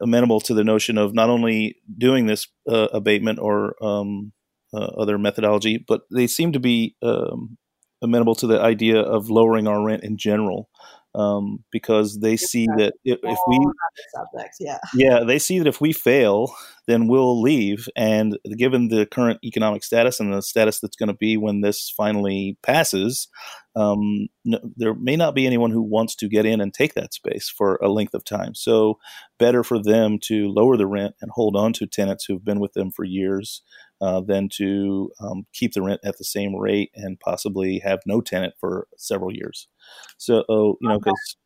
amenable 0.00 0.40
to 0.40 0.54
the 0.54 0.64
notion 0.64 0.98
of 0.98 1.14
not 1.14 1.30
only 1.30 1.76
doing 1.98 2.26
this 2.26 2.48
uh, 2.68 2.88
abatement 2.92 3.38
or 3.38 3.74
um, 3.84 4.32
uh, 4.72 4.90
other 4.98 5.18
methodology, 5.18 5.84
but 5.86 6.02
they 6.12 6.26
seem 6.26 6.52
to 6.52 6.60
be 6.60 6.96
um, 7.02 7.56
amenable 8.02 8.34
to 8.34 8.46
the 8.46 8.60
idea 8.60 9.00
of 9.00 9.30
lowering 9.30 9.66
our 9.66 9.84
rent 9.84 10.04
in 10.04 10.16
general. 10.16 10.68
Um, 11.14 11.64
because 11.72 12.18
they 12.20 12.36
see 12.36 12.66
that 12.76 12.92
if, 13.02 13.18
if 13.22 13.38
we 13.48 13.58
subject, 14.14 14.56
yeah, 14.60 14.78
yeah, 14.94 15.20
they 15.24 15.38
see 15.38 15.58
that 15.58 15.66
if 15.66 15.80
we 15.80 15.94
fail, 15.94 16.54
then 16.86 17.08
we'll 17.08 17.40
leave. 17.40 17.88
And 17.96 18.38
given 18.56 18.88
the 18.88 19.06
current 19.06 19.40
economic 19.44 19.84
status 19.84 20.20
and 20.20 20.32
the 20.32 20.42
status 20.42 20.80
that's 20.80 20.96
going 20.96 21.08
to 21.08 21.14
be 21.14 21.36
when 21.36 21.60
this 21.60 21.92
finally 21.96 22.56
passes, 22.62 23.28
um, 23.74 24.28
no, 24.44 24.58
there 24.76 24.94
may 24.94 25.16
not 25.16 25.34
be 25.34 25.46
anyone 25.46 25.70
who 25.70 25.82
wants 25.82 26.14
to 26.16 26.28
get 26.28 26.46
in 26.46 26.60
and 26.60 26.72
take 26.72 26.94
that 26.94 27.12
space 27.12 27.48
for 27.48 27.76
a 27.82 27.88
length 27.88 28.14
of 28.14 28.24
time. 28.24 28.54
So, 28.54 28.98
better 29.38 29.62
for 29.62 29.82
them 29.82 30.18
to 30.24 30.48
lower 30.48 30.76
the 30.76 30.86
rent 30.86 31.14
and 31.20 31.30
hold 31.34 31.56
on 31.56 31.72
to 31.74 31.86
tenants 31.86 32.24
who've 32.24 32.44
been 32.44 32.60
with 32.60 32.72
them 32.72 32.90
for 32.90 33.04
years 33.04 33.62
uh, 34.00 34.20
than 34.20 34.48
to 34.56 35.10
um, 35.20 35.46
keep 35.52 35.72
the 35.72 35.82
rent 35.82 36.00
at 36.04 36.18
the 36.18 36.24
same 36.24 36.54
rate 36.54 36.90
and 36.94 37.20
possibly 37.20 37.80
have 37.80 38.00
no 38.06 38.20
tenant 38.20 38.54
for 38.58 38.86
several 38.96 39.34
years. 39.34 39.68
So, 40.16 40.44
oh, 40.48 40.76
you 40.80 40.88
know, 40.88 40.98
because. 40.98 41.36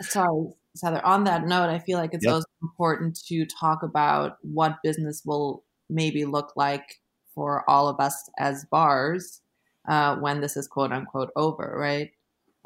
Sorry, 0.00 0.54
Heather. 0.82 1.04
On 1.04 1.24
that 1.24 1.46
note, 1.46 1.68
I 1.68 1.78
feel 1.78 1.98
like 1.98 2.14
it's 2.14 2.24
yep. 2.24 2.34
also 2.34 2.48
important 2.62 3.18
to 3.26 3.46
talk 3.46 3.82
about 3.82 4.38
what 4.42 4.78
business 4.82 5.22
will 5.24 5.64
maybe 5.88 6.24
look 6.24 6.52
like 6.56 7.00
for 7.34 7.68
all 7.68 7.88
of 7.88 8.00
us 8.00 8.28
as 8.38 8.64
bars 8.66 9.40
uh, 9.88 10.16
when 10.16 10.40
this 10.40 10.56
is 10.56 10.66
quote 10.66 10.92
unquote 10.92 11.30
over, 11.36 11.74
right? 11.76 12.10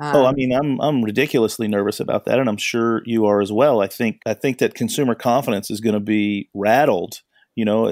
Um, 0.00 0.16
oh, 0.16 0.26
I 0.26 0.32
mean, 0.32 0.52
I'm 0.52 0.80
I'm 0.80 1.02
ridiculously 1.02 1.66
nervous 1.66 1.98
about 1.98 2.24
that, 2.26 2.38
and 2.38 2.48
I'm 2.48 2.56
sure 2.56 3.02
you 3.04 3.26
are 3.26 3.40
as 3.40 3.50
well. 3.50 3.80
I 3.80 3.88
think 3.88 4.20
I 4.24 4.34
think 4.34 4.58
that 4.58 4.74
consumer 4.74 5.14
confidence 5.14 5.70
is 5.70 5.80
going 5.80 5.94
to 5.94 6.00
be 6.00 6.48
rattled 6.54 7.22
you 7.58 7.64
know, 7.64 7.88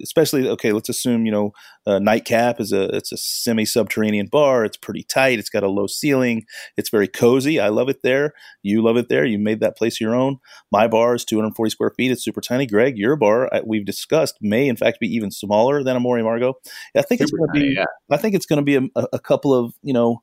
especially 0.00 0.48
okay. 0.50 0.70
Let's 0.70 0.88
assume 0.88 1.26
you 1.26 1.32
know, 1.32 1.50
uh, 1.84 1.98
Nitecap 1.98 2.60
is 2.60 2.70
a 2.70 2.84
it's 2.94 3.10
a 3.10 3.16
semi 3.16 3.64
subterranean 3.64 4.28
bar. 4.28 4.64
It's 4.64 4.76
pretty 4.76 5.02
tight. 5.02 5.40
It's 5.40 5.50
got 5.50 5.64
a 5.64 5.68
low 5.68 5.88
ceiling. 5.88 6.44
It's 6.76 6.88
very 6.88 7.08
cozy. 7.08 7.58
I 7.58 7.70
love 7.70 7.88
it 7.88 8.04
there. 8.04 8.34
You 8.62 8.80
love 8.80 8.96
it 8.96 9.08
there. 9.08 9.24
You 9.24 9.36
made 9.36 9.58
that 9.58 9.76
place 9.76 10.00
your 10.00 10.14
own. 10.14 10.36
My 10.70 10.86
bar 10.86 11.16
is 11.16 11.24
240 11.24 11.70
square 11.70 11.90
feet. 11.90 12.12
It's 12.12 12.22
super 12.22 12.40
tiny. 12.40 12.66
Greg, 12.66 12.96
your 12.96 13.16
bar 13.16 13.50
we've 13.66 13.84
discussed 13.84 14.36
may 14.40 14.68
in 14.68 14.76
fact 14.76 15.00
be 15.00 15.08
even 15.08 15.32
smaller 15.32 15.82
than 15.82 15.96
Amor 15.96 16.18
y 16.18 16.22
Amargo. 16.22 16.54
I 16.96 17.02
think 17.02 17.20
it's 17.20 17.32
going 17.32 17.48
to 17.52 17.60
be. 17.60 17.74
Yeah. 17.74 17.84
I 18.12 18.16
think 18.16 18.36
it's 18.36 18.46
going 18.46 18.58
to 18.58 18.62
be 18.62 18.76
a, 18.76 19.06
a 19.12 19.18
couple 19.18 19.52
of 19.52 19.74
you 19.82 19.92
know 19.92 20.20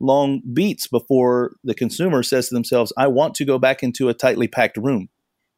long 0.00 0.40
beats 0.54 0.86
before 0.86 1.52
the 1.64 1.74
consumer 1.74 2.22
says 2.22 2.48
to 2.48 2.54
themselves, 2.54 2.94
I 2.96 3.08
want 3.08 3.34
to 3.34 3.44
go 3.44 3.58
back 3.58 3.82
into 3.82 4.08
a 4.08 4.14
tightly 4.14 4.48
packed 4.48 4.78
room 4.78 5.10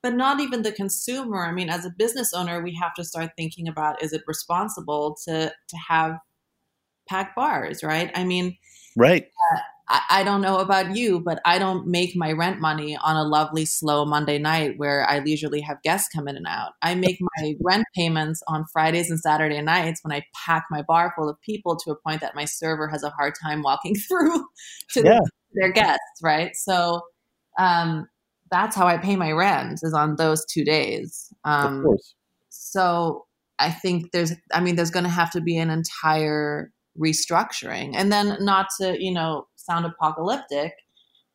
but 0.03 0.15
not 0.15 0.41
even 0.41 0.63
the 0.63 0.73
consumer. 0.73 1.45
I 1.45 1.53
mean, 1.53 1.71
as 1.71 1.85
a 1.85 1.91
business 1.91 2.33
owner, 2.35 2.63
we 2.63 2.75
have 2.75 2.95
to 2.95 3.05
start 3.05 3.31
thinking 3.37 3.69
about 3.69 4.03
is 4.03 4.13
it 4.13 4.23
responsible 4.27 5.17
to 5.27 5.53
to 5.69 5.77
have 5.89 6.19
packed 7.09 7.37
bars, 7.37 7.83
right? 7.83 8.11
I 8.15 8.25
mean, 8.25 8.57
right. 8.97 9.25
Uh, 9.53 9.59
I, 9.89 10.01
I 10.11 10.25
don't 10.25 10.41
know 10.41 10.59
about 10.59 10.97
you, 10.97 11.21
but 11.21 11.41
I 11.45 11.59
don't 11.59 11.87
make 11.87 12.17
my 12.17 12.33
rent 12.33 12.61
money 12.61 12.97
on 12.97 13.17
a 13.17 13.25
lovely, 13.25 13.65
slow 13.65 14.05
Monday 14.05 14.39
night 14.39 14.75
where 14.79 15.09
I 15.09 15.19
leisurely 15.19 15.61
have 15.61 15.83
guests 15.83 16.09
come 16.15 16.29
in 16.29 16.37
and 16.37 16.47
out. 16.47 16.73
I 16.83 16.95
make 16.95 17.19
my 17.39 17.55
rent 17.61 17.85
payments 17.95 18.43
on 18.49 18.65
Fridays 18.73 19.11
and 19.11 19.21
Saturday 19.21 19.61
nights 19.61 20.01
when 20.03 20.13
I 20.13 20.25
pack 20.35 20.65
my 20.71 20.83
bar 20.83 21.13
full 21.17 21.29
of 21.29 21.41
people 21.43 21.77
to 21.77 21.91
a 21.91 21.97
point 21.97 22.21
that 22.21 22.35
my 22.35 22.45
server 22.45 22.89
has 22.89 23.03
a 23.03 23.11
hard 23.11 23.35
time 23.41 23.63
walking 23.63 23.95
through 24.09 24.45
to 24.93 25.03
yeah. 25.05 25.21
their 25.55 25.73
guests, 25.73 26.23
right? 26.23 26.55
So, 26.55 27.03
um, 27.59 28.09
that's 28.53 28.77
how 28.77 28.87
I 28.87 28.99
pay 28.99 29.17
my 29.17 29.33
rent 29.33 29.81
is 29.83 29.95
on 29.95 30.17
those 30.17 30.45
two 30.45 30.63
days. 30.63 31.33
Um, 31.45 31.79
of 31.79 31.85
course. 31.85 32.15
So 32.51 33.25
I 33.59 33.71
think 33.71 34.13
there's, 34.13 34.35
I 34.53 34.61
mean, 34.61 34.77
there's 34.77 34.91
going 34.91 35.05
to 35.05 35.11
have 35.11 35.31
to 35.33 35.41
be 35.41 35.57
an 35.57 35.71
entire 35.71 36.71
restructuring, 37.01 37.95
and 37.97 38.13
then 38.13 38.37
not 38.41 38.67
to 38.79 39.03
you 39.03 39.11
know 39.11 39.47
sound 39.57 39.87
apocalyptic, 39.87 40.75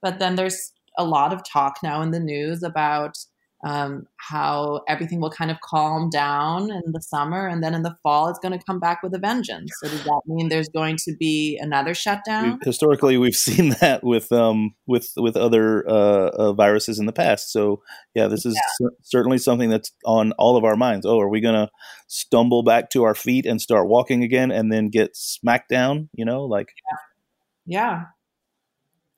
but 0.01 0.19
then 0.19 0.35
there's 0.35 0.71
a 0.97 1.03
lot 1.03 1.33
of 1.33 1.41
talk 1.43 1.77
now 1.81 2.01
in 2.01 2.11
the 2.11 2.19
news 2.19 2.61
about 2.61 3.17
um, 3.63 4.05
how 4.17 4.81
everything 4.87 5.19
will 5.19 5.31
kind 5.31 5.49
of 5.49 5.59
calm 5.61 6.09
down 6.09 6.69
in 6.69 6.91
the 6.91 7.01
summer 7.01 7.47
and 7.47 7.63
then 7.63 7.73
in 7.73 7.81
the 7.81 7.95
fall 8.03 8.29
it's 8.29 8.37
going 8.39 8.57
to 8.57 8.63
come 8.63 8.79
back 8.79 9.01
with 9.01 9.13
a 9.15 9.19
vengeance. 9.19 9.71
So 9.81 9.89
does 9.89 10.03
that 10.03 10.21
mean 10.27 10.49
there's 10.49 10.69
going 10.69 10.97
to 11.05 11.15
be 11.15 11.57
another 11.59 11.95
shutdown? 11.95 12.59
Historically, 12.63 13.17
we've 13.17 13.33
seen 13.35 13.69
that 13.81 14.03
with 14.03 14.31
um, 14.31 14.75
with 14.85 15.11
with 15.17 15.35
other 15.35 15.87
uh, 15.89 16.29
uh, 16.29 16.53
viruses 16.53 16.99
in 16.99 17.07
the 17.07 17.13
past. 17.13 17.51
So 17.51 17.81
yeah, 18.13 18.27
this 18.27 18.45
is 18.45 18.59
yeah. 18.79 18.89
certainly 19.01 19.39
something 19.39 19.69
that's 19.69 19.91
on 20.05 20.33
all 20.33 20.55
of 20.55 20.63
our 20.63 20.75
minds. 20.75 21.05
Oh, 21.05 21.19
are 21.19 21.29
we 21.29 21.41
going 21.41 21.55
to 21.55 21.69
stumble 22.07 22.63
back 22.63 22.91
to 22.91 23.03
our 23.03 23.15
feet 23.15 23.45
and 23.45 23.59
start 23.59 23.87
walking 23.87 24.23
again, 24.23 24.51
and 24.51 24.71
then 24.71 24.89
get 24.89 25.15
smacked 25.15 25.69
down? 25.69 26.09
You 26.13 26.25
know, 26.25 26.43
like 26.43 26.69
yeah. 27.65 27.79
yeah. 27.79 28.03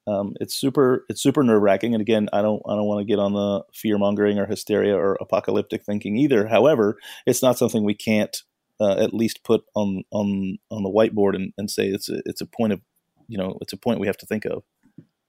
Um, 0.10 0.34
it's 0.40 0.56
super 0.56 1.06
it's 1.08 1.22
super 1.22 1.44
nerve 1.44 1.62
wracking, 1.62 1.94
and 1.94 2.02
again, 2.02 2.30
I 2.34 2.42
don't 2.42 2.62
I 2.68 2.76
don't 2.76 2.88
want 2.88 3.02
to 3.02 3.06
get 3.06 3.20
on 3.20 3.34
the 3.34 3.64
fear 3.74 3.98
mongering 3.98 4.40
or 4.40 4.46
hysteria 4.46 4.96
or 4.96 5.18
apocalyptic 5.22 5.84
thinking 5.84 6.18
either. 6.18 6.48
However, 6.48 6.98
it's 7.26 7.44
not 7.44 7.58
something 7.58 7.84
we 7.84 7.94
can't 7.94 8.36
uh, 8.80 8.96
at 8.98 9.14
least 9.14 9.44
put 9.44 9.64
on 9.76 10.04
on 10.12 10.58
on 10.72 10.84
the 10.84 10.90
whiteboard 10.90 11.36
and, 11.36 11.54
and 11.58 11.70
say 11.70 11.88
it's 11.88 12.10
a 12.10 12.22
it's 12.26 12.42
a 12.42 12.46
point 12.46 12.74
of 12.74 12.82
you 13.28 13.38
know 13.38 13.58
it's 13.62 13.74
a 13.74 13.78
point 13.78 14.00
we 14.00 14.08
have 14.08 14.18
to 14.18 14.26
think 14.26 14.46
of. 14.46 14.64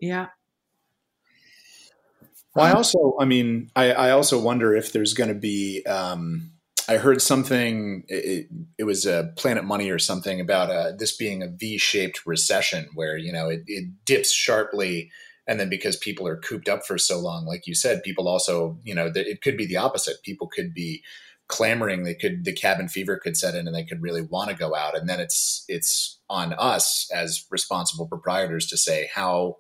Yeah. 0.01 0.29
Well, 2.55 2.67
I 2.67 2.73
also, 2.73 3.15
I 3.21 3.27
mean, 3.27 3.71
I, 3.77 3.93
I 3.93 4.11
also 4.11 4.41
wonder 4.41 4.75
if 4.75 4.93
there's 4.93 5.15
going 5.15 5.29
to 5.29 5.39
be 5.39 5.85
um, 5.87 6.51
I 6.91 6.97
heard 6.97 7.23
something. 7.23 8.03
It, 8.09 8.49
it, 8.77 8.83
was 8.83 9.07
a 9.07 9.33
Planet 9.37 9.63
Money 9.63 9.91
or 9.91 10.01
something 10.01 10.41
about 10.41 10.71
uh, 10.71 10.91
this 10.99 11.17
being 11.17 11.41
a 11.41 11.47
V-shaped 11.47 12.27
recession, 12.27 12.89
where 12.95 13.17
you 13.17 13.33
know 13.33 13.49
it, 13.49 13.63
it, 13.69 13.85
dips 14.05 14.33
sharply, 14.33 15.09
and 15.47 15.61
then 15.61 15.69
because 15.69 15.97
people 15.97 16.27
are 16.27 16.37
cooped 16.37 16.69
up 16.69 16.85
for 16.85 16.99
so 16.99 17.21
long, 17.21 17.47
like 17.47 17.69
you 17.69 17.77
said, 17.77 18.03
people 18.03 18.27
also 18.27 18.81
you 18.83 18.93
know 18.93 19.09
it 19.15 19.41
could 19.41 19.57
be 19.57 19.67
the 19.67 19.77
opposite. 19.77 20.17
People 20.25 20.49
could 20.49 20.75
be 20.75 21.05
clamoring. 21.47 22.03
They 22.03 22.15
could 22.15 22.45
the 22.45 22.53
cabin 22.53 22.89
fever 22.89 23.21
could 23.23 23.37
set 23.37 23.55
in, 23.55 23.69
and 23.69 23.77
they 23.77 23.85
could 23.85 24.03
really 24.03 24.23
want 24.23 24.51
to 24.51 24.57
go 24.57 24.75
out. 24.75 24.99
And 24.99 25.09
then 25.09 25.21
it's 25.21 25.65
it's 25.69 26.19
on 26.29 26.55
us 26.55 27.09
as 27.15 27.47
responsible 27.53 28.09
proprietors 28.09 28.67
to 28.67 28.77
say 28.77 29.09
how 29.15 29.59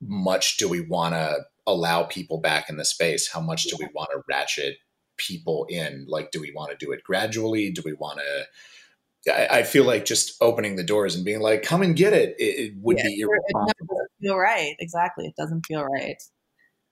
much 0.00 0.58
do 0.58 0.68
we 0.68 0.80
want 0.80 1.14
to 1.14 1.40
allow 1.66 2.04
people 2.04 2.38
back 2.38 2.70
in 2.70 2.76
the 2.76 2.84
space? 2.84 3.28
How 3.28 3.40
much 3.40 3.64
do 3.64 3.76
we 3.80 3.88
want 3.92 4.10
to 4.12 4.22
ratchet 4.28 4.76
people 5.26 5.66
in? 5.68 6.06
Like, 6.08 6.30
do 6.30 6.40
we 6.40 6.52
want 6.54 6.70
to 6.70 6.84
do 6.84 6.92
it 6.92 7.02
gradually? 7.02 7.70
Do 7.70 7.82
we 7.84 7.92
want 7.92 8.18
to? 8.18 9.32
I, 9.32 9.58
I, 9.58 9.62
feel 9.62 9.84
like 9.84 10.04
just 10.04 10.34
opening 10.40 10.74
the 10.74 10.82
doors 10.82 11.14
and 11.14 11.24
being 11.24 11.40
like, 11.40 11.62
"Come 11.62 11.82
and 11.82 11.94
get 11.94 12.12
it," 12.12 12.34
it, 12.38 12.42
it 12.42 12.72
would 12.78 12.98
yeah, 12.98 13.04
be 13.04 13.20
irresponsible. 13.20 13.70
It 13.80 13.88
doesn't 13.88 14.10
feel 14.20 14.36
right. 14.36 14.74
Exactly, 14.80 15.26
it 15.26 15.36
doesn't 15.36 15.66
feel 15.66 15.84
right. 15.84 16.20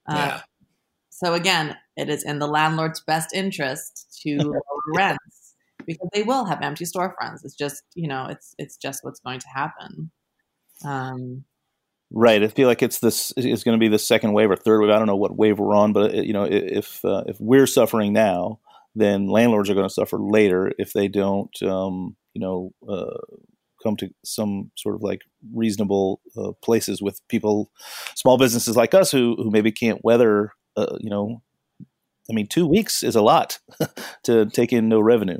Uh, 0.07 0.15
yeah. 0.15 0.41
So 1.09 1.33
again, 1.33 1.75
it 1.97 2.09
is 2.09 2.23
in 2.23 2.39
the 2.39 2.47
landlord's 2.47 3.01
best 3.01 3.33
interest 3.33 4.21
to 4.23 4.37
lower 4.39 4.61
rents 4.95 5.55
because 5.85 6.07
they 6.13 6.23
will 6.23 6.45
have 6.45 6.61
empty 6.61 6.85
storefronts. 6.85 7.43
It's 7.43 7.55
just 7.55 7.83
you 7.95 8.07
know, 8.07 8.27
it's 8.27 8.55
it's 8.57 8.77
just 8.77 9.03
what's 9.03 9.19
going 9.19 9.39
to 9.39 9.47
happen. 9.53 10.11
Um, 10.85 11.43
Right. 12.13 12.43
I 12.43 12.49
feel 12.49 12.67
like 12.67 12.83
it's 12.83 12.99
this 12.99 13.31
is 13.37 13.63
going 13.63 13.77
to 13.77 13.83
be 13.83 13.87
the 13.87 13.97
second 13.97 14.33
wave 14.33 14.51
or 14.51 14.57
third 14.57 14.81
wave. 14.81 14.91
I 14.91 14.97
don't 14.97 15.07
know 15.07 15.15
what 15.15 15.37
wave 15.37 15.59
we're 15.59 15.75
on, 15.75 15.93
but 15.93 16.13
you 16.13 16.33
know, 16.33 16.43
if 16.43 17.03
uh, 17.05 17.23
if 17.25 17.37
we're 17.39 17.67
suffering 17.67 18.11
now, 18.11 18.59
then 18.95 19.27
landlords 19.27 19.69
are 19.69 19.73
going 19.73 19.87
to 19.87 19.93
suffer 19.93 20.19
later 20.19 20.73
if 20.77 20.91
they 20.91 21.07
don't, 21.07 21.51
um, 21.63 22.17
you 22.33 22.41
know, 22.41 22.73
uh, 22.89 23.17
come 23.81 23.95
to 23.95 24.09
some 24.25 24.71
sort 24.75 24.95
of 24.95 25.01
like 25.01 25.21
reasonable 25.53 26.19
uh, 26.37 26.51
places 26.61 27.01
with 27.01 27.25
people, 27.29 27.71
small 28.15 28.37
businesses 28.37 28.75
like 28.75 28.93
us 28.93 29.09
who 29.09 29.35
who 29.37 29.49
maybe 29.49 29.71
can't 29.71 30.03
weather, 30.03 30.51
uh, 30.75 30.97
you 30.99 31.09
know, 31.09 31.41
I 32.29 32.33
mean, 32.33 32.47
two 32.47 32.67
weeks 32.67 33.03
is 33.03 33.15
a 33.15 33.21
lot 33.21 33.59
to 34.23 34.47
take 34.47 34.73
in 34.73 34.89
no 34.89 34.99
revenue 34.99 35.39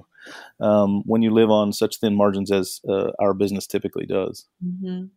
um, 0.61 1.03
when 1.05 1.21
you 1.21 1.31
live 1.31 1.51
on 1.51 1.73
such 1.73 1.97
thin 1.97 2.15
margins 2.15 2.49
as 2.49 2.79
uh, 2.87 3.11
our 3.19 3.33
business 3.33 3.67
typically 3.67 4.05
does. 4.05 4.47
Mm-hmm 4.65 5.07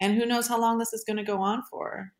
and 0.00 0.14
who 0.14 0.26
knows 0.26 0.48
how 0.48 0.60
long 0.60 0.78
this 0.78 0.92
is 0.92 1.04
going 1.06 1.16
to 1.16 1.24
go 1.24 1.38
on 1.40 1.62
for. 1.70 2.12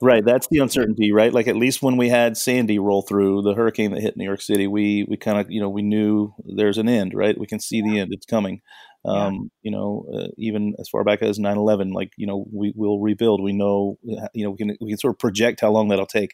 Right 0.00 0.24
that's 0.24 0.48
the 0.48 0.58
uncertainty 0.58 1.12
right? 1.12 1.32
Like 1.32 1.46
at 1.46 1.54
least 1.54 1.80
when 1.80 1.96
we 1.96 2.08
had 2.08 2.36
sandy 2.36 2.80
roll 2.80 3.02
through 3.02 3.42
the 3.42 3.54
hurricane 3.54 3.92
that 3.92 4.02
hit 4.02 4.16
new 4.16 4.24
york 4.24 4.40
city 4.40 4.66
we 4.66 5.06
we 5.08 5.16
kind 5.16 5.38
of 5.38 5.48
you 5.48 5.60
know 5.60 5.70
we 5.70 5.82
knew 5.82 6.34
there's 6.44 6.78
an 6.78 6.88
end 6.88 7.14
right? 7.14 7.38
We 7.38 7.46
can 7.46 7.60
see 7.60 7.76
yeah. 7.76 7.84
the 7.84 8.00
end 8.00 8.12
it's 8.12 8.26
coming. 8.26 8.62
Um, 9.04 9.16
yeah. 9.16 9.40
you 9.62 9.70
know 9.70 10.04
uh, 10.12 10.28
even 10.38 10.74
as 10.80 10.88
far 10.88 11.04
back 11.04 11.22
as 11.22 11.38
9-11 11.38 11.92
like 11.92 12.10
you 12.16 12.26
know 12.26 12.46
we 12.52 12.72
will 12.74 13.00
rebuild. 13.00 13.44
We 13.44 13.52
know 13.52 13.96
you 14.02 14.44
know 14.44 14.50
we 14.50 14.56
can 14.56 14.76
we 14.80 14.90
can 14.90 14.98
sort 14.98 15.14
of 15.14 15.20
project 15.20 15.60
how 15.60 15.70
long 15.70 15.86
that'll 15.88 16.06
take. 16.06 16.32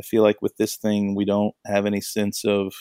I 0.00 0.04
feel 0.04 0.22
like 0.22 0.40
with 0.40 0.56
this 0.56 0.76
thing 0.76 1.16
we 1.16 1.24
don't 1.24 1.54
have 1.66 1.86
any 1.86 2.00
sense 2.00 2.44
of 2.44 2.72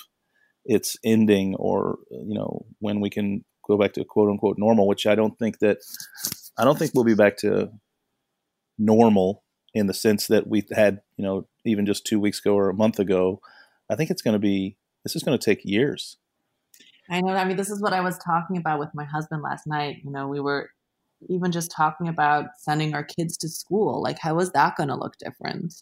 its 0.67 0.97
ending 1.03 1.55
or 1.55 1.97
you 2.11 2.35
know 2.35 2.65
when 2.79 2.99
we 2.99 3.09
can 3.09 3.43
go 3.67 3.77
back 3.77 3.93
to 3.93 4.05
quote 4.05 4.29
unquote 4.29 4.57
normal 4.57 4.87
which 4.87 5.07
i 5.07 5.15
don't 5.15 5.39
think 5.39 5.59
that 5.59 5.77
I 6.57 6.63
don't 6.63 6.77
think 6.77 6.91
we'll 6.93 7.03
be 7.03 7.15
back 7.15 7.37
to 7.37 7.71
normal 8.77 9.43
in 9.73 9.87
the 9.87 9.93
sense 9.93 10.27
that 10.27 10.47
we 10.47 10.65
had, 10.71 11.01
you 11.17 11.23
know, 11.23 11.47
even 11.65 11.85
just 11.85 12.05
two 12.05 12.19
weeks 12.19 12.39
ago 12.39 12.55
or 12.55 12.69
a 12.69 12.73
month 12.73 12.99
ago. 12.99 13.41
I 13.89 13.95
think 13.95 14.09
it's 14.09 14.21
going 14.21 14.33
to 14.33 14.39
be. 14.39 14.77
This 15.03 15.15
is 15.15 15.23
going 15.23 15.37
to 15.37 15.43
take 15.43 15.63
years. 15.63 16.17
I 17.09 17.21
know. 17.21 17.33
I 17.33 17.45
mean, 17.45 17.55
this 17.55 17.69
is 17.69 17.81
what 17.81 17.93
I 17.93 18.01
was 18.01 18.17
talking 18.17 18.57
about 18.57 18.79
with 18.79 18.89
my 18.93 19.05
husband 19.05 19.41
last 19.41 19.65
night. 19.65 20.01
You 20.03 20.11
know, 20.11 20.27
we 20.27 20.39
were 20.39 20.69
even 21.29 21.51
just 21.51 21.71
talking 21.71 22.07
about 22.07 22.47
sending 22.57 22.93
our 22.93 23.03
kids 23.03 23.37
to 23.37 23.49
school. 23.49 24.01
Like, 24.01 24.19
how 24.19 24.39
is 24.39 24.51
that 24.51 24.75
going 24.75 24.89
to 24.89 24.95
look 24.95 25.13
different? 25.17 25.73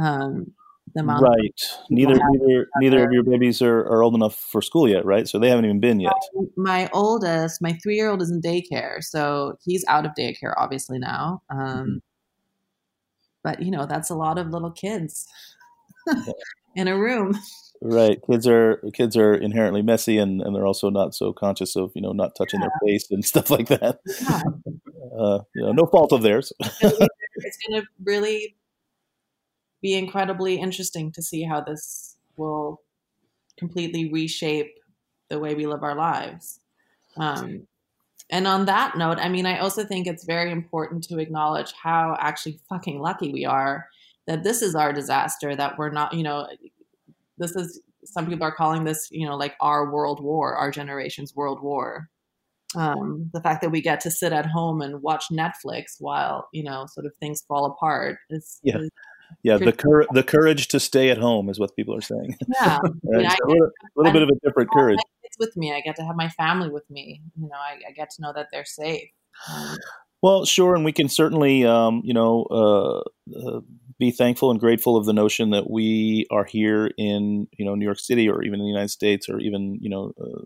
Um, 0.00 0.52
the 0.94 1.00
amount 1.00 1.22
right. 1.22 1.60
Neither 1.90 2.14
neither 2.14 2.66
neither 2.76 3.04
of 3.04 3.12
your 3.12 3.22
babies 3.22 3.62
are, 3.62 3.80
are 3.80 4.02
old 4.02 4.14
enough 4.14 4.36
for 4.36 4.62
school 4.62 4.88
yet, 4.88 5.04
right? 5.04 5.28
So 5.28 5.38
they 5.38 5.48
haven't 5.48 5.64
even 5.64 5.80
been 5.80 6.00
yet. 6.00 6.12
My, 6.34 6.82
my 6.82 6.90
oldest, 6.92 7.62
my 7.62 7.72
three 7.82 7.96
year 7.96 8.10
old, 8.10 8.22
is 8.22 8.30
in 8.30 8.40
daycare, 8.40 9.02
so 9.02 9.58
he's 9.64 9.84
out 9.88 10.06
of 10.06 10.12
daycare 10.18 10.54
obviously 10.56 10.98
now. 10.98 11.42
Um, 11.50 11.58
mm-hmm. 11.58 11.96
But 13.42 13.62
you 13.62 13.70
know, 13.70 13.86
that's 13.86 14.10
a 14.10 14.14
lot 14.14 14.38
of 14.38 14.48
little 14.48 14.70
kids 14.70 15.26
in 16.76 16.88
a 16.88 16.98
room. 16.98 17.38
Right. 17.82 18.18
Kids 18.30 18.46
are 18.46 18.82
kids 18.92 19.16
are 19.16 19.34
inherently 19.34 19.80
messy 19.80 20.18
and, 20.18 20.42
and 20.42 20.54
they're 20.54 20.66
also 20.66 20.90
not 20.90 21.14
so 21.14 21.32
conscious 21.32 21.76
of, 21.76 21.92
you 21.94 22.02
know, 22.02 22.12
not 22.12 22.34
touching 22.36 22.60
yeah. 22.60 22.66
their 22.66 22.92
face 22.92 23.10
and 23.10 23.24
stuff 23.24 23.50
like 23.50 23.68
that. 23.68 24.00
Yeah. 24.20 24.42
Uh, 25.18 25.40
you 25.54 25.62
know, 25.62 25.72
no 25.72 25.86
fault 25.86 26.12
of 26.12 26.22
theirs. 26.22 26.52
it's 26.60 27.58
going 27.66 27.80
to 27.80 27.86
really 28.04 28.54
be 29.82 29.94
incredibly 29.94 30.58
interesting 30.58 31.12
to 31.12 31.22
see 31.22 31.42
how 31.42 31.60
this 31.60 32.16
will 32.36 32.80
completely 33.58 34.10
reshape 34.12 34.74
the 35.28 35.38
way 35.38 35.54
we 35.54 35.66
live 35.66 35.82
our 35.82 35.94
lives. 35.94 36.60
Um, 37.16 37.66
and 38.30 38.46
on 38.46 38.66
that 38.66 38.96
note, 38.96 39.18
I 39.18 39.28
mean, 39.28 39.46
I 39.46 39.58
also 39.58 39.84
think 39.84 40.06
it's 40.06 40.24
very 40.24 40.50
important 40.52 41.04
to 41.04 41.18
acknowledge 41.18 41.72
how 41.72 42.16
actually 42.20 42.60
fucking 42.68 43.00
lucky 43.00 43.32
we 43.32 43.44
are 43.44 43.86
that 44.26 44.44
this 44.44 44.62
is 44.62 44.74
our 44.74 44.92
disaster, 44.92 45.56
that 45.56 45.76
we're 45.78 45.90
not, 45.90 46.14
you 46.14 46.22
know, 46.22 46.46
this 47.38 47.56
is, 47.56 47.80
some 48.04 48.26
people 48.26 48.44
are 48.44 48.54
calling 48.54 48.84
this, 48.84 49.08
you 49.10 49.26
know, 49.26 49.36
like 49.36 49.54
our 49.60 49.90
world 49.92 50.22
war, 50.22 50.54
our 50.54 50.70
generation's 50.70 51.34
world 51.34 51.62
war. 51.62 52.08
Um, 52.76 53.30
the 53.32 53.40
fact 53.40 53.62
that 53.62 53.70
we 53.70 53.80
get 53.80 53.98
to 54.02 54.10
sit 54.12 54.32
at 54.32 54.46
home 54.46 54.80
and 54.80 55.02
watch 55.02 55.24
Netflix 55.32 55.96
while, 55.98 56.48
you 56.52 56.62
know, 56.62 56.86
sort 56.86 57.06
of 57.06 57.12
things 57.18 57.42
fall 57.48 57.64
apart 57.66 58.18
is, 58.30 58.60
yeah. 58.62 58.78
is 58.78 58.90
yeah 59.42 59.56
the 59.56 59.72
cur- 59.72 60.06
the 60.12 60.22
courage 60.22 60.68
to 60.68 60.80
stay 60.80 61.10
at 61.10 61.18
home 61.18 61.48
is 61.48 61.58
what 61.58 61.74
people 61.76 61.94
are 61.94 62.00
saying 62.00 62.36
yeah 62.60 62.78
right? 63.04 63.30
so 63.30 63.46
a 63.46 63.48
little, 63.48 63.70
little 63.96 64.12
bit 64.12 64.22
of 64.22 64.28
a 64.28 64.46
different 64.46 64.70
courage 64.70 64.98
kids 65.22 65.36
with 65.38 65.56
me 65.56 65.72
i 65.72 65.80
get 65.80 65.96
to 65.96 66.04
have 66.04 66.16
my 66.16 66.28
family 66.28 66.68
with 66.68 66.88
me 66.90 67.20
you 67.36 67.48
know 67.48 67.56
i, 67.56 67.80
I 67.88 67.92
get 67.92 68.10
to 68.10 68.22
know 68.22 68.32
that 68.34 68.48
they're 68.52 68.64
safe 68.64 69.08
um, 69.52 69.76
well 70.22 70.44
sure 70.44 70.74
and 70.74 70.84
we 70.84 70.92
can 70.92 71.08
certainly 71.08 71.64
um, 71.64 72.02
you 72.04 72.14
know 72.14 72.44
uh, 72.50 73.38
uh, 73.38 73.60
be 73.98 74.10
thankful 74.10 74.50
and 74.50 74.58
grateful 74.58 74.96
of 74.96 75.06
the 75.06 75.12
notion 75.12 75.50
that 75.50 75.70
we 75.70 76.26
are 76.30 76.44
here 76.44 76.90
in 76.98 77.46
you 77.58 77.64
know 77.64 77.74
new 77.74 77.84
york 77.84 78.00
city 78.00 78.28
or 78.28 78.42
even 78.42 78.60
in 78.60 78.66
the 78.66 78.70
united 78.70 78.90
states 78.90 79.28
or 79.28 79.38
even 79.40 79.78
you 79.80 79.90
know 79.90 80.12
uh, 80.20 80.42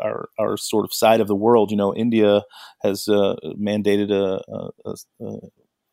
our 0.00 0.28
our 0.38 0.56
sort 0.56 0.84
of 0.84 0.92
side 0.92 1.20
of 1.20 1.28
the 1.28 1.34
world. 1.34 1.70
You 1.70 1.76
know, 1.76 1.94
India 1.94 2.42
has 2.82 3.08
uh, 3.08 3.36
mandated 3.58 4.10
a, 4.10 4.40
a, 4.52 4.94
a, 5.20 5.38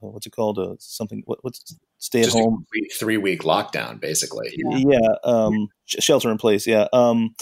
uh, 0.04 0.08
what's 0.08 0.28
it 0.28 0.32
called? 0.32 0.60
Uh, 0.60 0.76
something 0.80 1.24
what, 1.26 1.40
what's 1.42 1.76
stay 1.98 2.22
at 2.22 2.30
home 2.30 2.66
three 3.00 3.18
week 3.18 3.42
lockdown, 3.42 4.00
basically. 4.00 4.54
Yeah, 4.56 4.84
yeah 4.90 5.16
um, 5.24 5.70
shelter 5.88 6.30
in 6.30 6.38
place. 6.38 6.68
Yeah, 6.68 6.88
um, 6.94 7.36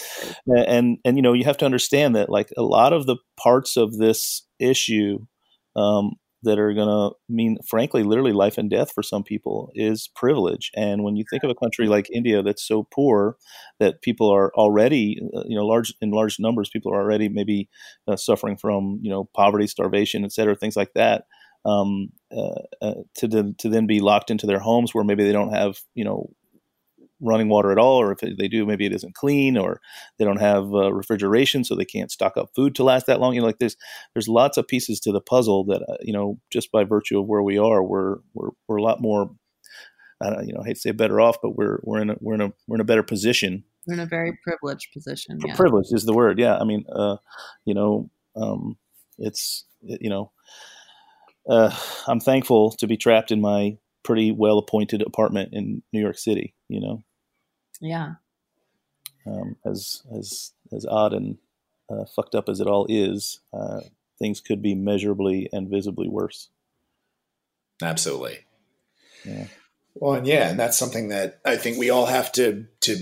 and 0.46 0.98
and 1.04 1.16
you 1.16 1.22
know 1.22 1.34
you 1.34 1.44
have 1.44 1.58
to 1.58 1.66
understand 1.66 2.16
that 2.16 2.30
like 2.30 2.50
a 2.56 2.62
lot 2.62 2.92
of 2.92 3.06
the 3.06 3.16
parts 3.38 3.76
of 3.76 3.98
this 3.98 4.46
issue 4.58 5.18
um, 5.76 6.12
that 6.44 6.58
are 6.58 6.72
going 6.72 6.88
to 6.88 7.14
mean, 7.28 7.58
frankly, 7.66 8.02
literally 8.02 8.32
life 8.32 8.56
and 8.56 8.70
death 8.70 8.92
for 8.92 9.02
some 9.02 9.22
people 9.22 9.70
is 9.74 10.08
privilege. 10.14 10.70
And 10.74 11.02
when 11.02 11.16
you 11.16 11.24
think 11.28 11.42
of 11.42 11.50
a 11.50 11.54
country 11.54 11.88
like 11.88 12.08
India 12.10 12.42
that's 12.42 12.66
so 12.66 12.86
poor 12.94 13.36
that 13.80 14.00
people 14.00 14.30
are 14.30 14.50
already, 14.54 15.20
uh, 15.36 15.42
you 15.46 15.56
know, 15.56 15.66
large 15.66 15.92
in 16.00 16.10
large 16.10 16.38
numbers, 16.38 16.70
people 16.70 16.92
are 16.92 17.02
already 17.02 17.28
maybe 17.28 17.68
uh, 18.08 18.16
suffering 18.16 18.56
from 18.56 18.98
you 19.02 19.10
know 19.10 19.28
poverty, 19.34 19.66
starvation, 19.66 20.24
et 20.24 20.32
cetera, 20.32 20.56
things 20.56 20.76
like 20.76 20.94
that 20.94 21.24
um, 21.66 22.12
uh, 22.34 22.62
uh, 22.80 22.94
to 23.16 23.28
the, 23.28 23.54
to 23.58 23.68
then 23.68 23.86
be 23.86 24.00
locked 24.00 24.30
into 24.30 24.46
their 24.46 24.60
homes 24.60 24.94
where 24.94 25.04
maybe 25.04 25.24
they 25.24 25.32
don't 25.32 25.52
have 25.52 25.78
you 25.94 26.04
know 26.04 26.30
running 27.20 27.48
water 27.48 27.72
at 27.72 27.78
all, 27.78 28.00
or 28.00 28.12
if 28.12 28.18
they 28.20 28.48
do, 28.48 28.66
maybe 28.66 28.86
it 28.86 28.92
isn't 28.92 29.14
clean, 29.14 29.56
or 29.56 29.80
they 30.18 30.24
don't 30.24 30.40
have 30.40 30.72
uh, 30.74 30.92
refrigeration, 30.92 31.64
so 31.64 31.74
they 31.74 31.84
can't 31.84 32.10
stock 32.10 32.36
up 32.36 32.50
food 32.54 32.74
to 32.74 32.84
last 32.84 33.06
that 33.06 33.20
long. 33.20 33.34
You 33.34 33.40
know, 33.40 33.46
like 33.46 33.58
there's 33.58 33.76
there's 34.14 34.28
lots 34.28 34.56
of 34.56 34.68
pieces 34.68 35.00
to 35.00 35.12
the 35.12 35.20
puzzle 35.20 35.64
that 35.64 35.82
uh, 35.88 35.96
you 36.00 36.12
know 36.12 36.38
just 36.50 36.70
by 36.72 36.84
virtue 36.84 37.18
of 37.18 37.26
where 37.26 37.42
we 37.42 37.58
are, 37.58 37.82
we're 37.82 38.16
we're 38.34 38.50
we're 38.68 38.76
a 38.76 38.82
lot 38.82 39.00
more. 39.00 39.30
I 40.20 40.30
don't, 40.30 40.46
you 40.46 40.54
know, 40.54 40.60
I 40.62 40.68
hate 40.68 40.74
to 40.74 40.80
say 40.80 40.92
better 40.92 41.20
off, 41.20 41.36
but 41.42 41.56
we're 41.56 41.80
we're 41.82 42.00
in 42.00 42.10
a 42.10 42.16
we're 42.20 42.34
in 42.34 42.40
a 42.40 42.52
we're 42.66 42.76
in 42.76 42.80
a 42.80 42.84
better 42.84 43.02
position. 43.02 43.64
We're 43.86 43.94
in 43.94 44.00
a 44.00 44.06
very 44.06 44.38
privileged 44.42 44.92
position. 44.92 45.38
Yeah. 45.44 45.54
Privileged 45.54 45.92
is 45.92 46.04
the 46.04 46.14
word. 46.14 46.38
Yeah, 46.38 46.56
I 46.56 46.64
mean, 46.64 46.84
uh, 46.90 47.16
you 47.64 47.74
know, 47.74 48.10
um, 48.34 48.76
it's 49.18 49.64
you 49.82 50.10
know, 50.10 50.32
uh, 51.48 51.74
I'm 52.06 52.20
thankful 52.20 52.72
to 52.72 52.86
be 52.86 52.96
trapped 52.96 53.30
in 53.30 53.40
my 53.40 53.78
pretty 54.04 54.32
well 54.32 54.58
appointed 54.58 55.02
apartment 55.02 55.50
in 55.52 55.82
New 55.92 56.00
York 56.00 56.18
City. 56.18 56.54
You 56.68 56.80
know. 56.80 57.02
Yeah. 57.80 58.14
Um, 59.26 59.56
as 59.64 60.02
as 60.16 60.52
as 60.72 60.86
odd 60.86 61.12
and 61.12 61.38
uh, 61.90 62.04
fucked 62.14 62.34
up 62.34 62.48
as 62.48 62.60
it 62.60 62.66
all 62.66 62.86
is, 62.88 63.40
uh, 63.52 63.80
things 64.18 64.40
could 64.40 64.62
be 64.62 64.74
measurably 64.74 65.48
and 65.52 65.68
visibly 65.68 66.08
worse. 66.08 66.48
Absolutely. 67.82 68.38
Yeah. 69.24 69.46
Well, 69.94 70.14
and 70.14 70.26
yeah, 70.26 70.50
and 70.50 70.58
that's 70.58 70.76
something 70.76 71.08
that 71.08 71.40
I 71.44 71.56
think 71.56 71.78
we 71.78 71.90
all 71.90 72.06
have 72.06 72.30
to 72.32 72.66
to 72.82 72.98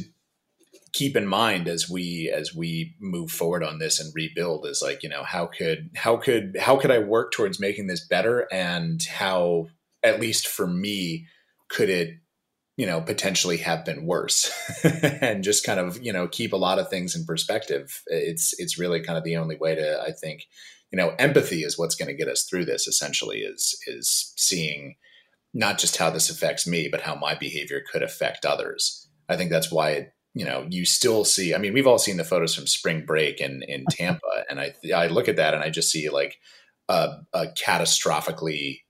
keep 0.95 1.17
in 1.17 1.27
mind 1.27 1.67
as 1.67 1.91
we 1.91 2.33
as 2.35 2.55
we 2.55 2.95
move 3.01 3.31
forward 3.31 3.65
on 3.65 3.79
this 3.79 4.01
and 4.01 4.15
rebuild 4.15 4.65
is 4.65 4.81
like 4.81 5.03
you 5.03 5.09
know 5.09 5.25
how 5.25 5.45
could 5.45 5.91
how 5.97 6.17
could 6.17 6.57
how 6.59 6.77
could 6.77 6.93
i 6.93 7.01
work 7.01 7.33
towards 7.33 7.61
making 7.61 7.89
this 7.89 8.07
better? 8.07 8.47
And 8.51 9.03
how 9.03 9.67
at 10.03 10.21
least 10.21 10.47
for 10.47 10.67
me 10.67 11.27
could 11.69 11.91
it 11.91 12.15
you 12.77 12.87
know 12.87 13.01
potentially 13.01 13.59
have 13.59 13.85
been 13.85 14.07
worse? 14.07 14.51
And 15.21 15.43
just 15.43 15.67
kind 15.67 15.81
of 15.81 16.01
you 16.03 16.13
know 16.13 16.29
keep 16.29 16.53
a 16.53 16.57
lot 16.57 16.79
of 16.79 16.89
things 16.89 17.17
in 17.17 17.27
perspective. 17.27 18.03
It's 18.07 18.55
it's 18.59 18.79
really 18.79 19.03
kind 19.03 19.19
of 19.19 19.25
the 19.25 19.37
only 19.37 19.57
way 19.57 19.75
to 19.75 20.01
i 20.01 20.13
think 20.13 20.45
you 20.93 20.97
know 20.97 21.11
empathy 21.19 21.65
is 21.65 21.77
what's 21.77 21.97
going 21.97 22.09
to 22.09 22.17
get 22.17 22.29
us 22.29 22.45
through 22.45 22.67
this 22.67 22.87
essentially 22.87 23.39
is 23.39 23.77
is 23.89 24.33
seeing 24.37 24.95
not 25.53 25.79
just 25.79 25.97
how 25.97 26.11
this 26.11 26.31
affects 26.31 26.69
me 26.69 26.89
but 26.89 27.01
how 27.01 27.17
my 27.17 27.35
behavior 27.35 27.83
could 27.91 28.03
affect 28.03 28.47
others. 28.47 29.09
I 29.29 29.37
think 29.37 29.51
that's 29.51 29.73
why 29.73 29.91
it 29.91 30.14
you 30.35 30.45
know, 30.45 30.67
you 30.69 30.85
still 30.85 31.25
see. 31.25 31.55
I 31.55 31.59
mean, 31.59 31.73
we've 31.73 31.87
all 31.87 31.99
seen 31.99 32.17
the 32.17 32.25
photos 32.25 32.55
from 32.55 32.67
spring 32.67 33.05
break 33.07 33.41
in 33.41 33.63
in 33.63 33.85
Tampa, 33.91 34.45
and 34.51 34.61
I 34.61 34.75
I 34.95 35.07
look 35.07 35.29
at 35.29 35.37
that 35.37 35.55
and 35.55 35.63
I 35.63 35.71
just 35.71 35.91
see 35.91 36.11
like 36.11 36.39
a, 36.89 37.09
a 37.33 37.47
catastrophically 37.47 38.81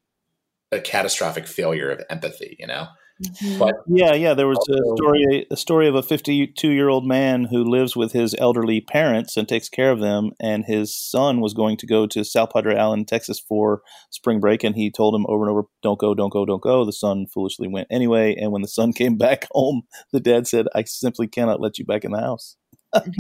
a 0.73 0.81
catastrophic 0.81 1.47
failure 1.47 1.91
of 1.91 2.03
empathy. 2.11 2.57
You 2.59 2.67
know. 2.67 2.87
Mm-hmm. 3.23 3.59
But 3.59 3.77
yeah, 3.87 4.13
yeah, 4.15 4.35
there 4.35 4.49
was 4.49 4.59
also, 4.59 4.73
a 4.73 4.97
story 4.97 5.47
a 5.51 5.57
story 5.57 5.87
of 5.87 5.95
a 5.95 6.03
52 6.03 6.71
year 6.71 6.89
old 6.89 7.07
man 7.07 7.45
who 7.45 7.63
lives 7.63 7.95
with 7.95 8.13
his 8.13 8.35
elderly 8.39 8.81
parents 8.81 9.37
and 9.37 9.49
takes 9.49 9.69
care 9.69 9.93
of 9.93 10.01
them, 10.01 10.33
and 10.41 10.65
his 10.65 10.97
son 10.97 11.41
was 11.41 11.55
going 11.55 11.77
to 11.77 11.87
go 11.87 12.07
to 12.09 12.25
South 12.25 12.51
Padre 12.53 12.77
Island, 12.77 13.07
Texas 13.07 13.39
for 13.39 13.83
spring 14.11 14.41
break, 14.41 14.65
and 14.65 14.75
he 14.75 14.91
told 14.91 15.15
him 15.15 15.27
over 15.29 15.45
and 15.45 15.51
over, 15.51 15.65
"Don't 15.81 15.99
go, 15.99 16.15
don't 16.15 16.33
go, 16.33 16.45
don't 16.45 16.63
go." 16.63 16.85
The 16.85 16.93
son 16.93 17.27
foolishly 17.27 17.69
went 17.69 17.87
anyway, 17.89 18.35
and 18.35 18.51
when 18.51 18.63
the 18.63 18.69
son 18.69 18.93
came 18.93 19.17
back 19.19 19.47
home, 19.53 19.83
the 20.13 20.21
dad 20.21 20.49
said, 20.49 20.67
"I 20.75 20.83
simply 20.83 21.29
cannot 21.29 21.61
let 21.61 21.79
you 21.79 21.85
back 21.85 22.05
in 22.05 22.11
the 22.11 22.21
house." 22.21 22.57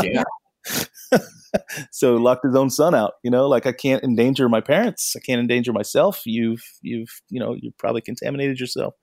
yeah. 0.03 0.25
so 1.93 2.17
locked 2.17 2.45
his 2.45 2.57
own 2.57 2.71
son 2.71 2.95
out 2.95 3.15
you 3.23 3.31
know 3.31 3.49
like 3.49 3.67
i 3.67 3.73
can't 3.73 4.03
endanger 4.05 4.49
my 4.49 4.61
parents. 4.61 5.15
I 5.17 5.21
can't 5.21 5.41
endanger 5.41 5.73
myself. 5.73 6.23
You've 6.27 6.63
you've 6.83 7.11
you 7.29 7.41
know 7.41 7.55
you've 7.59 7.77
probably 7.79 8.01
contaminated 8.01 8.61
yourself. 8.61 8.95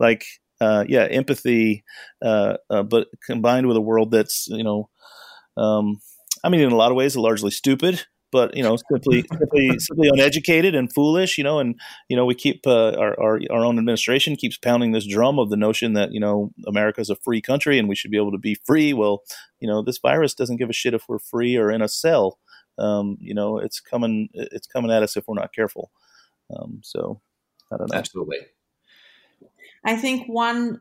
Like 0.00 0.24
uh, 0.60 0.84
yeah 0.88 1.04
empathy 1.10 1.84
uh, 2.24 2.56
uh, 2.70 2.82
but 2.82 3.08
combined 3.26 3.66
with 3.66 3.76
a 3.76 3.80
world 3.80 4.10
that's 4.10 4.46
you 4.48 4.64
know 4.64 4.88
um, 5.56 5.98
i 6.44 6.48
mean 6.48 6.60
in 6.60 6.72
a 6.72 6.76
lot 6.76 6.90
of 6.90 6.96
ways 6.96 7.16
largely 7.16 7.50
stupid 7.50 8.04
but 8.34 8.56
you 8.56 8.64
know, 8.64 8.76
simply 8.90 9.24
simply 9.30 9.78
simply 9.78 10.08
uneducated 10.08 10.74
and 10.74 10.92
foolish. 10.92 11.38
You 11.38 11.44
know, 11.44 11.60
and 11.60 11.78
you 12.08 12.16
know, 12.16 12.26
we 12.26 12.34
keep 12.34 12.66
uh, 12.66 12.90
our, 12.98 13.18
our 13.20 13.40
our 13.48 13.64
own 13.64 13.78
administration 13.78 14.34
keeps 14.34 14.58
pounding 14.58 14.90
this 14.90 15.06
drum 15.06 15.38
of 15.38 15.50
the 15.50 15.56
notion 15.56 15.92
that 15.92 16.10
you 16.10 16.18
know 16.18 16.50
America 16.66 17.00
is 17.00 17.10
a 17.10 17.14
free 17.14 17.40
country 17.40 17.78
and 17.78 17.88
we 17.88 17.94
should 17.94 18.10
be 18.10 18.16
able 18.16 18.32
to 18.32 18.38
be 18.38 18.56
free. 18.56 18.92
Well, 18.92 19.22
you 19.60 19.68
know, 19.68 19.82
this 19.82 19.98
virus 19.98 20.34
doesn't 20.34 20.56
give 20.56 20.68
a 20.68 20.72
shit 20.72 20.94
if 20.94 21.04
we're 21.08 21.20
free 21.20 21.56
or 21.56 21.70
in 21.70 21.80
a 21.80 21.88
cell. 21.88 22.40
Um, 22.76 23.18
you 23.20 23.34
know, 23.34 23.58
it's 23.58 23.78
coming 23.78 24.28
it's 24.34 24.66
coming 24.66 24.90
at 24.90 25.04
us 25.04 25.16
if 25.16 25.28
we're 25.28 25.36
not 25.36 25.54
careful. 25.54 25.92
Um, 26.54 26.80
so 26.82 27.20
I 27.70 27.76
don't 27.76 27.92
know. 27.92 27.96
Absolutely. 27.96 28.38
I 29.84 29.96
think 29.96 30.26
one 30.26 30.80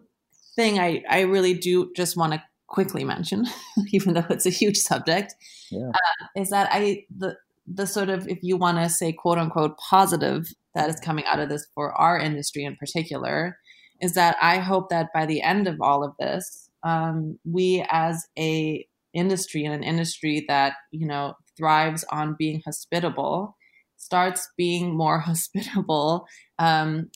thing 0.56 0.80
I, 0.80 1.04
I 1.08 1.22
really 1.22 1.54
do 1.54 1.92
just 1.96 2.18
want 2.18 2.34
to 2.34 2.44
quickly 2.74 3.04
mention, 3.04 3.46
even 3.94 4.16
though 4.16 4.26
it's 4.30 4.48
a 4.48 4.50
huge 4.50 4.78
subject, 4.78 5.36
yeah. 5.72 5.90
uh, 5.90 6.28
is 6.36 6.50
that 6.50 6.68
I 6.72 7.06
the 7.16 7.38
the 7.66 7.88
sort 7.88 8.10
of 8.10 8.28
if 8.28 8.40
you 8.42 8.58
want 8.58 8.78
to 8.78 8.90
say 8.90 9.14
quote 9.14 9.38
unquote 9.38 9.78
positive 9.78 10.46
that 10.76 10.90
is 10.90 11.00
coming 11.00 11.26
out 11.26 11.40
of 11.40 11.50
this 11.50 11.66
for 11.76 11.94
our 11.94 12.18
industry 12.18 12.64
in 12.64 12.76
particular 12.76 13.58
is 14.02 14.14
that 14.16 14.36
I 14.42 14.58
hope 14.58 14.90
that 14.90 15.08
by 15.14 15.26
the 15.26 15.42
end 15.42 15.68
of 15.68 15.80
all 15.82 16.04
of 16.04 16.14
this, 16.20 16.70
um, 16.84 17.40
we 17.46 17.86
as 17.90 18.26
a 18.38 18.86
industry 19.14 19.64
and 19.64 19.74
an 19.74 19.84
industry 19.84 20.44
that 20.48 20.74
you 20.92 21.08
know 21.08 21.36
thrives 21.58 22.04
on 22.12 22.36
being 22.38 22.62
hospitable 22.66 23.56
starts 23.98 24.50
being 24.58 24.98
more 24.98 25.20
hospitable 25.30 26.26
um, 26.60 27.10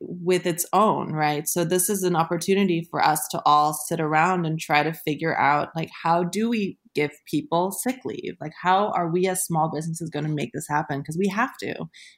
with 0.00 0.46
its 0.46 0.66
own 0.72 1.12
right? 1.12 1.48
So 1.48 1.64
this 1.64 1.88
is 1.88 2.02
an 2.02 2.16
opportunity 2.16 2.86
for 2.90 3.04
us 3.04 3.26
to 3.30 3.42
all 3.44 3.72
sit 3.72 4.00
around 4.00 4.46
and 4.46 4.58
try 4.58 4.82
to 4.82 4.92
figure 4.92 5.38
out 5.38 5.68
like 5.76 5.90
how 6.02 6.24
do 6.24 6.48
we 6.48 6.78
give 6.94 7.10
people 7.30 7.72
sick 7.72 8.00
leave? 8.04 8.34
Like 8.40 8.52
how 8.60 8.90
are 8.92 9.10
we 9.10 9.26
as 9.26 9.44
small 9.44 9.70
businesses 9.72 10.10
going 10.10 10.26
to 10.26 10.32
make 10.32 10.50
this 10.52 10.66
happen? 10.68 11.00
Because 11.00 11.16
we 11.18 11.28
have 11.28 11.56
to. 11.58 11.74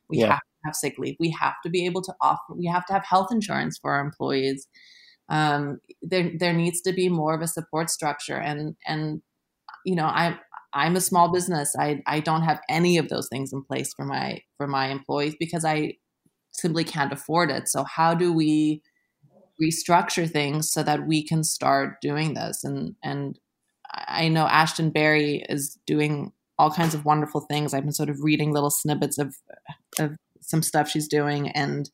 We 0.09 0.18
yeah. 0.18 0.32
have 0.32 0.38
to 0.38 0.66
have 0.66 0.74
sick 0.74 0.94
leave. 0.98 1.16
We 1.18 1.30
have 1.38 1.55
to 1.64 1.70
be 1.70 1.86
able 1.86 2.03
to 2.03 2.14
offer 2.20 2.55
we 2.57 2.66
have 2.66 2.86
to 2.86 2.92
have 2.92 3.05
health 3.05 3.28
insurance 3.30 3.78
for 3.80 3.92
our 3.92 4.01
employees. 4.01 4.66
Um, 5.28 5.78
there 6.03 6.32
there 6.38 6.53
needs 6.53 6.80
to 6.82 6.92
be 6.92 7.09
more 7.09 7.34
of 7.34 7.42
a 7.42 7.48
support 7.48 7.90
structure. 7.90 8.36
And 8.36 8.76
and 8.86 9.22
you 9.84 9.94
know 9.94 10.07
i 10.07 10.38
I'm 10.72 10.96
a 10.96 11.01
small 11.01 11.32
business. 11.32 11.74
I, 11.78 12.03
I 12.07 12.20
don't 12.20 12.42
have 12.42 12.61
any 12.68 12.96
of 12.98 13.09
those 13.09 13.28
things 13.28 13.53
in 13.53 13.62
place 13.64 13.92
for 13.94 14.05
my 14.05 14.40
for 14.57 14.66
my 14.66 14.88
employees 14.88 15.34
because 15.38 15.64
I 15.64 15.94
simply 16.53 16.84
can't 16.84 17.12
afford 17.12 17.51
it. 17.51 17.68
So 17.68 17.84
how 17.84 18.14
do 18.14 18.32
we 18.32 18.82
restructure 19.62 20.28
things 20.28 20.70
so 20.70 20.82
that 20.82 21.07
we 21.07 21.26
can 21.26 21.44
start 21.44 22.01
doing 22.01 22.34
this? 22.34 22.64
And 22.64 22.94
and 23.03 23.38
I 23.92 24.28
know 24.28 24.46
Ashtin 24.46 24.92
Berry 24.92 25.44
is 25.48 25.78
doing 25.86 26.32
all 26.59 26.70
kinds 26.70 26.94
of 26.94 27.05
wonderful 27.05 27.40
things. 27.40 27.72
I've 27.72 27.84
been 27.84 27.92
sort 27.92 28.11
of 28.11 28.22
reading 28.22 28.53
little 28.53 28.70
snippets 28.70 29.18
of 29.18 29.34
of 29.98 30.16
some 30.40 30.62
stuff 30.62 30.88
she's 30.88 31.09
doing 31.09 31.48
and 31.51 31.90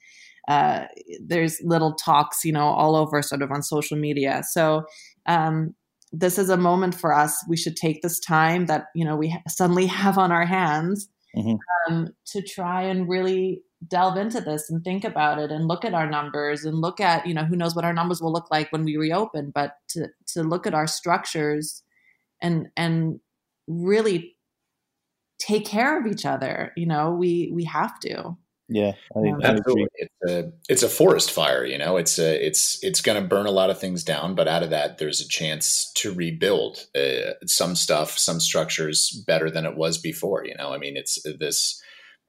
uh, 0.49 0.85
there's 1.21 1.61
little 1.63 1.95
talks, 1.95 2.45
you 2.45 2.53
know, 2.53 2.67
all 2.67 2.95
over 2.95 3.21
sort 3.23 3.43
of 3.43 3.51
on 3.51 3.63
social 3.63 3.97
media. 3.97 4.43
So 4.49 4.85
um, 5.27 5.75
this 6.13 6.39
is 6.39 6.49
a 6.49 6.57
moment 6.57 6.95
for 6.95 7.13
us. 7.13 7.37
We 7.49 7.57
should 7.57 7.77
take 7.77 8.03
this 8.03 8.21
time 8.21 8.67
that 8.67 8.85
you 8.95 9.05
know 9.05 9.17
we 9.17 9.37
suddenly 9.49 9.87
have 9.87 10.19
on 10.19 10.33
our 10.33 10.47
hands 10.47 11.09
mm-hmm. 11.37 11.57
um, 11.93 12.09
to 12.27 12.43
try 12.43 12.83
and 12.83 13.09
really 13.09 13.63
delve 13.89 14.17
into 14.17 14.41
this 14.41 14.71
and 14.71 14.83
think 14.83 15.05
about 15.05 15.39
it 15.39 15.51
and 15.51 15.69
look 15.69 15.85
at 15.85 15.95
our 15.95 16.09
numbers 16.09 16.65
and 16.65 16.81
look 16.81 16.99
at 16.99 17.27
you 17.27 17.35
know 17.35 17.45
who 17.45 17.57
knows 17.57 17.77
what 17.77 17.85
our 17.85 17.93
numbers 17.93 18.23
will 18.23 18.33
look 18.33 18.51
like 18.51 18.71
when 18.73 18.85
we 18.85 18.97
reopen, 18.97 19.51
but 19.55 19.75
to 19.89 20.09
to 20.27 20.43
look 20.43 20.67
at 20.67 20.75
our 20.75 20.87
structures 20.87 21.83
and 22.41 22.69
and 22.77 23.21
really 23.67 24.37
take 25.39 25.67
care 25.67 26.01
of 26.01 26.07
each 26.07 26.25
other. 26.25 26.73
You 26.77 26.87
know, 26.87 27.13
we 27.13 27.51
we 27.53 27.65
have 27.65 27.99
to. 28.01 28.37
Yeah, 28.69 28.93
I 29.17 29.21
think 29.21 29.45
absolutely. 29.45 29.87
It's 29.95 30.31
a 30.31 30.53
it's 30.69 30.83
a 30.83 30.89
forest 30.89 31.31
fire. 31.31 31.65
You 31.65 31.79
know, 31.79 31.97
it's 31.97 32.19
a 32.19 32.45
it's 32.45 32.83
it's 32.83 33.01
going 33.01 33.21
to 33.21 33.29
burn 33.29 33.47
a 33.47 33.53
lot 33.53 33.71
of 33.71 33.79
things 33.79 34.03
down, 34.03 34.35
but 34.35 34.49
out 34.49 34.65
of 34.65 34.71
that, 34.71 34.99
there's 34.99 35.21
a 35.21 35.29
chance 35.29 35.93
to 35.97 36.13
rebuild 36.13 36.87
uh, 36.97 37.35
some 37.47 37.77
stuff, 37.77 38.19
some 38.19 38.41
structures 38.41 39.11
better 39.27 39.51
than 39.51 39.67
it 39.67 39.77
was 39.77 39.99
before. 39.99 40.45
You 40.45 40.57
know, 40.57 40.73
I 40.73 40.79
mean, 40.79 40.97
it's 40.97 41.23
this 41.39 41.81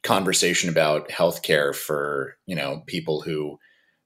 conversation 0.03 0.69
about 0.69 1.09
healthcare 1.09 1.75
for 1.75 2.37
you 2.45 2.55
know 2.55 2.83
people 2.85 3.21
who 3.21 3.57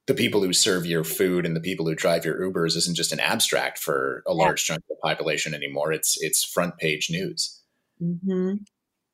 the 0.07 0.13
people 0.13 0.41
who 0.41 0.53
serve 0.53 0.86
your 0.86 1.03
food 1.03 1.45
and 1.45 1.55
the 1.55 1.61
people 1.61 1.86
who 1.86 1.95
drive 1.95 2.23
your 2.23 2.39
Ubers 2.39 2.77
isn't 2.77 2.95
just 2.95 3.11
an 3.11 3.19
abstract 3.19 3.77
for 3.77 4.23
a 4.25 4.34
large 4.34 4.63
chunk 4.63 4.79
of 4.79 4.88
the 4.88 4.95
population 5.03 5.53
anymore. 5.53 5.91
It's 5.91 6.15
it's 6.21 6.45
front 6.45 6.77
page 6.77 7.09
news. 7.09 7.61
Mm-hmm. 8.01 8.53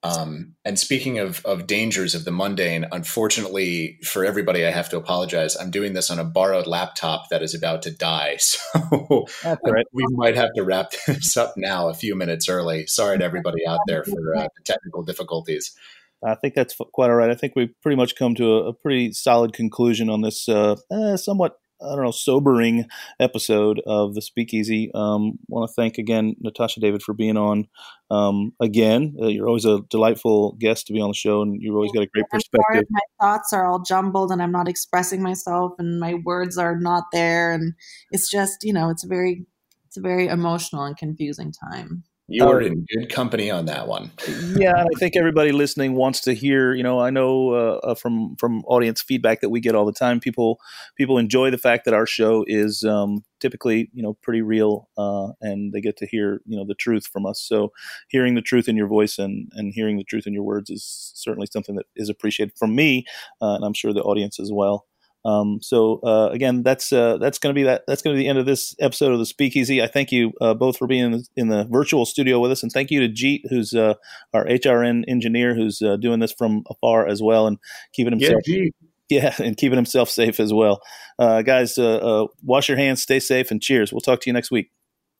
Um, 0.08 0.55
and 0.64 0.80
speaking 0.80 1.20
of, 1.20 1.45
of 1.45 1.68
dangers 1.68 2.16
of 2.16 2.26
the 2.26 2.32
mundane, 2.32 2.86
unfortunately 2.91 3.99
for 4.03 4.24
everybody, 4.26 4.66
I 4.66 4.72
have 4.72 4.89
to 4.89 4.97
apologize. 4.97 5.55
I'm 5.55 5.72
doing 5.72 5.93
this 5.93 6.10
on 6.10 6.20
a 6.20 6.24
borrowed 6.24 6.68
laptop 6.68 7.30
that 7.30 7.41
is 7.41 7.53
about 7.53 7.82
to 7.84 7.91
die. 7.91 8.38
So 8.78 9.26
right. 9.66 9.86
we 9.93 10.05
might 10.12 10.36
have 10.36 10.53
to 10.55 10.64
wrap 10.64 10.91
this 11.08 11.36
up 11.38 11.53
now 11.58 11.89
a 11.89 11.93
few 11.93 12.16
minutes 12.16 12.47
early. 12.47 12.86
Sorry 12.88 13.18
to 13.18 13.24
everybody 13.24 13.66
out 13.68 13.80
there 13.88 14.03
for 14.03 14.36
uh, 14.36 14.43
the 14.43 14.64
technical 14.64 15.03
difficulties. 15.03 15.76
I 16.24 16.36
think 16.36 16.53
that's 16.53 16.76
quite 16.93 17.10
all 17.10 17.16
right. 17.16 17.30
I 17.30 17.36
think 17.36 17.53
we've 17.55 17.74
pretty 17.82 17.95
much 17.95 18.16
come 18.16 18.36
to 18.36 18.53
a, 18.53 18.70
a 18.70 18.74
pretty 18.74 19.12
solid 19.14 19.53
conclusion 19.53 20.10
on 20.10 20.22
this 20.22 20.47
uh, 20.49 20.76
eh, 20.91 21.16
somewhat 21.16 21.58
I 21.82 21.95
don't 21.95 22.03
know, 22.03 22.11
sobering 22.11 22.86
episode 23.19 23.82
of 23.86 24.15
the 24.15 24.21
Speakeasy. 24.21 24.91
Um, 24.93 25.38
want 25.47 25.69
to 25.69 25.73
thank 25.73 25.97
again 25.97 26.36
Natasha 26.39 26.80
David 26.80 27.03
for 27.03 27.13
being 27.13 27.38
on. 27.38 27.67
Um, 28.09 28.53
again, 28.59 29.15
uh, 29.21 29.28
you're 29.28 29.47
always 29.47 29.65
a 29.65 29.82
delightful 29.89 30.53
guest 30.53 30.88
to 30.88 30.93
be 30.93 31.01
on 31.01 31.09
the 31.09 31.15
show, 31.15 31.41
and 31.41 31.61
you've 31.61 31.75
always 31.75 31.91
got 31.91 32.03
a 32.03 32.07
great 32.07 32.25
perspective. 32.30 32.86
my 32.89 32.99
thoughts 33.21 33.53
are 33.53 33.67
all 33.67 33.80
jumbled, 33.80 34.32
and 34.32 34.41
I'm 34.41 34.51
not 34.51 34.67
expressing 34.67 35.21
myself, 35.21 35.73
and 35.78 35.99
my 35.99 36.15
words 36.15 36.57
are 36.57 36.80
not 36.80 37.05
there, 37.11 37.53
and 37.53 37.73
it's 38.11 38.30
just 38.30 38.63
you 38.63 38.73
know, 38.73 38.89
it's 38.89 39.03
a 39.03 39.07
very, 39.07 39.45
it's 39.86 39.97
a 39.97 40.01
very 40.01 40.28
emotional 40.28 40.84
and 40.84 40.97
confusing 40.97 41.51
time. 41.51 42.03
You 42.30 42.45
are 42.45 42.59
in 42.59 42.86
good 42.93 43.09
company 43.09 43.49
on 43.49 43.67
that 43.67 43.88
one. 43.88 44.11
yeah, 44.57 44.73
I 44.75 44.99
think 44.99 45.15
everybody 45.15 45.53
listening 45.53 45.93
wants 45.93 46.19
to 46.21 46.34
hear. 46.34 46.73
You 46.73 46.84
know, 46.84 46.99
I 46.99 47.09
know 47.09 47.51
uh, 47.51 47.80
uh, 47.84 47.95
from 47.95 48.36
from 48.36 48.63
audience 48.65 49.01
feedback 49.01 49.39
that 49.39 49.49
we 49.49 49.61
get 49.61 49.75
all 49.75 49.86
the 49.86 49.93
time. 49.93 50.19
People 50.19 50.59
people 50.97 51.17
enjoy 51.17 51.51
the 51.51 51.57
fact 51.57 51.86
that 51.86 51.93
our 51.93 52.05
show 52.05 52.43
is 52.45 52.84
um, 52.84 53.23
typically 53.39 53.89
you 53.93 54.03
know 54.03 54.17
pretty 54.21 54.41
real, 54.41 54.89
uh, 54.97 55.30
and 55.39 55.71
they 55.71 55.80
get 55.80 55.95
to 55.97 56.05
hear 56.05 56.41
you 56.45 56.57
know 56.57 56.65
the 56.65 56.75
truth 56.75 57.07
from 57.07 57.25
us. 57.25 57.41
So, 57.41 57.71
hearing 58.09 58.36
the 58.36 58.41
truth 58.41 58.67
in 58.67 58.75
your 58.75 58.88
voice 58.88 59.17
and 59.17 59.49
and 59.55 59.73
hearing 59.73 59.97
the 59.97 60.03
truth 60.03 60.28
in 60.28 60.34
your 60.34 60.43
words 60.43 60.69
is 60.69 61.13
certainly 61.15 61.47
something 61.49 61.75
that 61.75 61.86
is 61.95 62.09
appreciated 62.09 62.57
from 62.57 62.75
me, 62.75 63.05
uh, 63.41 63.53
and 63.55 63.63
I'm 63.63 63.73
sure 63.73 63.93
the 63.93 64.01
audience 64.01 64.38
as 64.38 64.51
well. 64.51 64.86
Um, 65.28 65.59
so 65.61 65.99
uh, 66.05 66.30
again, 66.32 66.63
that's 66.63 66.93
uh, 66.93 67.17
that's 67.17 67.38
going 67.38 67.53
to 67.53 67.59
be 67.59 67.63
that 67.63 67.84
that's 67.86 68.01
going 68.01 68.15
to 68.15 68.17
be 68.17 68.23
the 68.23 68.30
end 68.30 68.39
of 68.39 68.45
this 68.45 68.73
episode 68.80 69.11
of 69.11 69.19
the 69.19 69.25
Speakeasy. 69.25 69.84
I 69.84 69.88
thank 69.88 70.09
you 70.09 70.32
uh, 70.39 70.53
both 70.53 70.78
for 70.78 70.88
being 70.88 71.03
in 71.03 71.11
the, 71.11 71.25
in 71.36 71.47
the, 71.49 71.65
virtual 71.65 72.05
studio 72.05 72.39
with 72.39 72.51
us, 72.51 72.63
and 72.63 72.71
thank 72.71 72.91
you 72.91 73.01
to 73.01 73.13
Jeet, 73.13 73.41
who's 73.49 73.73
uh, 73.73 73.95
our 74.34 74.45
HRN 74.45 75.03
engineer, 75.09 75.53
who's 75.53 75.82
uh, 75.82 75.97
doing 75.97 76.21
this 76.21 76.32
from 76.32 76.63
afar 76.69 77.05
as 77.05 77.21
well, 77.21 77.45
and 77.45 77.57
keeping 77.91 78.17
himself 78.17 78.41
yeah, 78.47 78.69
yeah 79.09 79.36
and 79.39 79.57
keeping 79.57 79.75
himself 79.75 80.09
safe 80.09 80.39
as 80.39 80.53
well. 80.53 80.82
Uh, 81.19 81.41
guys, 81.41 81.78
wash 81.78 82.69
your 82.69 82.78
hands, 82.78 83.01
stay 83.01 83.19
safe, 83.19 83.51
and 83.51 83.61
cheers. 83.61 83.91
We'll 83.91 83.99
talk 83.99 84.21
to 84.21 84.30
you 84.30 84.34
next 84.34 84.49
week. 84.49 84.71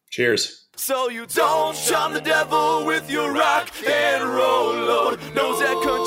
Cheers. 0.10 0.68
So 0.78 1.10
you 1.10 1.26
don't 1.26 1.76
charm 1.76 2.14
the 2.14 2.22
devil 2.22 2.86
with 2.86 3.10
your 3.10 3.34
rock 3.34 3.70
and 3.86 4.24
roll 4.24 4.74
load. 4.74 5.20
Knows 5.36 5.60
that 5.60 5.74
country 5.84 6.07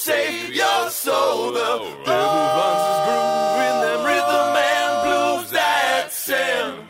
save 0.00 0.54
your 0.54 0.88
soul. 0.88 1.52
The 1.52 1.60
devil 2.06 2.40
runs 2.56 2.84
his 2.88 3.00
groove 3.04 3.60
in 3.68 3.76
them 3.84 4.00
rhythm 4.06 4.56
and 4.56 4.92
blues 5.04 5.50
that 5.50 6.08
sound. 6.10 6.88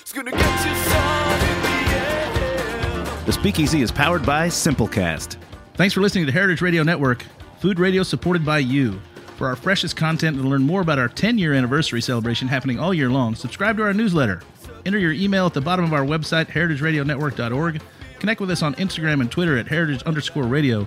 It's 0.00 0.12
gonna 0.12 0.32
get 0.32 0.66
you 0.66 0.74
sun 0.90 1.40
in 1.40 1.62
the 1.62 1.94
air. 1.94 3.24
The 3.26 3.32
Speakeasy 3.32 3.80
is 3.80 3.92
powered 3.92 4.26
by 4.26 4.48
Simplecast. 4.48 5.36
Thanks 5.74 5.94
for 5.94 6.00
listening 6.00 6.26
to 6.26 6.32
the 6.32 6.36
Heritage 6.36 6.60
Radio 6.62 6.82
Network, 6.82 7.24
food 7.60 7.78
radio 7.78 8.02
supported 8.02 8.44
by 8.44 8.58
you. 8.58 9.00
For 9.36 9.46
our 9.46 9.56
freshest 9.56 9.96
content 9.96 10.36
and 10.36 10.44
to 10.44 10.50
learn 10.50 10.62
more 10.62 10.80
about 10.80 10.98
our 10.98 11.08
10 11.08 11.38
year 11.38 11.54
anniversary 11.54 12.02
celebration 12.02 12.48
happening 12.48 12.80
all 12.80 12.92
year 12.92 13.08
long, 13.08 13.36
subscribe 13.36 13.76
to 13.76 13.84
our 13.84 13.94
newsletter. 13.94 14.42
Enter 14.84 14.98
your 14.98 15.12
email 15.12 15.46
at 15.46 15.54
the 15.54 15.60
bottom 15.60 15.84
of 15.84 15.92
our 15.92 16.04
website, 16.04 16.48
heritageradionetwork.org. 16.48 17.80
Connect 18.18 18.40
with 18.40 18.50
us 18.50 18.62
on 18.62 18.74
Instagram 18.76 19.20
and 19.20 19.30
Twitter 19.30 19.56
at 19.56 19.68
heritage 19.68 20.02
underscore 20.02 20.44
radio. 20.44 20.86